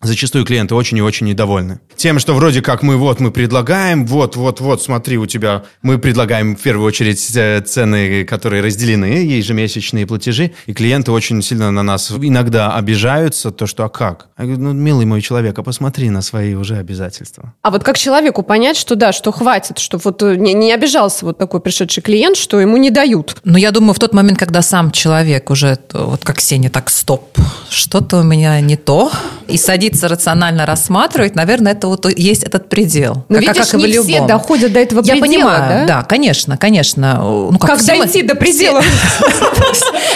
Зачастую 0.00 0.44
клиенты 0.44 0.76
очень 0.76 0.96
и 0.98 1.02
очень 1.02 1.26
недовольны. 1.26 1.80
Тем, 1.96 2.20
что 2.20 2.34
вроде 2.34 2.62
как 2.62 2.84
мы 2.84 2.96
вот, 2.96 3.18
мы 3.18 3.32
предлагаем, 3.32 4.06
вот, 4.06 4.36
вот, 4.36 4.60
вот, 4.60 4.80
смотри, 4.80 5.18
у 5.18 5.26
тебя, 5.26 5.64
мы 5.82 5.98
предлагаем 5.98 6.54
в 6.54 6.62
первую 6.62 6.86
очередь 6.86 7.34
э, 7.34 7.60
цены, 7.62 8.24
которые 8.24 8.62
разделены, 8.62 9.24
ежемесячные 9.24 10.06
платежи, 10.06 10.52
и 10.66 10.72
клиенты 10.72 11.10
очень 11.10 11.42
сильно 11.42 11.72
на 11.72 11.82
нас 11.82 12.12
иногда 12.12 12.76
обижаются, 12.76 13.50
то, 13.50 13.66
что 13.66 13.84
а 13.84 13.88
как? 13.88 14.28
Я 14.38 14.44
говорю, 14.44 14.62
ну, 14.62 14.72
милый 14.72 15.04
мой 15.04 15.20
человек, 15.20 15.58
а 15.58 15.64
посмотри 15.64 16.10
на 16.10 16.22
свои 16.22 16.54
уже 16.54 16.76
обязательства. 16.76 17.54
А 17.62 17.72
вот 17.72 17.82
как 17.82 17.98
человеку 17.98 18.44
понять, 18.44 18.76
что 18.76 18.94
да, 18.94 19.10
что 19.10 19.32
хватит, 19.32 19.80
что 19.80 19.98
вот 19.98 20.22
э, 20.22 20.36
не, 20.36 20.54
не 20.54 20.72
обижался 20.72 21.24
вот 21.24 21.38
такой 21.38 21.60
пришедший 21.60 22.04
клиент, 22.04 22.36
что 22.36 22.60
ему 22.60 22.76
не 22.76 22.90
дают? 22.90 23.38
Ну, 23.42 23.58
я 23.58 23.72
думаю, 23.72 23.94
в 23.94 23.98
тот 23.98 24.14
момент, 24.14 24.38
когда 24.38 24.62
сам 24.62 24.92
человек 24.92 25.50
уже, 25.50 25.76
вот 25.92 26.24
как 26.24 26.40
Сеня, 26.40 26.70
так, 26.70 26.88
стоп, 26.88 27.36
что-то 27.68 28.18
у 28.18 28.22
меня 28.22 28.60
не 28.60 28.76
то, 28.76 29.10
и 29.48 29.56
садится 29.56 29.87
рационально 30.02 30.66
рассматривать, 30.66 31.34
наверное, 31.34 31.72
это 31.72 31.88
вот 31.88 32.06
есть 32.18 32.42
этот 32.42 32.68
предел. 32.68 33.24
Но 33.28 33.36
Как- 33.36 33.48
видишь, 33.56 33.66
как 33.70 33.80
и 33.80 33.84
не 33.84 33.98
все 34.02 34.12
любом. 34.14 34.26
доходят 34.26 34.72
до 34.72 34.80
этого 34.80 35.00
Я 35.04 35.16
предела, 35.16 35.26
понимаю, 35.26 35.86
да? 35.86 35.86
да, 35.86 36.02
конечно, 36.04 36.56
конечно. 36.56 37.18
Ну, 37.20 37.58
Как 37.58 37.78
все 37.78 37.94
мы- 37.94 38.04
дойти 38.04 38.22
до 38.22 38.34
предела? 38.34 38.82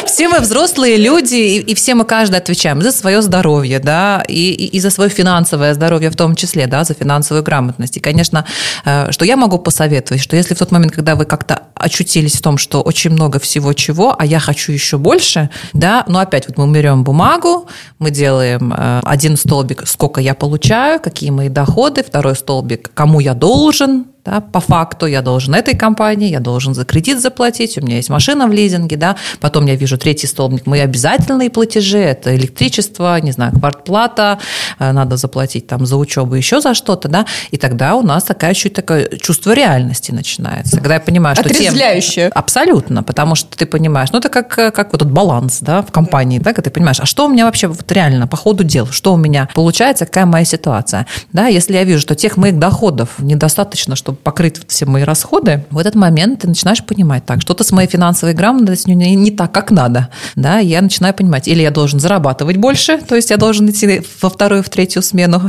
Все 0.07 0.29
мы 0.29 0.41
взрослые 0.41 0.97
люди, 0.97 1.37
и, 1.37 1.75
все 1.75 1.95
мы 1.95 2.05
каждый 2.05 2.37
отвечаем 2.37 2.83
за 2.83 2.93
свое 2.93 3.23
здоровье, 3.23 3.79
да, 3.79 4.23
и, 4.29 4.79
за 4.79 4.91
свое 4.91 5.09
финансовое 5.09 5.75
здоровье 5.75 6.11
в 6.11 6.17
том 6.17 6.35
числе, 6.37 6.67
да, 6.67 6.85
за 6.85 6.95
финансовую 6.95 7.43
грамотность. 7.43 7.97
И, 7.97 8.01
конечно, 8.01 8.45
э, 8.85 9.11
что 9.11 9.25
я 9.25 9.37
могу 9.37 9.59
посоветовать, 9.59 10.23
что 10.23 10.37
если 10.37 10.55
в 10.55 10.59
тот 10.59 10.71
момент, 10.71 10.93
когда 10.93 11.15
вы 11.15 11.25
как-то 11.25 11.63
очутились 11.75 12.35
в 12.35 12.43
том, 12.43 12.59
что 12.59 12.83
очень 12.83 13.11
много 13.11 13.39
всего 13.39 13.73
чего, 13.73 14.15
а 14.19 14.27
я 14.27 14.39
хочу 14.39 14.73
еще 14.73 14.99
больше, 14.99 15.49
да, 15.73 16.05
но 16.07 16.19
опять 16.19 16.47
вот 16.49 16.59
мы 16.59 16.71
берем 16.73 17.05
бумагу, 17.05 17.69
мы 17.99 18.11
делаем 18.11 18.73
э, 18.77 19.01
один 19.05 19.37
столбик, 19.63 19.87
сколько 19.87 20.21
я 20.21 20.35
получаю, 20.35 21.01
какие 21.01 21.31
мои 21.31 21.49
доходы, 21.49 22.03
второй 22.03 22.35
столбик, 22.35 22.91
кому 22.95 23.21
я 23.21 23.35
должен, 23.35 24.07
да, 24.25 24.41
по 24.41 24.61
факту 24.61 25.07
я 25.07 25.21
должен 25.21 25.55
этой 25.55 25.75
компании, 25.77 26.31
я 26.31 26.41
должен 26.41 26.75
за 26.75 26.85
кредит 26.85 27.21
заплатить, 27.21 27.77
у 27.79 27.81
меня 27.81 27.97
есть 27.97 28.09
машина 28.09 28.47
в 28.47 28.53
лизинге, 28.53 28.97
да, 28.97 29.17
потом 29.41 29.67
я 29.67 29.75
вижу 29.75 29.99
третий 29.99 30.27
столбник, 30.29 30.67
мои 30.67 30.81
обязательные 30.81 31.51
платежи, 31.51 31.99
это 31.99 32.35
электричество, 32.37 33.19
не 33.21 33.33
знаю, 33.33 33.53
квартплата, 33.53 34.39
э, 34.79 34.93
надо 34.93 35.17
заплатить 35.17 35.67
там 35.67 35.87
за 35.87 35.97
учебу, 35.97 36.35
еще 36.37 36.61
за 36.61 36.75
что-то, 36.75 37.09
да, 37.09 37.27
и 37.51 37.57
тогда 37.57 37.97
у 37.97 38.03
нас 38.03 38.23
такая 38.23 38.55
чуть 38.55 38.75
такое 38.75 39.09
чувство 39.21 39.53
реальности 39.53 40.13
начинается, 40.13 40.77
когда 40.77 40.95
я 40.95 41.01
понимаю, 41.01 41.35
что 41.35 41.49
тем- 41.49 41.57
Отрезвляющее. 41.57 42.29
Абсолютно, 42.29 43.03
потому 43.03 43.35
что 43.35 43.57
ты 43.57 43.67
понимаешь, 43.67 44.11
ну 44.13 44.19
это 44.21 44.29
как, 44.29 44.57
э, 44.59 44.71
как 44.71 44.93
вот 44.93 45.03
этот 45.03 45.13
баланс, 45.13 45.59
да, 45.61 45.83
в 45.83 45.91
компании, 45.91 46.39
да, 46.39 46.51
когда 46.53 46.63
ты 46.63 46.71
понимаешь, 46.71 47.01
а 47.01 47.07
что 47.07 47.27
у 47.27 47.29
меня 47.29 47.47
вообще 47.47 47.67
вот 47.67 47.91
реально 47.91 48.29
по 48.29 48.37
ходу 48.37 48.63
дел, 48.63 48.87
что 48.87 49.13
у 49.13 49.17
меня 49.17 49.49
получается, 49.53 50.07
какая 50.07 50.27
моя 50.27 50.45
ситуация, 50.45 51.07
да, 51.33 51.49
если 51.49 51.75
я 51.75 51.83
вижу, 51.83 52.01
что 52.01 52.15
тех 52.15 52.37
моих 52.37 52.59
доходов 52.61 53.19
недостаточно, 53.19 53.97
чтобы 53.97 54.12
покрыть 54.15 54.59
вот 54.59 54.71
все 54.71 54.87
мои 54.87 55.03
расходы, 55.03 55.65
в 55.71 55.79
этот 55.79 55.95
момент 55.95 56.41
ты 56.41 56.49
начинаешь 56.49 56.85
понимать, 56.85 57.25
так, 57.27 57.41
что-то 57.41 57.65
с 57.65 57.73
моей 57.73 57.89
финансовой 57.89 58.35
грамотностью 58.35 58.97
не, 58.97 59.15
не 59.15 59.31
так, 59.31 59.53
как 59.53 59.71
надо, 59.71 60.09
да, 60.37 60.59
я 60.59 60.81
начинаю 60.81 61.15
понимать, 61.15 61.49
или 61.49 61.63
я 61.63 61.71
должен 61.71 62.01
зарабатывать 62.01 62.57
больше, 62.57 62.99
то 62.99 63.15
есть 63.15 63.31
я 63.31 63.37
должен 63.37 63.71
идти 63.71 64.03
во 64.21 64.31
вторую, 64.31 64.63
в 64.63 64.69
третью 64.69 65.03
смену, 65.03 65.43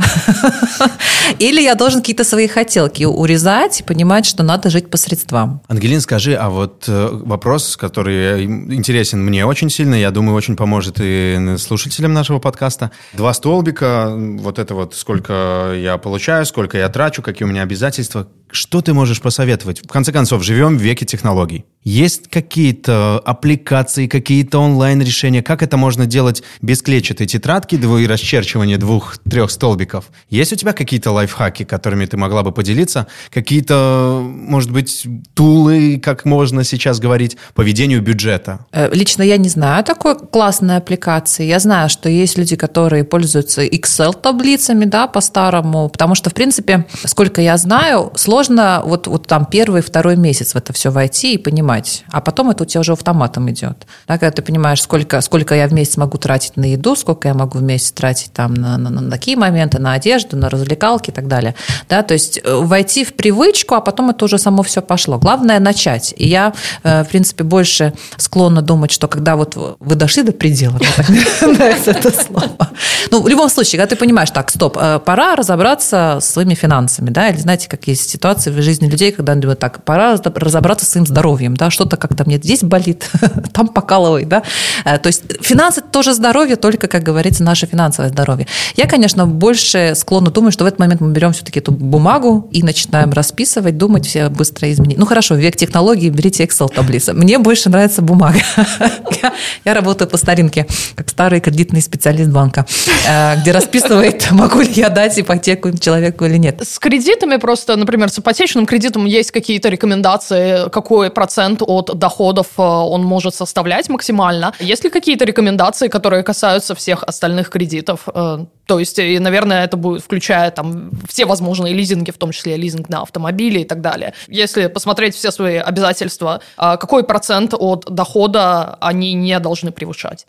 или 1.38 1.60
я 1.60 1.74
должен 1.74 2.00
какие-то 2.00 2.24
свои 2.24 2.46
хотелки 2.46 3.04
урезать 3.04 3.80
и 3.80 3.82
понимать, 3.82 4.26
что 4.26 4.42
надо 4.42 4.70
жить 4.70 4.90
по 4.90 4.96
средствам. 4.96 5.60
Ангелин, 5.68 6.00
скажи, 6.00 6.34
а 6.34 6.50
вот 6.50 6.84
э, 6.88 7.08
вопрос, 7.10 7.76
который 7.76 8.44
интересен 8.44 9.24
мне 9.24 9.46
очень 9.46 9.70
сильно, 9.70 9.94
я 9.94 10.10
думаю, 10.10 10.36
очень 10.36 10.56
поможет 10.56 10.96
и 11.00 11.56
слушателям 11.58 12.12
нашего 12.12 12.38
подкаста. 12.38 12.90
Два 13.12 13.32
столбика, 13.34 14.12
вот 14.14 14.58
это 14.58 14.74
вот 14.74 14.94
сколько 14.94 15.72
я 15.76 15.98
получаю, 15.98 16.46
сколько 16.46 16.78
я 16.78 16.88
трачу, 16.88 17.22
какие 17.22 17.46
у 17.46 17.50
меня 17.50 17.62
обязательства. 17.62 18.28
Что 18.54 18.80
ты 18.82 18.94
можешь 18.94 19.20
посоветовать? 19.20 19.80
В 19.84 19.88
конце 19.88 20.12
концов, 20.12 20.44
живем 20.44 20.78
в 20.78 20.80
веке 20.80 21.04
технологий. 21.04 21.64
Есть 21.82 22.30
какие-то 22.30 23.18
аппликации, 23.18 24.06
какие-то 24.06 24.58
онлайн-решения? 24.58 25.42
Как 25.42 25.62
это 25.62 25.76
можно 25.76 26.06
делать 26.06 26.42
без 26.62 26.80
клетчатой 26.80 27.26
тетрадки 27.26 27.74
и 27.74 28.06
расчерчивания 28.06 28.78
двух-трех 28.78 29.50
столбиков? 29.50 30.06
Есть 30.30 30.52
у 30.52 30.56
тебя 30.56 30.72
какие-то 30.72 31.10
лайфхаки, 31.10 31.64
которыми 31.64 32.06
ты 32.06 32.16
могла 32.16 32.42
бы 32.42 32.52
поделиться? 32.52 33.08
Какие-то, 33.30 34.22
может 34.24 34.70
быть, 34.70 35.04
тулы, 35.34 36.00
как 36.02 36.24
можно 36.24 36.62
сейчас 36.64 37.00
говорить, 37.00 37.36
по 37.54 37.60
ведению 37.60 38.00
бюджета? 38.00 38.60
Э, 38.72 38.88
Лично 38.94 39.22
я 39.22 39.36
не 39.36 39.48
знаю 39.48 39.84
такой 39.84 40.16
классной 40.16 40.76
аппликации. 40.76 41.44
Я 41.44 41.58
знаю, 41.58 41.90
что 41.90 42.08
есть 42.08 42.38
люди, 42.38 42.56
которые 42.56 43.04
пользуются 43.04 43.62
Excel-таблицами, 43.66 44.84
да, 44.86 45.06
по-старому, 45.06 45.90
потому 45.90 46.14
что, 46.14 46.30
в 46.30 46.34
принципе, 46.34 46.86
сколько 47.04 47.42
я 47.42 47.58
знаю, 47.58 48.12
сложно 48.14 48.43
вот, 48.48 49.06
вот 49.06 49.26
там 49.26 49.46
первый, 49.46 49.82
второй 49.82 50.16
месяц 50.16 50.54
в 50.54 50.56
это 50.56 50.72
все 50.72 50.90
войти 50.90 51.34
и 51.34 51.38
понимать, 51.38 52.04
а 52.10 52.20
потом 52.20 52.50
это 52.50 52.64
у 52.64 52.66
тебя 52.66 52.80
уже 52.80 52.92
автоматом 52.92 53.50
идет. 53.50 53.86
Да, 54.06 54.18
когда 54.18 54.30
ты 54.30 54.42
понимаешь, 54.42 54.82
сколько, 54.82 55.20
сколько 55.20 55.54
я 55.54 55.68
в 55.68 55.72
месяц 55.72 55.96
могу 55.96 56.18
тратить 56.18 56.56
на 56.56 56.64
еду, 56.64 56.96
сколько 56.96 57.28
я 57.28 57.34
могу 57.34 57.58
в 57.58 57.62
месяц 57.62 57.92
тратить 57.92 58.32
там 58.32 58.54
на, 58.54 58.76
на, 58.78 58.90
на 58.90 59.10
такие 59.10 59.36
моменты, 59.36 59.78
на 59.78 59.92
одежду, 59.92 60.36
на 60.36 60.50
развлекалки 60.50 61.10
и 61.10 61.12
так 61.12 61.28
далее. 61.28 61.54
Да, 61.88 62.02
то 62.02 62.14
есть 62.14 62.40
э, 62.42 62.54
войти 62.54 63.04
в 63.04 63.14
привычку, 63.14 63.74
а 63.74 63.80
потом 63.80 64.10
это 64.10 64.24
уже 64.24 64.38
само 64.38 64.62
все 64.62 64.82
пошло. 64.82 65.18
Главное 65.18 65.60
начать. 65.60 66.14
И 66.16 66.26
я, 66.26 66.52
э, 66.82 67.04
в 67.04 67.08
принципе, 67.08 67.44
больше 67.44 67.92
склонна 68.16 68.62
думать, 68.62 68.90
что 68.90 69.08
когда 69.08 69.36
вот 69.36 69.56
вы 69.78 69.94
дошли 69.94 70.22
до 70.22 70.32
предела, 70.32 70.78
мне 71.08 71.24
нравится 71.54 71.92
это 71.92 72.10
слово. 72.10 72.70
Ну, 73.10 73.22
в 73.22 73.28
любом 73.28 73.48
случае, 73.48 73.80
когда 73.80 73.94
ты 73.94 73.96
понимаешь, 73.96 74.30
так, 74.30 74.50
стоп, 74.50 74.76
э, 74.80 75.00
пора 75.04 75.36
разобраться 75.36 76.18
с 76.20 76.26
своими 76.30 76.54
финансами, 76.54 77.10
да, 77.10 77.28
или 77.28 77.38
знаете, 77.38 77.68
как 77.68 77.86
есть 77.86 78.10
ситуации 78.10 78.33
в 78.36 78.62
жизни 78.62 78.88
людей, 78.88 79.12
когда 79.12 79.32
они 79.32 79.40
думают, 79.40 79.58
так, 79.58 79.84
пора 79.84 80.16
разобраться 80.34 80.86
с 80.86 80.90
своим 80.90 81.06
здоровьем, 81.06 81.56
да, 81.56 81.70
что-то 81.70 81.96
как-то 81.96 82.24
мне 82.24 82.36
здесь 82.36 82.62
болит, 82.62 83.08
там 83.52 83.68
покалывает, 83.68 84.28
да. 84.28 84.42
Э, 84.84 84.98
То 84.98 85.08
есть 85.08 85.22
финансы 85.40 85.80
тоже 85.80 86.14
здоровье, 86.14 86.56
только, 86.56 86.88
как 86.88 87.02
говорится, 87.02 87.42
наше 87.42 87.66
финансовое 87.66 88.10
здоровье. 88.10 88.46
Я, 88.76 88.86
конечно, 88.86 89.26
больше 89.26 89.94
склонна 89.94 90.30
думать, 90.30 90.52
что 90.54 90.64
в 90.64 90.66
этот 90.66 90.78
момент 90.78 91.00
мы 91.00 91.12
берем 91.12 91.32
все-таки 91.32 91.60
эту 91.60 91.72
бумагу 91.72 92.48
и 92.52 92.62
начинаем 92.62 93.12
расписывать, 93.12 93.76
думать 93.76 94.06
все 94.06 94.28
быстро 94.28 94.70
изменить. 94.72 94.98
Ну, 94.98 95.06
хорошо, 95.06 95.34
век 95.34 95.56
технологий, 95.56 96.10
берите 96.10 96.44
Excel-таблицы. 96.44 97.12
Мне 97.12 97.38
больше 97.38 97.70
нравится 97.70 98.02
бумага. 98.02 98.38
Я, 99.22 99.32
я 99.64 99.74
работаю 99.74 100.08
по 100.08 100.16
старинке, 100.16 100.66
как 100.94 101.08
старый 101.08 101.40
кредитный 101.40 101.80
специалист 101.80 102.30
банка, 102.30 102.66
э, 103.08 103.40
где 103.40 103.52
расписывает, 103.52 104.28
могу 104.30 104.60
ли 104.60 104.72
я 104.72 104.88
дать 104.88 105.18
ипотеку 105.18 105.76
человеку 105.78 106.24
или 106.24 106.36
нет. 106.36 106.62
С 106.66 106.78
кредитами 106.78 107.36
просто, 107.36 107.76
например, 107.76 108.08
с 108.08 108.18
ипотечным 108.24 108.64
кредитом 108.64 109.04
есть 109.04 109.30
какие-то 109.30 109.68
рекомендации, 109.68 110.70
какой 110.70 111.10
процент 111.10 111.62
от 111.62 111.98
доходов 111.98 112.46
э, 112.56 112.62
он 112.62 113.02
может 113.04 113.34
составлять 113.34 113.90
максимально? 113.90 114.52
Есть 114.58 114.84
ли 114.84 114.90
какие-то 114.90 115.24
рекомендации, 115.26 115.88
которые 115.88 116.22
касаются 116.22 116.74
всех 116.74 117.02
остальных 117.02 117.50
кредитов? 117.50 118.08
Э, 118.14 118.46
То 118.66 118.78
есть, 118.78 118.98
и, 118.98 119.18
наверное, 119.18 119.64
это 119.64 119.76
будет, 119.76 120.02
включая 120.02 120.50
там 120.50 120.90
все 121.06 121.26
возможные 121.26 121.74
лизинги, 121.74 122.10
в 122.10 122.16
том 122.16 122.30
числе 122.32 122.56
лизинг 122.56 122.88
на 122.88 123.02
автомобили 123.02 123.60
и 123.60 123.64
так 123.64 123.80
далее. 123.80 124.14
Если 124.28 124.68
посмотреть 124.68 125.14
все 125.14 125.30
свои 125.30 125.56
обязательства, 125.56 126.40
э, 126.56 126.76
какой 126.78 127.04
процент 127.04 127.54
от 127.54 127.84
дохода 127.90 128.78
они 128.80 129.12
не 129.12 129.38
должны 129.38 129.70
превышать? 129.70 130.26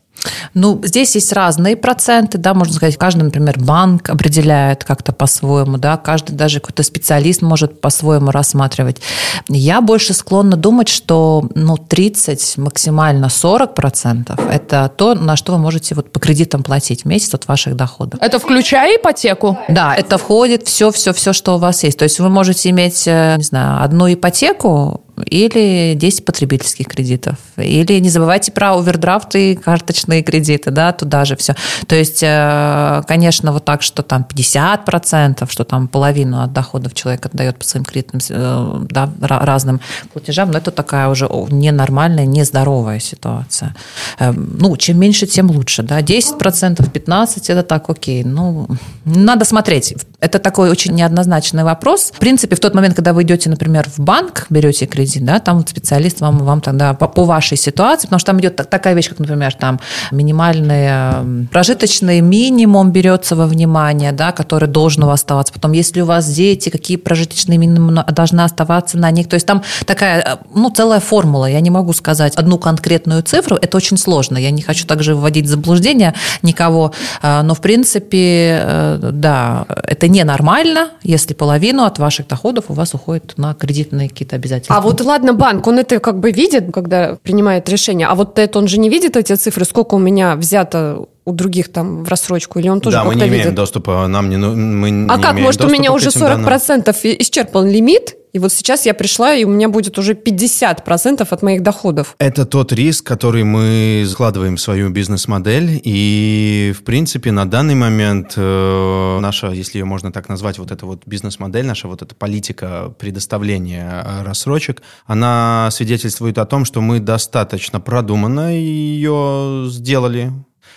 Ну, 0.54 0.82
здесь 0.84 1.16
есть 1.16 1.34
разные 1.34 1.76
проценты, 1.76 2.38
да, 2.38 2.54
можно 2.54 2.74
сказать, 2.74 2.98
каждый, 2.98 3.24
например, 3.24 3.60
банк 3.60 4.10
определяет 4.10 4.84
как-то 4.84 5.14
по-своему, 5.14 5.78
да, 5.78 5.98
каждый 5.98 6.36
даже 6.36 6.60
какой-то 6.60 6.84
специалист 6.84 7.42
может 7.42 7.75
по-своему 7.82 8.32
рассматривать. 8.32 9.02
Я 9.48 9.82
больше 9.82 10.14
склонна 10.14 10.56
думать, 10.56 10.88
что, 10.88 11.48
ну, 11.56 11.78
30, 11.78 12.58
максимально 12.58 13.30
40 13.30 13.74
процентов– 13.76 14.40
это 14.52 14.92
то, 14.96 15.14
на 15.16 15.36
что 15.36 15.54
вы 15.54 15.60
можете 15.60 15.96
вот 15.96 16.12
по 16.12 16.20
кредитам 16.20 16.64
платить 16.64 17.04
в 17.04 17.06
месяц 17.06 17.34
от 17.34 17.48
ваших 17.48 17.76
доходов. 17.76 18.20
Это 18.22 18.40
включая 18.40 18.98
ипотеку? 18.98 19.58
Да, 19.70 19.96
это 19.96 20.18
входит 20.18 20.68
все, 20.68 20.92
все, 20.92 21.14
все, 21.14 21.34
что 21.34 21.56
у 21.56 21.58
вас 21.58 21.84
есть. 21.84 22.00
То 22.00 22.04
есть 22.04 22.20
вы 22.20 22.30
можете 22.30 22.70
иметь, 22.70 23.08
э, 23.08 23.36
не 23.38 23.44
знаю, 23.44 23.84
одну 23.84 24.12
ипотеку, 24.12 25.05
или 25.26 25.94
10 25.96 26.26
потребительских 26.26 26.88
кредитов. 26.88 27.38
Или 27.58 28.00
не 28.00 28.10
забывайте 28.10 28.52
про 28.52 28.78
овердрафты 28.78 29.52
и 29.52 29.56
карточные 29.56 30.24
кредиты, 30.24 30.72
да, 30.72 30.92
туда 30.92 31.26
же 31.26 31.36
все. 31.36 31.56
То 31.88 31.96
есть, 31.96 32.22
э, 32.22 33.04
конечно, 33.08 33.52
вот 33.52 33.66
так, 33.66 33.82
что 33.82 34.04
там 34.04 34.24
50%, 34.24 35.50
что 35.50 35.64
там 35.64 35.88
половину 35.88 36.42
от 36.42 36.54
доходов 36.54 36.94
человек 36.94 37.26
отдает 37.26 37.58
по 37.58 37.66
своим 37.66 37.86
кредитным, 37.86 38.22
э, 38.30 38.86
да, 38.90 39.10
разным 39.22 39.80
платежам, 40.14 40.52
но 40.52 40.58
это 40.58 40.72
такая 40.72 41.08
уже 41.08 41.30
ненормальная, 41.50 42.26
нездоровая 42.26 43.00
ситуация. 43.00 43.76
Эм, 44.20 44.58
ну, 44.60 44.76
чем 44.78 45.00
меньше, 45.00 45.28
тем 45.28 45.50
лучше, 45.52 45.84
да, 45.84 46.02
10%, 46.02 46.90
15% 46.92 47.50
это 47.50 47.64
так 47.64 47.90
окей. 47.90 48.24
Ну, 48.24 48.68
надо 49.06 49.46
смотреть. 49.46 49.96
Это 50.20 50.40
такой 50.40 50.70
очень 50.70 50.94
неоднозначный 50.94 51.64
вопрос. 51.64 52.12
В 52.14 52.20
принципе, 52.20 52.56
в 52.56 52.60
тот 52.60 52.74
момент, 52.74 52.96
когда 52.96 53.14
вы 53.14 53.24
идете, 53.24 53.50
например, 53.50 53.88
в 53.90 54.00
банк, 54.00 54.48
берете 54.50 54.86
кредит, 54.86 55.05
да, 55.14 55.40
там 55.40 55.66
специалист 55.68 56.22
вам, 56.22 56.38
вам 56.40 56.62
тогда 56.62 56.94
по, 56.94 57.08
по 57.08 57.26
вашей 57.26 57.58
ситуации, 57.58 58.08
потому 58.08 58.20
что 58.20 58.32
там 58.32 58.40
идет 58.40 58.56
такая 58.56 58.94
вещь, 58.94 59.10
как, 59.10 59.20
например, 59.20 59.54
там 59.54 59.80
минимальный 60.12 60.88
эм, 60.88 61.48
прожиточный 61.52 62.22
минимум 62.22 62.92
берется 62.92 63.36
во 63.36 63.48
внимание, 63.48 64.12
да, 64.12 64.32
который 64.32 64.70
должен 64.70 65.04
у 65.04 65.08
вас 65.08 65.26
оставаться. 65.26 65.54
Потом, 65.54 65.72
если 65.72 66.02
у 66.02 66.06
вас 66.06 66.28
дети, 66.28 66.70
какие 66.70 66.98
прожиточные 66.98 67.58
минимумы 67.58 68.04
должны 68.12 68.42
оставаться 68.42 68.98
на 68.98 69.12
них. 69.12 69.28
То 69.28 69.34
есть 69.36 69.48
там 69.48 69.64
такая, 69.86 70.22
э, 70.22 70.38
ну, 70.54 70.70
целая 70.70 71.00
формула. 71.00 71.48
Я 71.48 71.60
не 71.62 71.72
могу 71.72 71.94
сказать 71.94 72.36
одну 72.36 72.58
конкретную 72.58 73.24
цифру. 73.24 73.58
Это 73.62 73.78
очень 73.78 73.98
сложно. 73.98 74.38
Я 74.38 74.52
не 74.52 74.62
хочу 74.62 74.86
также 74.86 75.16
вводить 75.16 75.46
в 75.46 75.50
заблуждение 75.50 76.14
никого. 76.44 76.94
Э, 77.24 77.42
но, 77.42 77.56
в 77.56 77.62
принципе, 77.62 78.60
э, 78.62 79.10
да, 79.12 79.66
это 79.84 80.08
ненормально, 80.08 80.90
если 81.04 81.34
половину 81.34 81.84
от 81.84 81.98
ваших 82.00 82.28
доходов 82.28 82.66
у 82.68 82.74
вас 82.74 82.94
уходит 82.94 83.34
на 83.38 83.54
кредитные 83.54 84.10
какие-то 84.10 84.36
обязательства. 84.36 84.76
А 84.76 84.82
вот 84.82 84.95
ладно, 85.02 85.34
банк, 85.34 85.68
он 85.68 85.80
это 85.80 86.00
как 86.00 86.20
бы 86.20 86.32
видит, 86.32 86.66
когда 86.74 87.18
принимает 87.24 87.68
решение, 87.70 88.08
а 88.08 88.16
вот 88.16 88.38
это 88.40 88.60
он 88.60 88.68
же 88.68 88.78
не 88.80 88.90
видит 88.90 89.16
эти 89.18 89.34
цифры, 89.36 89.66
сколько 89.66 89.96
у 89.96 90.00
меня 90.00 90.36
взято 90.36 91.06
у 91.26 91.32
других 91.32 91.72
там 91.72 92.04
в 92.04 92.08
рассрочку, 92.10 92.60
или 92.60 92.70
он 92.70 92.82
тоже 92.82 92.98
Да, 92.98 93.04
мы 93.04 93.16
не 93.16 93.22
имеем 93.22 93.34
видит? 93.46 93.56
доступа, 93.56 94.06
нам 94.08 94.30
не, 94.30 94.38
ну, 94.38 94.56
мы 94.56 94.92
не 94.92 95.10
А 95.10 95.18
как, 95.18 95.34
имеем 95.34 95.46
может, 95.46 95.64
у 95.64 95.70
меня 95.70 95.92
уже 95.92 96.10
этим 96.10 96.20
данным. 96.22 96.46
40% 96.48 96.96
и- 97.04 97.22
исчерпан 97.22 97.68
лимит, 97.68 98.16
и 98.36 98.40
вот 98.40 98.52
сейчас 98.52 98.86
я 98.86 98.94
пришла, 98.94 99.34
и 99.34 99.46
у 99.46 99.50
меня 99.50 99.70
будет 99.70 99.98
уже 99.98 100.12
50% 100.12 101.26
от 101.30 101.42
моих 101.42 101.64
доходов. 101.64 102.16
Это 102.20 102.46
тот 102.46 102.74
риск, 102.74 103.08
который 103.08 103.46
мы 103.46 104.04
закладываем 104.06 104.58
в 104.58 104.60
свою 104.60 104.90
бизнес-модель. 104.90 105.80
И, 105.86 106.74
в 106.78 106.84
принципе, 106.84 107.32
на 107.32 107.46
данный 107.46 107.76
момент 107.76 108.34
э, 108.36 109.20
наша, 109.22 109.52
если 109.52 109.80
ее 109.80 109.86
можно 109.86 110.12
так 110.12 110.28
назвать, 110.28 110.60
вот 110.60 110.72
эта 110.72 110.86
вот 110.86 111.04
бизнес-модель, 111.06 111.66
наша 111.66 111.88
вот 111.88 112.02
эта 112.02 112.14
политика 112.14 112.94
предоставления 113.00 114.04
э, 114.06 114.24
рассрочек, 114.24 114.82
она 115.06 115.70
свидетельствует 115.72 116.38
о 116.38 116.46
том, 116.46 116.66
что 116.66 116.82
мы 116.82 117.00
достаточно 117.00 117.80
продуманно 117.80 118.54
ее 118.54 119.68
сделали. 119.70 120.34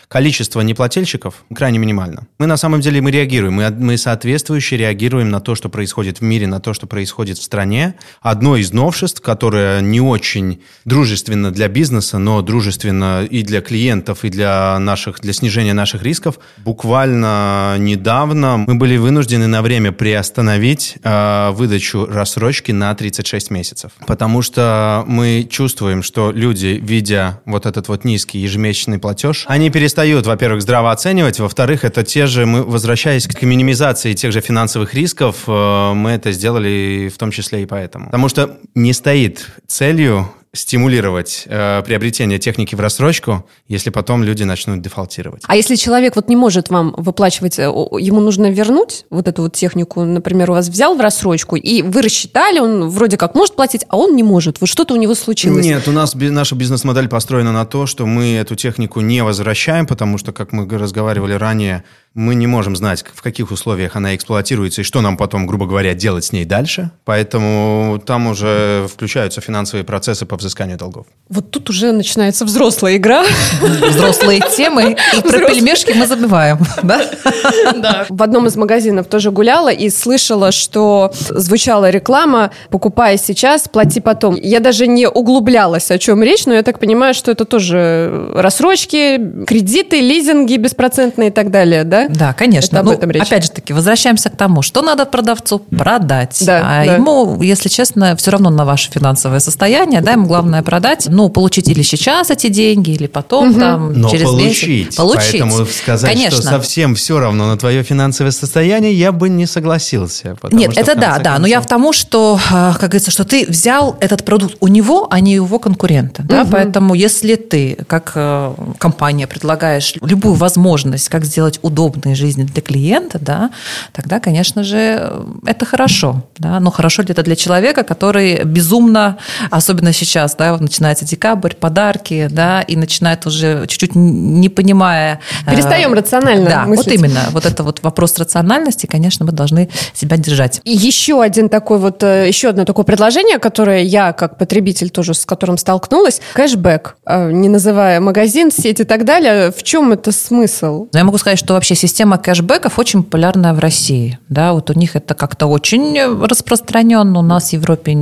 Количество 0.08 0.62
неплательщиков 0.62 1.44
крайне 1.54 1.78
минимально. 1.78 2.26
Мы 2.38 2.46
на 2.46 2.56
самом 2.56 2.80
деле 2.80 3.02
мы 3.02 3.10
реагируем, 3.10 3.52
мы, 3.54 3.68
мы 3.70 3.98
соответствующе 3.98 4.78
реагируем 4.78 5.28
на 5.28 5.40
то, 5.40 5.54
что 5.54 5.68
происходит 5.68 6.20
в 6.20 6.22
мире, 6.22 6.46
на 6.46 6.60
то, 6.60 6.72
что 6.72 6.86
происходит 6.86 7.36
в 7.36 7.42
стране. 7.42 7.94
Одно 8.22 8.56
из 8.56 8.72
новшеств, 8.72 9.20
которое 9.20 9.82
не 9.82 10.00
очень 10.00 10.62
дружественно 10.86 11.50
для 11.50 11.68
бизнеса, 11.68 12.16
но 12.16 12.40
дружественно 12.40 13.22
и 13.24 13.42
для 13.42 13.60
клиентов, 13.60 14.24
и 14.24 14.30
для 14.30 14.78
наших, 14.78 15.20
для 15.20 15.34
снижения 15.34 15.74
наших 15.74 16.02
рисков. 16.02 16.38
Буквально 16.56 17.76
недавно 17.78 18.56
мы 18.56 18.76
были 18.76 18.96
вынуждены 18.96 19.46
на 19.46 19.60
время 19.60 19.92
приостановить 19.92 20.96
э, 21.02 21.50
выдачу 21.50 22.06
рассрочки 22.06 22.72
на 22.72 22.94
36 22.94 23.50
месяцев, 23.50 23.92
потому 24.06 24.40
что 24.40 25.04
мы 25.06 25.46
чувствуем, 25.50 26.02
что 26.02 26.32
люди, 26.32 26.80
видя 26.82 27.42
вот 27.44 27.66
этот 27.66 27.88
вот 27.88 28.04
низкий 28.04 28.38
ежемесячный 28.38 28.98
платеж, 28.98 29.44
они 29.48 29.68
перестают, 29.98 30.26
во-первых, 30.26 30.62
здраво 30.62 30.92
оценивать, 30.92 31.40
во-вторых, 31.40 31.84
это 31.84 32.04
те 32.04 32.26
же, 32.26 32.46
мы, 32.46 32.62
возвращаясь 32.62 33.26
к 33.26 33.42
минимизации 33.42 34.12
тех 34.12 34.30
же 34.30 34.40
финансовых 34.40 34.94
рисков, 34.94 35.42
э, 35.48 35.92
мы 35.92 36.10
это 36.10 36.30
сделали 36.30 37.10
в 37.12 37.18
том 37.18 37.32
числе 37.32 37.62
и 37.62 37.66
поэтому. 37.66 38.06
Потому 38.06 38.28
что 38.28 38.58
не 38.76 38.92
стоит 38.92 39.50
целью 39.66 40.32
стимулировать 40.52 41.44
э, 41.46 41.82
приобретение 41.84 42.38
техники 42.38 42.74
в 42.74 42.80
рассрочку, 42.80 43.46
если 43.66 43.90
потом 43.90 44.24
люди 44.24 44.44
начнут 44.44 44.80
дефолтировать. 44.80 45.42
А 45.46 45.56
если 45.56 45.74
человек 45.76 46.16
вот 46.16 46.28
не 46.28 46.36
может 46.36 46.70
вам 46.70 46.94
выплачивать, 46.96 47.58
э, 47.58 47.62
ему 47.64 48.20
нужно 48.20 48.50
вернуть 48.50 49.04
вот 49.10 49.28
эту 49.28 49.42
вот 49.42 49.54
технику, 49.54 50.04
например, 50.04 50.50
у 50.50 50.54
вас 50.54 50.68
взял 50.68 50.96
в 50.96 51.00
рассрочку, 51.00 51.56
и 51.56 51.82
вы 51.82 52.02
рассчитали, 52.02 52.60
он 52.60 52.88
вроде 52.88 53.16
как 53.16 53.34
может 53.34 53.56
платить, 53.56 53.84
а 53.88 53.98
он 53.98 54.16
не 54.16 54.22
может. 54.22 54.60
Вот 54.60 54.68
что-то 54.68 54.94
у 54.94 54.96
него 54.96 55.14
случилось. 55.14 55.64
Нет, 55.64 55.86
у 55.86 55.92
нас 55.92 56.14
наша 56.14 56.54
бизнес-модель 56.54 57.08
построена 57.08 57.52
на 57.52 57.66
то, 57.66 57.86
что 57.86 58.06
мы 58.06 58.34
эту 58.34 58.54
технику 58.54 59.00
не 59.00 59.22
возвращаем, 59.22 59.86
потому 59.86 60.18
что, 60.18 60.32
как 60.32 60.52
мы 60.52 60.66
разговаривали 60.66 61.34
ранее, 61.34 61.84
мы 62.14 62.34
не 62.34 62.46
можем 62.46 62.74
знать, 62.74 63.04
в 63.14 63.22
каких 63.22 63.50
условиях 63.50 63.94
она 63.94 64.14
эксплуатируется 64.14 64.80
и 64.80 64.84
что 64.84 65.00
нам 65.00 65.16
потом, 65.16 65.46
грубо 65.46 65.66
говоря, 65.66 65.94
делать 65.94 66.24
с 66.24 66.32
ней 66.32 66.44
дальше. 66.44 66.90
Поэтому 67.04 68.02
там 68.04 68.26
уже 68.26 68.88
включаются 68.92 69.40
финансовые 69.40 69.84
процессы 69.84 70.26
по 70.26 70.36
взысканию 70.36 70.78
долгов. 70.78 71.06
Вот 71.28 71.50
тут 71.50 71.70
уже 71.70 71.92
начинается 71.92 72.44
взрослая 72.44 72.96
игра. 72.96 73.24
Взрослые 73.62 74.40
темы, 74.56 74.96
и 75.16 75.20
про 75.20 75.46
пельмешки 75.46 75.92
мы 75.92 76.06
забываем, 76.06 76.58
да? 76.82 78.06
В 78.08 78.22
одном 78.22 78.46
из 78.46 78.56
магазинов 78.56 79.06
тоже 79.06 79.30
гуляла 79.30 79.70
и 79.70 79.90
слышала, 79.90 80.50
что 80.50 81.12
звучала 81.30 81.90
реклама 81.90 82.50
«покупай 82.70 83.18
сейчас, 83.18 83.68
плати 83.68 84.00
потом». 84.00 84.34
Я 84.34 84.60
даже 84.60 84.86
не 84.86 85.08
углублялась, 85.08 85.90
о 85.90 85.98
чем 85.98 86.22
речь, 86.22 86.46
но 86.46 86.54
я 86.54 86.62
так 86.62 86.78
понимаю, 86.78 87.14
что 87.14 87.30
это 87.30 87.44
тоже 87.44 88.30
рассрочки, 88.34 89.44
кредиты, 89.46 90.00
лизинги 90.00 90.56
беспроцентные 90.56 91.28
и 91.28 91.32
так 91.32 91.50
далее, 91.50 91.84
да? 91.84 91.97
Да, 92.08 92.32
конечно. 92.32 92.76
Это 92.76 92.80
об 92.80 92.86
Ну, 92.86 92.92
этом 92.92 93.10
речь. 93.10 93.22
Опять 93.22 93.44
же 93.44 93.50
таки, 93.50 93.72
возвращаемся 93.72 94.30
к 94.30 94.36
тому, 94.36 94.62
что 94.62 94.82
надо 94.82 95.04
продавцу 95.06 95.58
продать. 95.58 96.42
Да, 96.46 96.62
а 96.64 96.84
да. 96.84 96.94
ему, 96.94 97.42
если 97.42 97.68
честно, 97.68 98.14
все 98.16 98.30
равно 98.30 98.50
на 98.50 98.64
ваше 98.64 98.90
финансовое 98.90 99.40
состояние, 99.40 100.00
да, 100.00 100.12
ему 100.12 100.26
главное 100.26 100.62
продать, 100.62 101.06
ну, 101.08 101.28
получить 101.28 101.68
или 101.68 101.82
сейчас 101.82 102.30
эти 102.30 102.48
деньги, 102.48 102.90
или 102.90 103.06
потом, 103.06 103.54
там, 103.54 103.92
Но 103.92 104.08
через 104.08 104.26
получить. 104.26 104.68
месяц. 104.68 104.96
Получить. 104.96 105.40
Поэтому 105.40 105.66
сказать, 105.66 106.12
Конечно. 106.12 106.42
что 106.42 106.50
совсем 106.50 106.94
все 106.94 107.18
равно 107.18 107.46
на 107.46 107.56
твое 107.56 107.82
финансовое 107.82 108.32
состояние, 108.32 108.92
я 108.92 109.12
бы 109.12 109.28
не 109.28 109.46
согласился. 109.46 110.36
Нет, 110.50 110.76
это 110.76 110.94
да, 110.94 111.14
конце 111.14 111.22
да. 111.24 111.38
Но 111.38 111.46
я 111.46 111.60
в 111.60 111.62
концов, 111.62 111.68
тому, 111.68 111.92
что, 111.92 112.40
а, 112.50 112.72
как 112.72 112.90
говорится, 112.90 113.10
что 113.10 113.24
ты 113.24 113.46
взял 113.46 113.96
этот 114.00 114.24
продукт 114.24 114.56
у 114.60 114.68
него, 114.68 115.06
а 115.10 115.20
не 115.20 115.38
у 115.40 115.44
его 115.44 115.58
конкурента. 115.58 116.22
Да? 116.22 116.46
Поэтому 116.50 116.94
если 116.94 117.34
ты, 117.36 117.78
как 117.86 118.12
э, 118.14 118.52
компания, 118.78 119.26
предлагаешь 119.26 119.94
любую 120.02 120.34
возможность, 120.34 121.08
как 121.08 121.24
сделать 121.24 121.58
удобной 121.88 122.14
жизнь 122.14 122.44
для 122.44 122.62
клиента, 122.62 123.18
да, 123.20 123.50
тогда, 123.92 124.20
конечно 124.20 124.62
же, 124.64 125.12
это 125.46 125.64
хорошо. 125.64 126.24
Да? 126.38 126.60
Но 126.60 126.70
хорошо 126.70 127.02
ли 127.02 127.08
это 127.10 127.22
для 127.22 127.36
человека, 127.36 127.82
который 127.82 128.44
безумно, 128.44 129.18
особенно 129.50 129.92
сейчас, 129.92 130.34
да, 130.36 130.56
начинается 130.56 131.04
декабрь, 131.04 131.54
подарки, 131.54 132.28
да, 132.30 132.60
и 132.62 132.76
начинает 132.76 133.26
уже 133.26 133.66
чуть-чуть 133.66 133.94
не 133.94 134.48
понимая... 134.48 135.20
э, 135.46 135.50
Перестаем 135.50 135.92
рационально 135.94 136.50
Да, 136.50 136.64
мыслить. 136.64 136.86
вот 136.86 136.94
именно. 136.94 137.20
Вот 137.30 137.46
это 137.46 137.62
вот 137.62 137.82
вопрос 137.82 138.18
рациональности, 138.18 138.86
конечно, 138.86 139.24
мы 139.26 139.32
должны 139.32 139.68
себя 139.94 140.16
держать. 140.16 140.60
И 140.64 140.72
еще 140.72 141.22
один 141.22 141.48
такой 141.48 141.78
вот, 141.78 142.02
э, 142.02 142.28
еще 142.28 142.48
одно 142.50 142.64
такое 142.64 142.84
предложение, 142.84 143.38
которое 143.38 143.82
я, 143.82 144.12
как 144.12 144.38
потребитель, 144.38 144.90
тоже 144.90 145.14
с 145.14 145.24
которым 145.24 145.58
столкнулась. 145.58 146.20
Кэшбэк, 146.34 146.96
э, 147.06 147.30
не 147.32 147.48
называя 147.48 148.00
магазин, 148.00 148.50
сеть 148.50 148.80
и 148.80 148.84
так 148.84 149.04
далее. 149.04 149.50
В 149.50 149.62
чем 149.62 149.92
это 149.92 150.12
смысл? 150.12 150.88
Я 150.92 151.04
могу 151.04 151.18
сказать, 151.18 151.38
что 151.38 151.54
вообще 151.54 151.74
система 151.78 152.18
кэшбэков 152.18 152.78
очень 152.78 153.02
популярная 153.02 153.54
в 153.54 153.58
России. 153.58 154.18
Да, 154.28 154.52
вот 154.52 154.70
у 154.70 154.74
них 154.74 154.96
это 154.96 155.14
как-то 155.14 155.46
очень 155.46 155.98
распространенно. 156.24 157.20
У 157.20 157.22
нас 157.22 157.50
в 157.50 157.52
Европе 157.52 157.94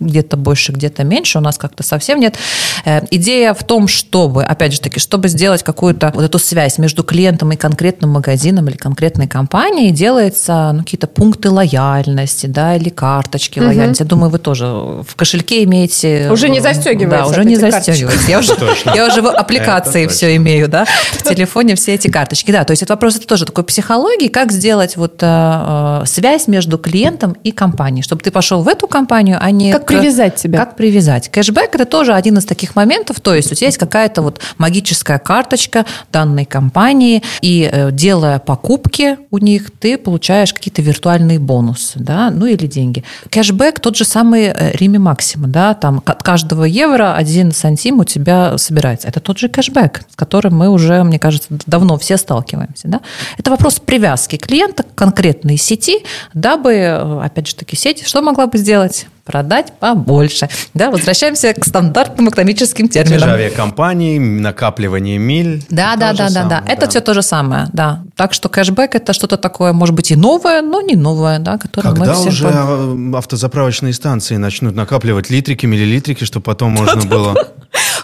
где-то 0.00 0.36
больше, 0.36 0.72
где-то 0.72 1.04
меньше. 1.04 1.38
У 1.38 1.40
нас 1.40 1.58
как-то 1.58 1.82
совсем 1.82 2.18
нет. 2.18 2.36
Э, 2.84 3.02
Идея 3.10 3.54
в 3.54 3.62
том, 3.64 3.86
чтобы, 3.86 4.44
опять 4.44 4.72
же 4.72 4.80
таки, 4.80 4.98
чтобы 4.98 5.28
сделать 5.28 5.62
какую-то 5.62 6.10
вот 6.14 6.24
эту 6.24 6.38
связь 6.38 6.78
между 6.78 7.04
клиентом 7.04 7.52
и 7.52 7.56
конкретным 7.56 8.10
магазином 8.10 8.68
или 8.68 8.76
конкретной 8.76 9.28
компанией, 9.28 9.90
делается 9.90 10.72
ну, 10.72 10.80
какие-то 10.80 11.06
пункты 11.06 11.50
лояльности, 11.50 12.46
да, 12.46 12.76
или 12.76 12.88
карточки 12.88 13.60
лояльности. 13.60 14.02
Я 14.02 14.08
думаю, 14.08 14.30
вы 14.30 14.38
тоже 14.38 14.66
в 14.66 15.14
кошельке 15.16 15.62
имеете... 15.64 16.30
Уже 16.30 16.48
не 16.48 16.60
застегивается 16.60 17.24
Да, 17.24 17.30
уже 17.30 17.44
не 17.44 17.56
застегивается. 17.56 18.30
Я 18.30 18.38
уже, 18.38 18.56
я 18.94 19.06
уже 19.06 19.22
в 19.22 19.28
аппликации 19.28 20.06
все 20.06 20.34
имею, 20.36 20.68
да, 20.68 20.86
в 21.12 21.22
телефоне 21.22 21.74
все 21.74 21.94
эти 21.94 22.08
карточки. 22.08 22.50
Да, 22.50 22.64
то 22.64 22.70
есть 22.72 22.82
это 22.82 22.93
вопрос 22.94 23.16
это 23.16 23.26
тоже 23.26 23.44
такой 23.44 23.64
психологии, 23.64 24.28
как 24.28 24.52
сделать 24.52 24.96
вот 24.96 25.22
э, 25.22 25.26
э, 25.26 26.06
связь 26.06 26.46
между 26.48 26.78
клиентом 26.78 27.36
и 27.44 27.50
компанией, 27.50 28.02
чтобы 28.02 28.22
ты 28.22 28.30
пошел 28.30 28.62
в 28.62 28.68
эту 28.68 28.86
компанию, 28.86 29.38
а 29.40 29.50
не... 29.50 29.72
Как 29.72 29.84
к- 29.84 29.86
привязать 29.88 30.36
тебя? 30.36 30.58
Как 30.58 30.76
привязать. 30.76 31.28
Кэшбэк– 31.28 31.70
это 31.74 31.84
тоже 31.84 32.14
один 32.14 32.38
из 32.38 32.44
таких 32.44 32.76
моментов, 32.76 33.20
то 33.20 33.34
есть 33.34 33.50
у 33.52 33.54
тебя 33.54 33.66
есть 33.66 33.78
какая-то 33.78 34.22
вот 34.22 34.40
магическая 34.58 35.18
карточка 35.18 35.84
данной 36.12 36.44
компании, 36.44 37.22
и 37.42 37.68
э, 37.70 37.90
делая 37.90 38.38
покупки 38.38 39.18
у 39.30 39.38
них, 39.38 39.70
ты 39.78 39.98
получаешь 39.98 40.54
какие-то 40.54 40.82
виртуальные 40.82 41.38
бонусы, 41.38 41.98
да, 41.98 42.30
ну 42.30 42.46
или 42.46 42.66
деньги. 42.66 43.04
Кэшбэк– 43.30 43.80
тот 43.80 43.96
же 43.96 44.04
самый 44.04 44.44
э, 44.44 44.70
Рими 44.76 44.98
Максима, 44.98 45.48
да, 45.48 45.74
там 45.74 46.00
от 46.04 46.22
каждого 46.22 46.64
евро 46.64 47.14
один 47.16 47.52
сантим 47.52 47.98
у 47.98 48.04
тебя 48.04 48.56
собирается. 48.58 49.08
Это 49.08 49.20
тот 49.20 49.38
же 49.38 49.48
кэшбэк, 49.48 50.02
с 50.10 50.16
которым 50.16 50.56
мы 50.56 50.68
уже, 50.68 51.02
мне 51.02 51.18
кажется, 51.18 51.48
давно 51.66 51.98
все 51.98 52.16
сталкиваемся, 52.16 52.83
да. 52.84 53.00
Это 53.38 53.50
вопрос 53.50 53.80
привязки 53.80 54.36
клиента 54.36 54.82
к 54.82 54.94
конкретной 54.94 55.56
сети, 55.56 56.04
дабы, 56.34 56.72
э, 56.74 57.20
опять 57.24 57.48
же 57.48 57.54
таки, 57.54 57.76
сеть 57.76 58.06
что 58.06 58.22
могла 58.22 58.46
бы 58.46 58.58
сделать? 58.58 59.06
Продать 59.24 59.72
побольше. 59.80 60.48
Да, 60.74 60.90
возвращаемся 60.90 61.54
к 61.54 61.64
стандартным 61.64 62.28
экономическим 62.28 62.88
Те 62.88 63.04
же 63.04 63.10
терминам. 63.12 63.30
авиакомпании, 63.30 64.18
накапливание 64.18 65.16
миль. 65.18 65.64
Да, 65.70 65.96
да, 65.96 66.12
да, 66.12 66.28
да, 66.28 66.44
да. 66.44 66.64
Это 66.68 66.88
все 66.90 67.00
то 67.00 67.14
же 67.14 67.22
самое, 67.22 67.68
да. 67.72 68.02
Так 68.16 68.34
что 68.34 68.48
кэшбэк 68.50 68.94
это 68.94 69.12
что-то 69.14 69.38
такое, 69.38 69.72
может 69.72 69.94
быть, 69.94 70.10
и 70.10 70.16
новое, 70.16 70.60
но 70.60 70.82
не 70.82 70.94
новое, 70.94 71.38
да, 71.38 71.56
которое 71.56 71.90
мы 71.90 71.96
Когда 71.96 72.14
все 72.14 72.28
уже 72.28 72.44
пом- 72.46 73.14
э, 73.14 73.16
автозаправочные 73.18 73.94
станции 73.94 74.36
начнут 74.36 74.74
накапливать 74.74 75.30
литрики, 75.30 75.64
миллилитрики, 75.64 76.24
чтобы 76.24 76.44
потом 76.44 76.72
можно 76.72 77.02
было... 77.06 77.34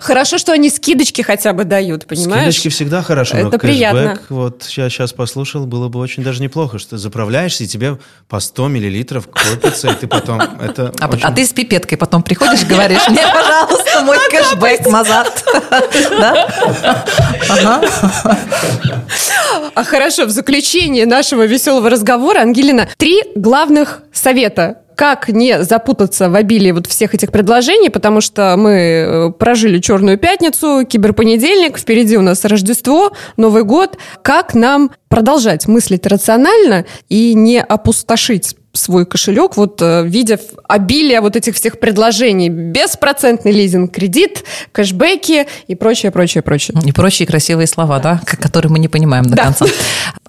Хорошо, 0.01 0.39
что 0.39 0.53
они 0.53 0.71
скидочки 0.71 1.21
хотя 1.23 1.53
бы 1.53 1.65
дают, 1.65 2.07
понимаешь? 2.07 2.55
Скидочки 2.55 2.69
всегда 2.69 3.03
хорошо, 3.03 3.37
но 3.37 3.49
Это 3.49 3.59
приятно. 3.59 4.01
кэшбэк, 4.17 4.31
вот 4.31 4.65
я 4.77 4.89
сейчас 4.89 5.13
послушал, 5.13 5.67
было 5.67 5.89
бы 5.89 5.99
очень 6.01 6.25
даже 6.25 6.43
неплохо, 6.43 6.79
что 6.79 6.97
заправляешься, 6.97 7.65
и 7.65 7.67
тебе 7.67 7.99
по 8.29 8.41
100 8.41 8.69
миллилитров 8.69 9.29
копится, 9.29 9.89
и 9.89 9.95
ты 9.95 10.07
потом... 10.07 10.41
Это 10.41 10.93
А, 10.99 11.09
очень- 11.13 11.25
а 11.27 11.31
ты 11.33 11.45
с 11.45 11.53
пипеткой 11.53 11.99
потом 11.99 12.23
приходишь, 12.23 12.65
говоришь, 12.65 13.07
мне, 13.09 13.23
пожалуйста, 13.33 14.01
мой 14.03 14.19
кэшбэк 14.31 14.87
назад. 14.91 15.45
А 19.75 19.85
хорошо, 19.85 20.25
в 20.27 20.31
заключение 20.31 21.07
нашего 21.07 21.45
веселого 21.47 21.91
разговора, 21.91 22.41
Ангелина, 22.41 22.89
три 22.97 23.23
главных 23.35 24.03
совета. 24.13 24.79
Как 24.97 25.29
не 25.29 25.63
запутаться 25.63 26.29
в 26.29 26.35
обилии 26.35 26.73
вот 26.73 26.87
всех 26.87 27.15
этих 27.15 27.33
предложений, 27.33 27.89
потому 27.89 28.21
что 28.21 28.55
мы 28.59 28.71
э, 28.71 29.31
прожили 29.31 29.79
Черную 29.79 30.19
пятницу, 30.19 30.85
киберпонедельник, 30.87 31.79
впереди 31.79 32.19
у 32.19 32.23
нас 32.23 32.45
Рождество, 32.45 33.13
Новый 33.39 33.65
год. 33.65 33.97
Как 34.21 34.53
нам 34.55 34.91
продолжать 35.21 35.67
мыслить 35.67 36.07
рационально 36.07 36.87
и 37.09 37.35
не 37.35 37.61
опустошить 37.61 38.57
свой 38.73 39.05
кошелек, 39.05 39.57
вот 39.57 39.83
э, 39.83 40.05
видя 40.07 40.39
обилие 40.69 41.21
вот 41.21 41.35
этих 41.35 41.57
всех 41.57 41.81
предложений. 41.81 42.51
Беспроцентный 42.51 43.51
лизинг, 43.51 43.91
кредит, 43.93 44.45
кэшбэки 44.71 45.49
и 45.67 45.75
прочее, 45.75 46.13
прочее, 46.13 46.43
прочее. 46.43 46.79
И 46.85 46.93
прочие 46.93 47.27
красивые 47.27 47.67
слова, 47.67 47.99
да, 47.99 48.21
к- 48.25 48.37
которые 48.37 48.71
мы 48.71 48.79
не 48.79 48.87
понимаем 48.87 49.25
до 49.25 49.35
Да. 49.35 49.43
конца. 49.47 49.67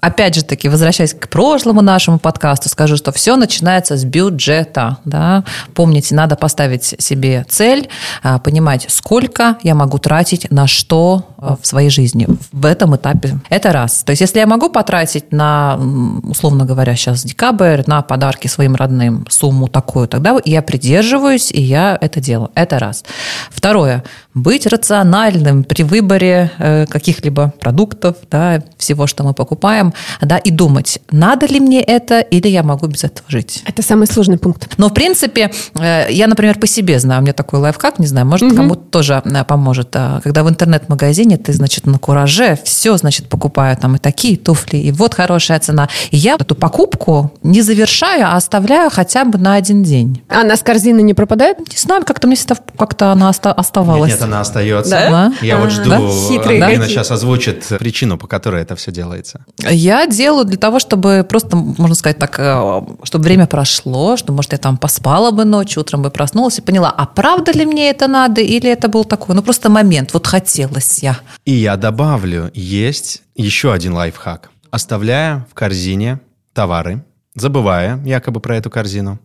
Опять 0.00 0.34
же 0.34 0.42
таки, 0.42 0.68
возвращаясь 0.68 1.14
к 1.14 1.28
прошлому 1.28 1.82
нашему 1.82 2.18
подкасту, 2.18 2.68
скажу, 2.68 2.96
что 2.96 3.12
все 3.12 3.36
начинается 3.36 3.96
с 3.96 4.04
бюджета. 4.04 4.98
Да? 5.04 5.44
Помните, 5.74 6.16
надо 6.16 6.34
поставить 6.34 6.96
себе 6.98 7.46
цель, 7.48 7.88
а, 8.24 8.40
понимать, 8.40 8.86
сколько 8.88 9.56
я 9.62 9.76
могу 9.76 9.98
тратить 9.98 10.50
на 10.50 10.66
что 10.66 11.28
а, 11.38 11.56
в 11.62 11.64
своей 11.64 11.90
жизни 11.90 12.26
в 12.50 12.66
этом 12.66 12.96
этапе. 12.96 13.36
Это 13.50 13.72
раз. 13.72 14.02
То 14.02 14.10
есть, 14.10 14.20
если 14.20 14.40
я 14.40 14.48
могу 14.48 14.68
потратить 14.72 15.32
на, 15.32 15.78
условно 16.22 16.64
говоря, 16.64 16.96
сейчас 16.96 17.24
декабрь, 17.24 17.82
на 17.86 18.02
подарки 18.02 18.48
своим 18.48 18.74
родным 18.74 19.26
сумму 19.28 19.68
такую, 19.68 20.08
тогда 20.08 20.36
я 20.44 20.62
придерживаюсь, 20.62 21.52
и 21.52 21.60
я 21.60 21.96
это 22.00 22.20
делаю. 22.20 22.50
Это 22.54 22.78
раз. 22.78 23.04
Второе. 23.50 24.02
Быть 24.34 24.66
рациональным 24.66 25.62
при 25.62 25.82
выборе 25.82 26.50
э, 26.58 26.86
каких-либо 26.86 27.52
продуктов, 27.60 28.16
да, 28.30 28.62
всего, 28.78 29.06
что 29.06 29.24
мы 29.24 29.34
покупаем, 29.34 29.92
да, 30.20 30.38
и 30.38 30.50
думать, 30.50 31.00
надо 31.10 31.46
ли 31.46 31.60
мне 31.60 31.82
это, 31.82 32.20
или 32.20 32.48
я 32.48 32.62
могу 32.62 32.86
без 32.86 33.04
этого 33.04 33.26
жить. 33.28 33.62
Это 33.66 33.82
самый 33.82 34.06
сложный 34.06 34.38
пункт. 34.38 34.68
Но, 34.78 34.88
в 34.88 34.94
принципе, 34.94 35.52
э, 35.78 36.06
я, 36.10 36.26
например, 36.28 36.58
по 36.58 36.66
себе 36.66 36.98
знаю, 36.98 37.20
у 37.20 37.22
меня 37.22 37.34
такой 37.34 37.60
лайфхак, 37.60 37.98
не 37.98 38.06
знаю, 38.06 38.26
может, 38.26 38.54
кому-то 38.56 38.80
тоже 38.80 39.20
э, 39.24 39.44
поможет. 39.44 39.94
А, 39.94 40.20
Когда 40.22 40.44
в 40.44 40.48
интернет-магазине 40.48 41.36
ты, 41.36 41.52
значит, 41.52 41.86
на 41.86 41.98
кураже 41.98 42.58
все, 42.64 42.96
значит, 42.96 43.28
покупаю 43.28 43.76
там 43.76 43.96
и 43.96 43.98
такие 43.98 44.38
туфли, 44.38 44.78
и 44.78 44.92
вот 44.92 45.14
хорошая 45.14 45.60
цена. 45.60 45.88
И 46.10 46.16
я 46.16 46.36
эту 46.40 46.54
покупку 46.54 47.32
не 47.42 47.60
завершаю, 47.60 48.26
а 48.26 48.36
оставляю 48.36 48.90
хотя 48.90 49.24
бы 49.24 49.38
на 49.38 49.54
один 49.54 49.82
день. 49.82 50.22
А 50.28 50.40
она 50.40 50.56
с 50.56 50.62
корзины 50.62 51.02
не 51.02 51.12
пропадает? 51.14 51.58
Не 51.58 51.76
знаю, 51.76 52.04
как-то 52.06 52.26
мне 52.26 52.36
всегда 52.36 52.56
как-то 52.78 53.12
она 53.12 53.28
оста- 53.28 53.52
оставалась. 53.52 54.10
Нет, 54.12 54.20
нет, 54.20 54.21
она 54.22 54.40
остается. 54.40 54.90
Да? 54.90 55.32
Я 55.42 55.58
вот 55.58 55.66
А, 55.66 55.70
жду, 55.70 55.90
да? 55.90 55.98
Хитрые 56.28 56.62
Ангелина 56.62 56.86
сейчас 56.86 57.10
озвучит 57.10 57.64
причину, 57.78 58.18
по 58.18 58.26
которой 58.26 58.62
это 58.62 58.76
все 58.76 58.90
делается. 58.92 59.44
Я 59.58 60.06
делаю 60.06 60.44
для 60.44 60.56
того, 60.58 60.78
чтобы 60.78 61.24
просто, 61.28 61.56
можно 61.56 61.94
сказать 61.94 62.18
так, 62.18 62.38
э, 62.38 62.82
чтобы 63.04 63.24
время 63.24 63.46
прошло, 63.46 64.16
что, 64.16 64.32
может, 64.32 64.52
я 64.52 64.58
там 64.58 64.76
поспала 64.76 65.30
бы 65.30 65.44
ночью, 65.44 65.80
утром 65.82 66.02
бы 66.02 66.10
проснулась 66.10 66.58
и 66.58 66.62
поняла, 66.62 66.90
а 66.90 67.06
правда 67.06 67.52
ли 67.52 67.64
мне 67.66 67.90
это 67.90 68.08
надо, 68.08 68.40
или 68.40 68.70
это 68.70 68.88
был 68.88 69.04
такой, 69.04 69.34
ну, 69.34 69.42
просто 69.42 69.68
момент, 69.70 70.12
вот 70.12 70.26
хотелось 70.26 70.98
я. 71.02 71.18
И 71.44 71.52
я 71.52 71.76
добавлю, 71.76 72.50
есть 72.54 73.22
еще 73.34 73.72
один 73.72 73.94
лайфхак. 73.94 74.50
Оставляя 74.70 75.46
в 75.50 75.54
корзине 75.54 76.20
товары, 76.54 77.02
забывая 77.34 78.00
якобы 78.04 78.40
про 78.40 78.56
эту 78.56 78.70
корзину, 78.70 79.18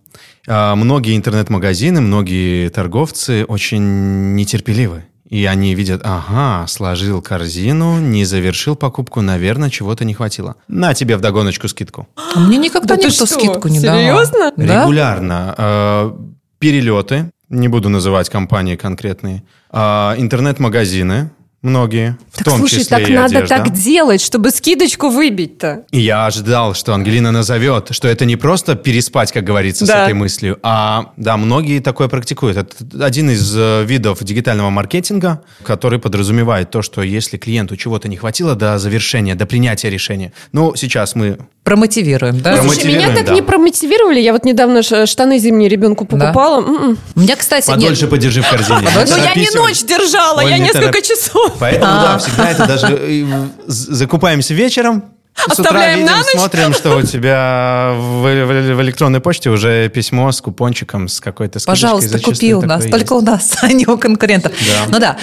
а, 0.47 0.75
многие 0.75 1.15
интернет-магазины, 1.17 2.01
многие 2.01 2.69
торговцы 2.69 3.45
очень 3.45 4.35
нетерпеливы. 4.35 5.05
И 5.29 5.43
они 5.45 5.75
видят, 5.75 6.01
ага, 6.05 6.65
сложил 6.67 7.21
корзину, 7.21 7.99
не 7.99 8.23
завершил 8.23 8.77
покупку, 8.77 9.19
наверное, 9.19 9.69
чего-то 9.69 10.05
не 10.05 10.13
хватило. 10.13 10.55
На 10.69 10.93
тебе 10.93 11.17
вдогоночку 11.17 11.67
скидку. 11.67 12.07
А 12.15 12.39
мне 12.39 12.57
никогда 12.57 12.95
Да 12.95 13.01
никто 13.07 13.25
что, 13.25 13.25
скидку 13.25 13.67
не 13.67 13.81
давал. 13.81 13.99
серьезно? 13.99 14.53
Да? 14.55 14.83
Регулярно. 14.83 15.53
э, 15.57 16.11
перелеты, 16.59 17.29
не 17.49 17.67
буду 17.67 17.89
называть 17.89 18.29
компании 18.29 18.77
конкретные, 18.77 19.43
а, 19.69 20.15
интернет-магазины, 20.17 21.29
многие, 21.67 22.17
в 22.31 22.37
Так 22.37 22.45
том 22.45 22.57
слушай, 22.59 22.79
числе 22.79 22.97
так 22.97 23.09
и 23.09 23.13
надо 23.13 23.37
одежда. 23.39 23.57
так 23.57 23.73
делать, 23.73 24.21
чтобы 24.21 24.49
скидочку 24.51 25.09
выбить-то. 25.09 25.83
Я 25.91 26.25
ожидал, 26.25 26.73
что 26.73 26.93
Ангелина 26.93 27.31
назовет, 27.31 27.89
что 27.91 28.07
это 28.07 28.25
не 28.25 28.35
просто 28.37 28.75
переспать, 28.75 29.31
как 29.31 29.43
говорится, 29.43 29.85
с 29.85 29.89
Да. 29.89 30.03
этой 30.05 30.13
мыслью, 30.13 30.57
а 30.63 31.11
да, 31.17 31.37
многие 31.37 31.79
такое 31.79 32.07
практикуют. 32.07 32.57
Это 32.57 33.05
один 33.05 33.29
из 33.29 33.53
э, 33.55 33.83
видов 33.85 34.23
дигитального 34.23 34.69
маркетинга, 34.69 35.41
который 35.63 35.99
подразумевает 35.99 36.71
то, 36.71 36.81
что 36.81 37.03
если 37.03 37.37
клиенту 37.37 37.75
чего-то 37.77 38.07
не 38.07 38.17
хватило 38.17 38.55
до 38.55 38.79
завершения, 38.79 39.35
до 39.35 39.45
принятия 39.45 39.89
решения, 39.89 40.33
ну, 40.51 40.75
сейчас 40.75 41.13
мы 41.15 41.37
Промотивируем, 41.63 42.39
да? 42.39 42.53
Промо- 42.53 42.61
Слушай, 42.61 42.85
меня 42.85 43.07
Промотивируем, 43.07 43.15
так 43.17 43.25
да. 43.25 43.33
не 43.33 43.41
промотивировали. 43.41 44.21
Я 44.21 44.31
вот 44.31 44.45
недавно 44.45 44.81
штаны 45.05 45.37
зимние 45.37 45.67
ребенку 45.67 46.05
покупала. 46.05 46.61
М-м. 46.61 46.97
У 47.13 47.19
меня, 47.19 47.35
кстати, 47.35 47.67
нет, 47.71 47.75
подольше 47.81 48.07
подержи 48.07 48.41
в 48.41 48.49
корзине. 48.49 48.87
Но 48.93 49.17
я 49.17 49.33
не 49.35 49.49
ночь 49.53 49.83
держала, 49.83 50.39
я 50.47 50.57
не 50.59 50.63
несколько 50.67 51.01
часов. 51.01 51.56
Поэтому, 51.59 51.91
да, 51.93 52.17
всегда 52.17 52.49
это 52.51 52.67
даже 52.67 52.87
э, 52.87 53.25
закупаемся 53.67 54.53
вечером, 54.53 55.03
с 55.37 55.59
утра 55.59 55.63
Оставляем 55.63 55.99
видим, 55.99 56.11
на 56.11 56.17
ночь. 56.17 56.25
смотрим, 56.33 56.73
что 56.73 56.97
у 56.97 57.01
тебя 57.03 57.93
в, 57.95 58.23
в- 58.23 58.75
в 58.75 58.81
электронной 58.81 59.19
почте 59.19 59.49
уже 59.49 59.87
письмо 59.89 60.31
с 60.31 60.41
купончиком, 60.41 61.07
с 61.07 61.19
какой-то 61.19 61.59
скидочкой. 61.59 61.73
Пожалуйста, 61.73 62.19
купи 62.19 62.53
у 62.53 62.61
нас. 62.61 62.85
Только 62.85 63.13
у 63.13 63.21
нас, 63.21 63.57
а 63.61 63.67
не 63.71 63.85
у 63.85 63.97
конкурентов. 63.97 64.51
Да. 64.51 64.85
Ну 64.89 64.99
да, 64.99 65.17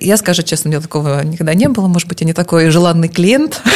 я 0.00 0.16
скажу 0.16 0.42
честно, 0.42 0.68
у 0.68 0.72
меня 0.72 0.80
такого 0.80 1.22
никогда 1.22 1.54
не 1.54 1.68
было. 1.68 1.86
Может 1.88 2.08
быть, 2.08 2.20
я 2.20 2.26
не 2.26 2.32
такой 2.32 2.70
желанный 2.70 3.08
клиент. 3.08 3.60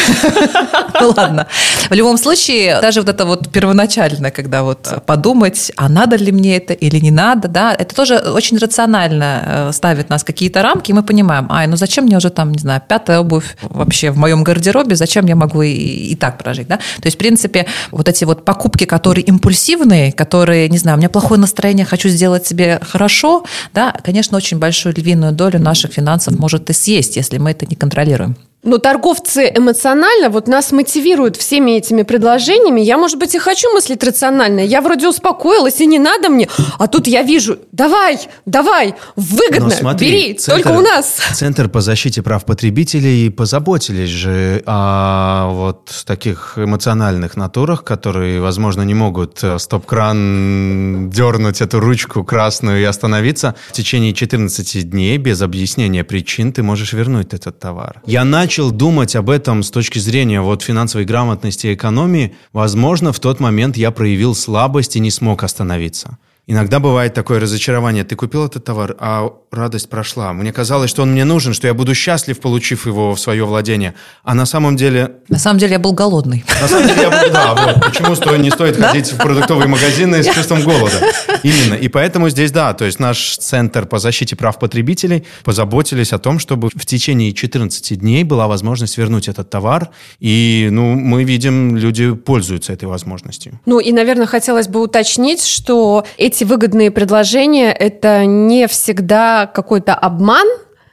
Ну 1.01 1.13
ладно. 1.17 1.49
В 1.91 1.93
любом 1.93 2.17
случае, 2.17 2.81
даже 2.81 3.01
вот 3.01 3.09
это 3.09 3.27
вот 3.27 3.51
первоначально, 3.51 4.31
когда 4.31 4.63
вот 4.63 5.03
подумать, 5.07 5.73
а 5.77 5.89
надо 5.89 6.15
ли 6.17 6.31
мне 6.31 6.57
это 6.57 6.73
или 6.73 7.01
не 7.01 7.11
надо, 7.11 7.49
да, 7.49 7.75
это 7.75 7.95
тоже 7.97 8.19
очень 8.19 8.59
рационально 8.59 9.43
э, 9.45 9.73
ставит 9.73 10.09
нас 10.09 10.23
какие-то 10.23 10.63
рамки, 10.63 10.93
и 10.93 10.95
мы 10.95 11.03
понимаем, 11.03 11.49
ай, 11.51 11.67
ну 11.67 11.77
зачем 11.77 12.05
мне 12.05 12.17
уже 12.17 12.31
там, 12.31 12.53
не 12.53 12.59
знаю, 12.61 12.81
пятая 12.89 13.19
обувь 13.19 13.57
вообще 13.63 14.13
в 14.13 14.17
моем 14.17 14.45
гардеробе, 14.45 14.95
зачем 14.95 15.27
я 15.27 15.35
могу 15.35 15.63
и, 15.63 15.74
и 15.77 16.15
так 16.15 16.39
прожить, 16.39 16.69
да? 16.69 16.77
То 16.77 17.07
есть, 17.07 17.17
в 17.17 17.19
принципе, 17.19 17.67
вот 17.91 18.09
эти 18.09 18.25
вот 18.25 18.45
покупки, 18.45 18.85
которые 18.85 19.25
импульсивные, 19.25 20.13
которые, 20.13 20.69
не 20.69 20.79
знаю, 20.79 20.97
у 20.97 20.99
меня 20.99 21.09
плохое 21.09 21.41
настроение, 21.41 21.85
хочу 21.85 22.09
сделать 22.09 22.47
себе 22.47 22.81
хорошо, 22.83 23.45
да, 23.73 23.95
конечно, 24.05 24.37
очень 24.37 24.59
большую 24.59 24.95
львиную 24.95 25.33
долю 25.33 25.59
наших 25.59 25.93
финансов 25.93 26.39
может 26.39 26.71
и 26.71 26.73
съесть, 26.73 27.17
если 27.17 27.39
мы 27.39 27.51
это 27.51 27.67
не 27.67 27.77
контролируем. 27.77 28.37
Но 28.65 28.79
торговцы 28.79 29.53
эмоционально 29.55 30.31
вот 30.31 30.49
нас 30.49 30.73
мотивируют 30.73 31.37
всеми 31.37 31.73
этими 31.73 32.03
предложениями. 32.03 32.81
Я, 32.81 32.97
может 32.99 33.19
быть, 33.19 33.35
и 33.35 33.39
хочу 33.39 33.73
мыслить 33.75 34.03
рационально. 34.03 34.61
Я 34.61 34.81
вроде 34.81 35.09
успокоилась, 35.09 35.81
и 35.81 35.87
не 35.87 35.99
надо 35.99 36.31
мне. 36.31 36.49
А 36.79 36.87
тут 36.87 37.07
я 37.07 37.23
вижу, 37.23 37.59
давай, 37.73 38.19
давай, 38.47 38.95
выгодно, 39.17 39.67
Но 39.67 39.71
смотри, 39.71 40.09
бери, 40.11 40.35
центр- 40.35 40.63
только 40.63 40.79
у 40.79 40.81
нас. 40.81 41.19
Центр 41.35 41.69
по 41.69 41.81
защите 41.83 42.23
прав 42.23 42.45
потребителей 42.47 43.31
позаботились 43.31 44.09
же 44.09 44.63
о 44.67 45.51
вот 45.53 45.91
таких 46.07 46.55
эмоциональных 46.57 47.37
натурах, 47.37 47.85
которые, 47.85 48.41
возможно, 48.41 48.83
не 48.83 48.95
могут 48.95 49.45
э, 49.45 49.59
стоп-кран 49.59 51.11
дернуть 51.11 51.61
эту 51.61 51.81
ручку 51.81 52.25
красную 52.25 52.81
и 52.81 52.85
остановиться. 52.85 53.55
В 53.69 53.73
течение 53.73 54.15
14 54.15 54.89
дней 54.89 55.19
без 55.19 55.43
объяснения 55.43 56.03
причин 56.03 56.53
ты 56.53 56.63
можешь 56.63 56.93
вернуть 56.95 57.35
этот 57.35 57.59
товар. 57.59 58.01
Я 58.07 58.25
начал 58.25 58.54
думать 58.63 59.17
об 59.17 59.31
этом 59.31 59.63
с 59.63 59.71
точки 59.71 59.99
зрения 59.99 60.41
вот 60.41 60.63
финансовой 60.63 61.05
грамотности 61.05 61.69
и 61.69 61.75
экономии. 61.75 62.35
Возможно, 62.53 63.13
в 63.13 63.21
тот 63.21 63.41
момент 63.41 63.77
я 63.77 63.91
проявил 63.91 64.35
слабость 64.35 64.97
и 64.97 65.01
не 65.01 65.11
смог 65.11 65.43
остановиться. 65.43 66.19
Иногда 66.47 66.79
бывает 66.79 67.15
такое 67.15 67.41
разочарование. 67.41 68.05
Ты 68.05 68.17
купил 68.17 68.45
этот 68.45 68.65
товар, 68.65 68.95
а 68.99 69.31
радость 69.51 69.89
прошла. 69.89 70.33
Мне 70.35 70.53
казалось, 70.53 70.91
что 70.91 71.03
он 71.03 71.13
мне 71.13 71.25
нужен, 71.25 71.55
что 71.55 71.67
я 71.67 71.73
буду 71.73 71.95
счастлив, 71.95 72.39
получив 72.39 72.87
его 72.87 73.15
в 73.15 73.21
свое 73.21 73.45
владение. 73.45 73.95
А 74.23 74.35
на 74.35 74.45
самом 74.45 74.77
деле... 74.77 75.17
На 75.29 75.39
самом 75.39 75.59
деле 75.59 75.73
я 75.73 75.79
был 75.79 75.93
голодный. 75.93 76.45
На 76.61 76.69
самом 76.69 76.89
деле 76.89 77.01
я 77.03 77.11
был... 77.11 77.33
Да, 77.33 77.55
вот. 77.55 77.85
Почему 77.87 78.15
сто- 78.15 78.37
не 78.37 78.51
стоит 78.51 78.77
ходить 78.77 79.13
в 79.13 79.17
продуктовые 79.17 79.69
магазины 79.69 80.23
с 80.23 80.27
чувством 80.35 80.63
голода? 80.63 80.95
Именно. 81.43 81.75
И 81.75 81.89
поэтому 81.89 82.29
здесь, 82.29 82.51
да, 82.51 82.75
то 82.75 82.85
есть 82.85 83.01
наш 83.01 83.39
Центр 83.39 83.87
по 83.87 83.99
защите 83.99 84.37
прав 84.37 84.59
потребителей 84.59 85.25
позаботились 85.45 86.13
о 86.13 86.19
том, 86.19 86.39
чтобы 86.39 86.69
в 86.75 86.85
течение 86.85 87.33
14 87.33 87.99
дней 87.99 88.23
была 88.25 88.49
возможность 88.49 88.99
вернуть 88.99 89.29
этот 89.29 89.49
товар. 89.49 89.89
И, 90.21 90.69
ну, 90.71 90.95
мы 90.95 91.25
видим, 91.25 91.77
люди 91.77 92.13
пользуются 92.13 92.75
этой 92.75 92.87
возможностью. 92.87 93.61
Ну 93.65 93.79
и, 93.79 93.93
наверное, 93.93 94.27
хотелось 94.27 94.69
бы 94.69 94.83
уточнить, 94.83 95.43
что 95.45 96.05
эти 96.19 96.34
выгодные 96.43 96.91
предложения– 96.91 97.73
это 97.79 98.25
не 98.25 98.67
всегда 98.67 99.47
какой-то 99.47 99.95
обман, 99.95 100.47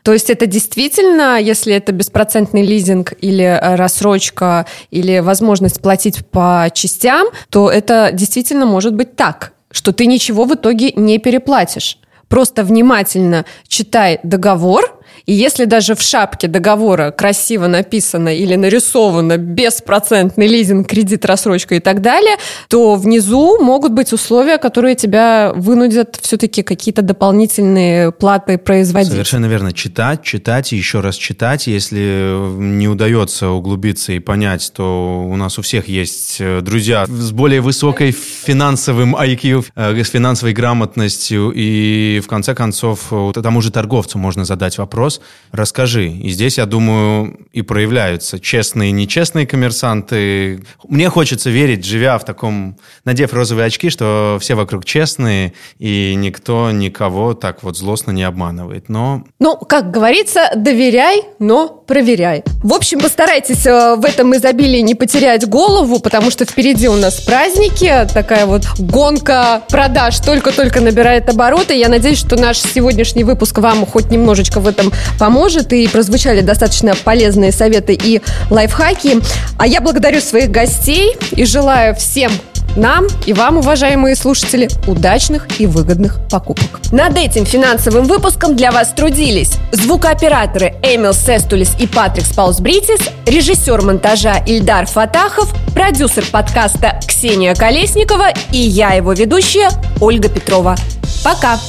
то 0.03 0.13
есть 0.13 0.29
это 0.29 0.45
действительно, 0.47 1.39
если 1.39 1.73
это 1.73 1.91
беспроцентный 1.91 2.63
лизинг 2.63 3.13
или 3.21 3.43
э, 3.43 3.75
рассрочка, 3.75 4.65
или 4.89 5.19
возможность 5.19 5.81
платить 5.81 6.25
по 6.25 6.69
частям, 6.73 7.27
то 7.49 7.69
это 7.69 8.09
действительно 8.11 8.65
может 8.65 8.95
быть 8.95 9.15
так, 9.15 9.53
что 9.71 9.91
ты 9.91 10.07
ничего 10.07 10.45
в 10.45 10.55
итоге 10.55 10.91
не 10.93 11.19
переплатишь. 11.19 11.99
Просто 12.27 12.63
внимательно 12.63 13.45
читай 13.67 14.19
договор, 14.23 15.00
и 15.25 15.33
если 15.33 15.65
даже 15.65 15.95
в 15.95 16.01
шапке 16.01 16.47
договора 16.47 17.11
красиво 17.11 17.67
написано 17.67 18.35
или 18.35 18.55
нарисовано 18.55 19.37
беспроцентный 19.37 20.47
лизинг, 20.47 20.87
кредит, 20.87 21.25
рассрочка 21.25 21.75
и 21.75 21.79
так 21.79 22.01
далее, 22.01 22.35
то 22.67 22.95
внизу 22.95 23.61
могут 23.61 23.93
быть 23.93 24.13
условия, 24.13 24.57
которые 24.57 24.95
тебя 24.95 25.51
вынудят 25.55 26.19
все-таки 26.21 26.63
какие-то 26.63 27.01
дополнительные 27.01 28.11
платы 28.11 28.57
производить. 28.57 29.11
Совершенно 29.11 29.45
верно. 29.45 29.73
Читать, 29.73 30.23
читать 30.23 30.73
и 30.73 30.77
еще 30.77 30.99
раз 30.99 31.15
читать. 31.15 31.67
Если 31.67 32.35
не 32.57 32.87
удается 32.87 33.49
углубиться 33.49 34.13
и 34.13 34.19
понять, 34.19 34.71
то 34.75 35.23
у 35.27 35.35
нас 35.35 35.57
у 35.59 35.61
всех 35.61 35.87
есть 35.87 36.37
э, 36.39 36.61
друзья 36.61 37.05
с 37.05 37.31
более 37.31 37.61
высокой 37.61 38.11
финансовым 38.11 39.15
IQ, 39.15 39.65
э, 39.75 40.03
с 40.03 40.09
финансовой 40.09 40.53
грамотностью. 40.53 41.51
И 41.55 42.21
в 42.23 42.27
конце 42.27 42.53
концов, 42.55 43.07
э, 43.11 43.31
тому 43.41 43.61
же 43.61 43.71
торговцу 43.71 44.17
можно 44.17 44.45
задать 44.45 44.77
вопрос. 44.77 45.10
Расскажи. 45.51 46.07
И 46.07 46.29
здесь, 46.29 46.57
я 46.57 46.65
думаю, 46.65 47.37
и 47.51 47.61
проявляются 47.61 48.39
честные 48.39 48.89
и 48.89 48.93
нечестные 48.93 49.45
коммерсанты. 49.45 50.63
Мне 50.87 51.09
хочется 51.09 51.49
верить, 51.49 51.83
живя 51.83 52.17
в 52.17 52.23
таком, 52.23 52.77
надев 53.03 53.33
розовые 53.33 53.65
очки, 53.65 53.89
что 53.89 54.37
все 54.39 54.55
вокруг 54.55 54.85
честные, 54.85 55.53
и 55.77 56.15
никто 56.15 56.71
никого 56.71 57.33
так 57.33 57.63
вот 57.63 57.77
злостно 57.77 58.11
не 58.11 58.23
обманывает. 58.23 58.87
Но 58.87 59.23
Ну, 59.39 59.57
как 59.57 59.91
говорится, 59.91 60.51
доверяй, 60.55 61.23
но 61.39 61.67
проверяй. 61.67 62.43
В 62.63 62.73
общем, 62.73 62.99
постарайтесь 62.99 63.65
э, 63.65 63.95
в 63.95 64.05
этом 64.05 64.33
изобилии 64.35 64.79
не 64.79 64.95
потерять 64.95 65.47
голову, 65.47 65.99
потому 65.99 66.31
что 66.31 66.45
впереди 66.45 66.87
у 66.87 66.95
нас 66.95 67.19
праздники, 67.19 68.07
такая 68.13 68.45
вот 68.45 68.63
гонка 68.79 69.63
продаж 69.69 70.19
только-только 70.19 70.79
набирает 70.79 71.27
обороты. 71.29 71.73
Я 71.75 71.89
надеюсь, 71.89 72.19
что 72.19 72.39
наш 72.39 72.59
сегодняшний 72.59 73.23
выпуск 73.23 73.57
вам 73.57 73.85
хоть 73.85 74.09
немножечко 74.09 74.59
в 74.59 74.67
этом 74.67 74.91
поможет, 75.19 75.73
и 75.73 75.87
прозвучали 75.87 76.41
достаточно 76.41 76.93
полезные 77.03 77.51
советы 77.51 77.93
и 77.93 78.21
лайфхаки. 78.49 79.19
А 79.57 79.67
я 79.67 79.81
благодарю 79.81 80.21
своих 80.21 80.51
гостей 80.51 81.15
и 81.31 81.45
желаю 81.45 81.95
всем 81.95 82.31
нам 82.75 83.07
и 83.25 83.33
вам, 83.33 83.57
уважаемые 83.57 84.15
слушатели, 84.15 84.69
удачных 84.87 85.59
и 85.59 85.65
выгодных 85.65 86.19
покупок. 86.29 86.79
Над 86.91 87.17
этим 87.17 87.45
финансовым 87.45 88.05
выпуском 88.05 88.55
для 88.55 88.71
вас 88.71 88.89
трудились 88.89 89.53
звукооператоры 89.71 90.75
Эмил 90.83 91.13
Сестулис 91.13 91.75
и 91.79 91.87
Патрик 91.87 92.25
Спаусбритис, 92.25 93.01
режиссер 93.25 93.81
монтажа 93.81 94.37
Ильдар 94.45 94.85
Фатахов, 94.85 95.53
продюсер 95.73 96.25
подкаста 96.31 96.99
Ксения 97.05 97.55
Колесникова 97.55 98.29
и 98.51 98.57
я, 98.57 98.93
его 98.93 99.13
ведущая, 99.13 99.69
Ольга 99.99 100.29
Петрова. 100.29 100.75
Пока! 101.23 101.59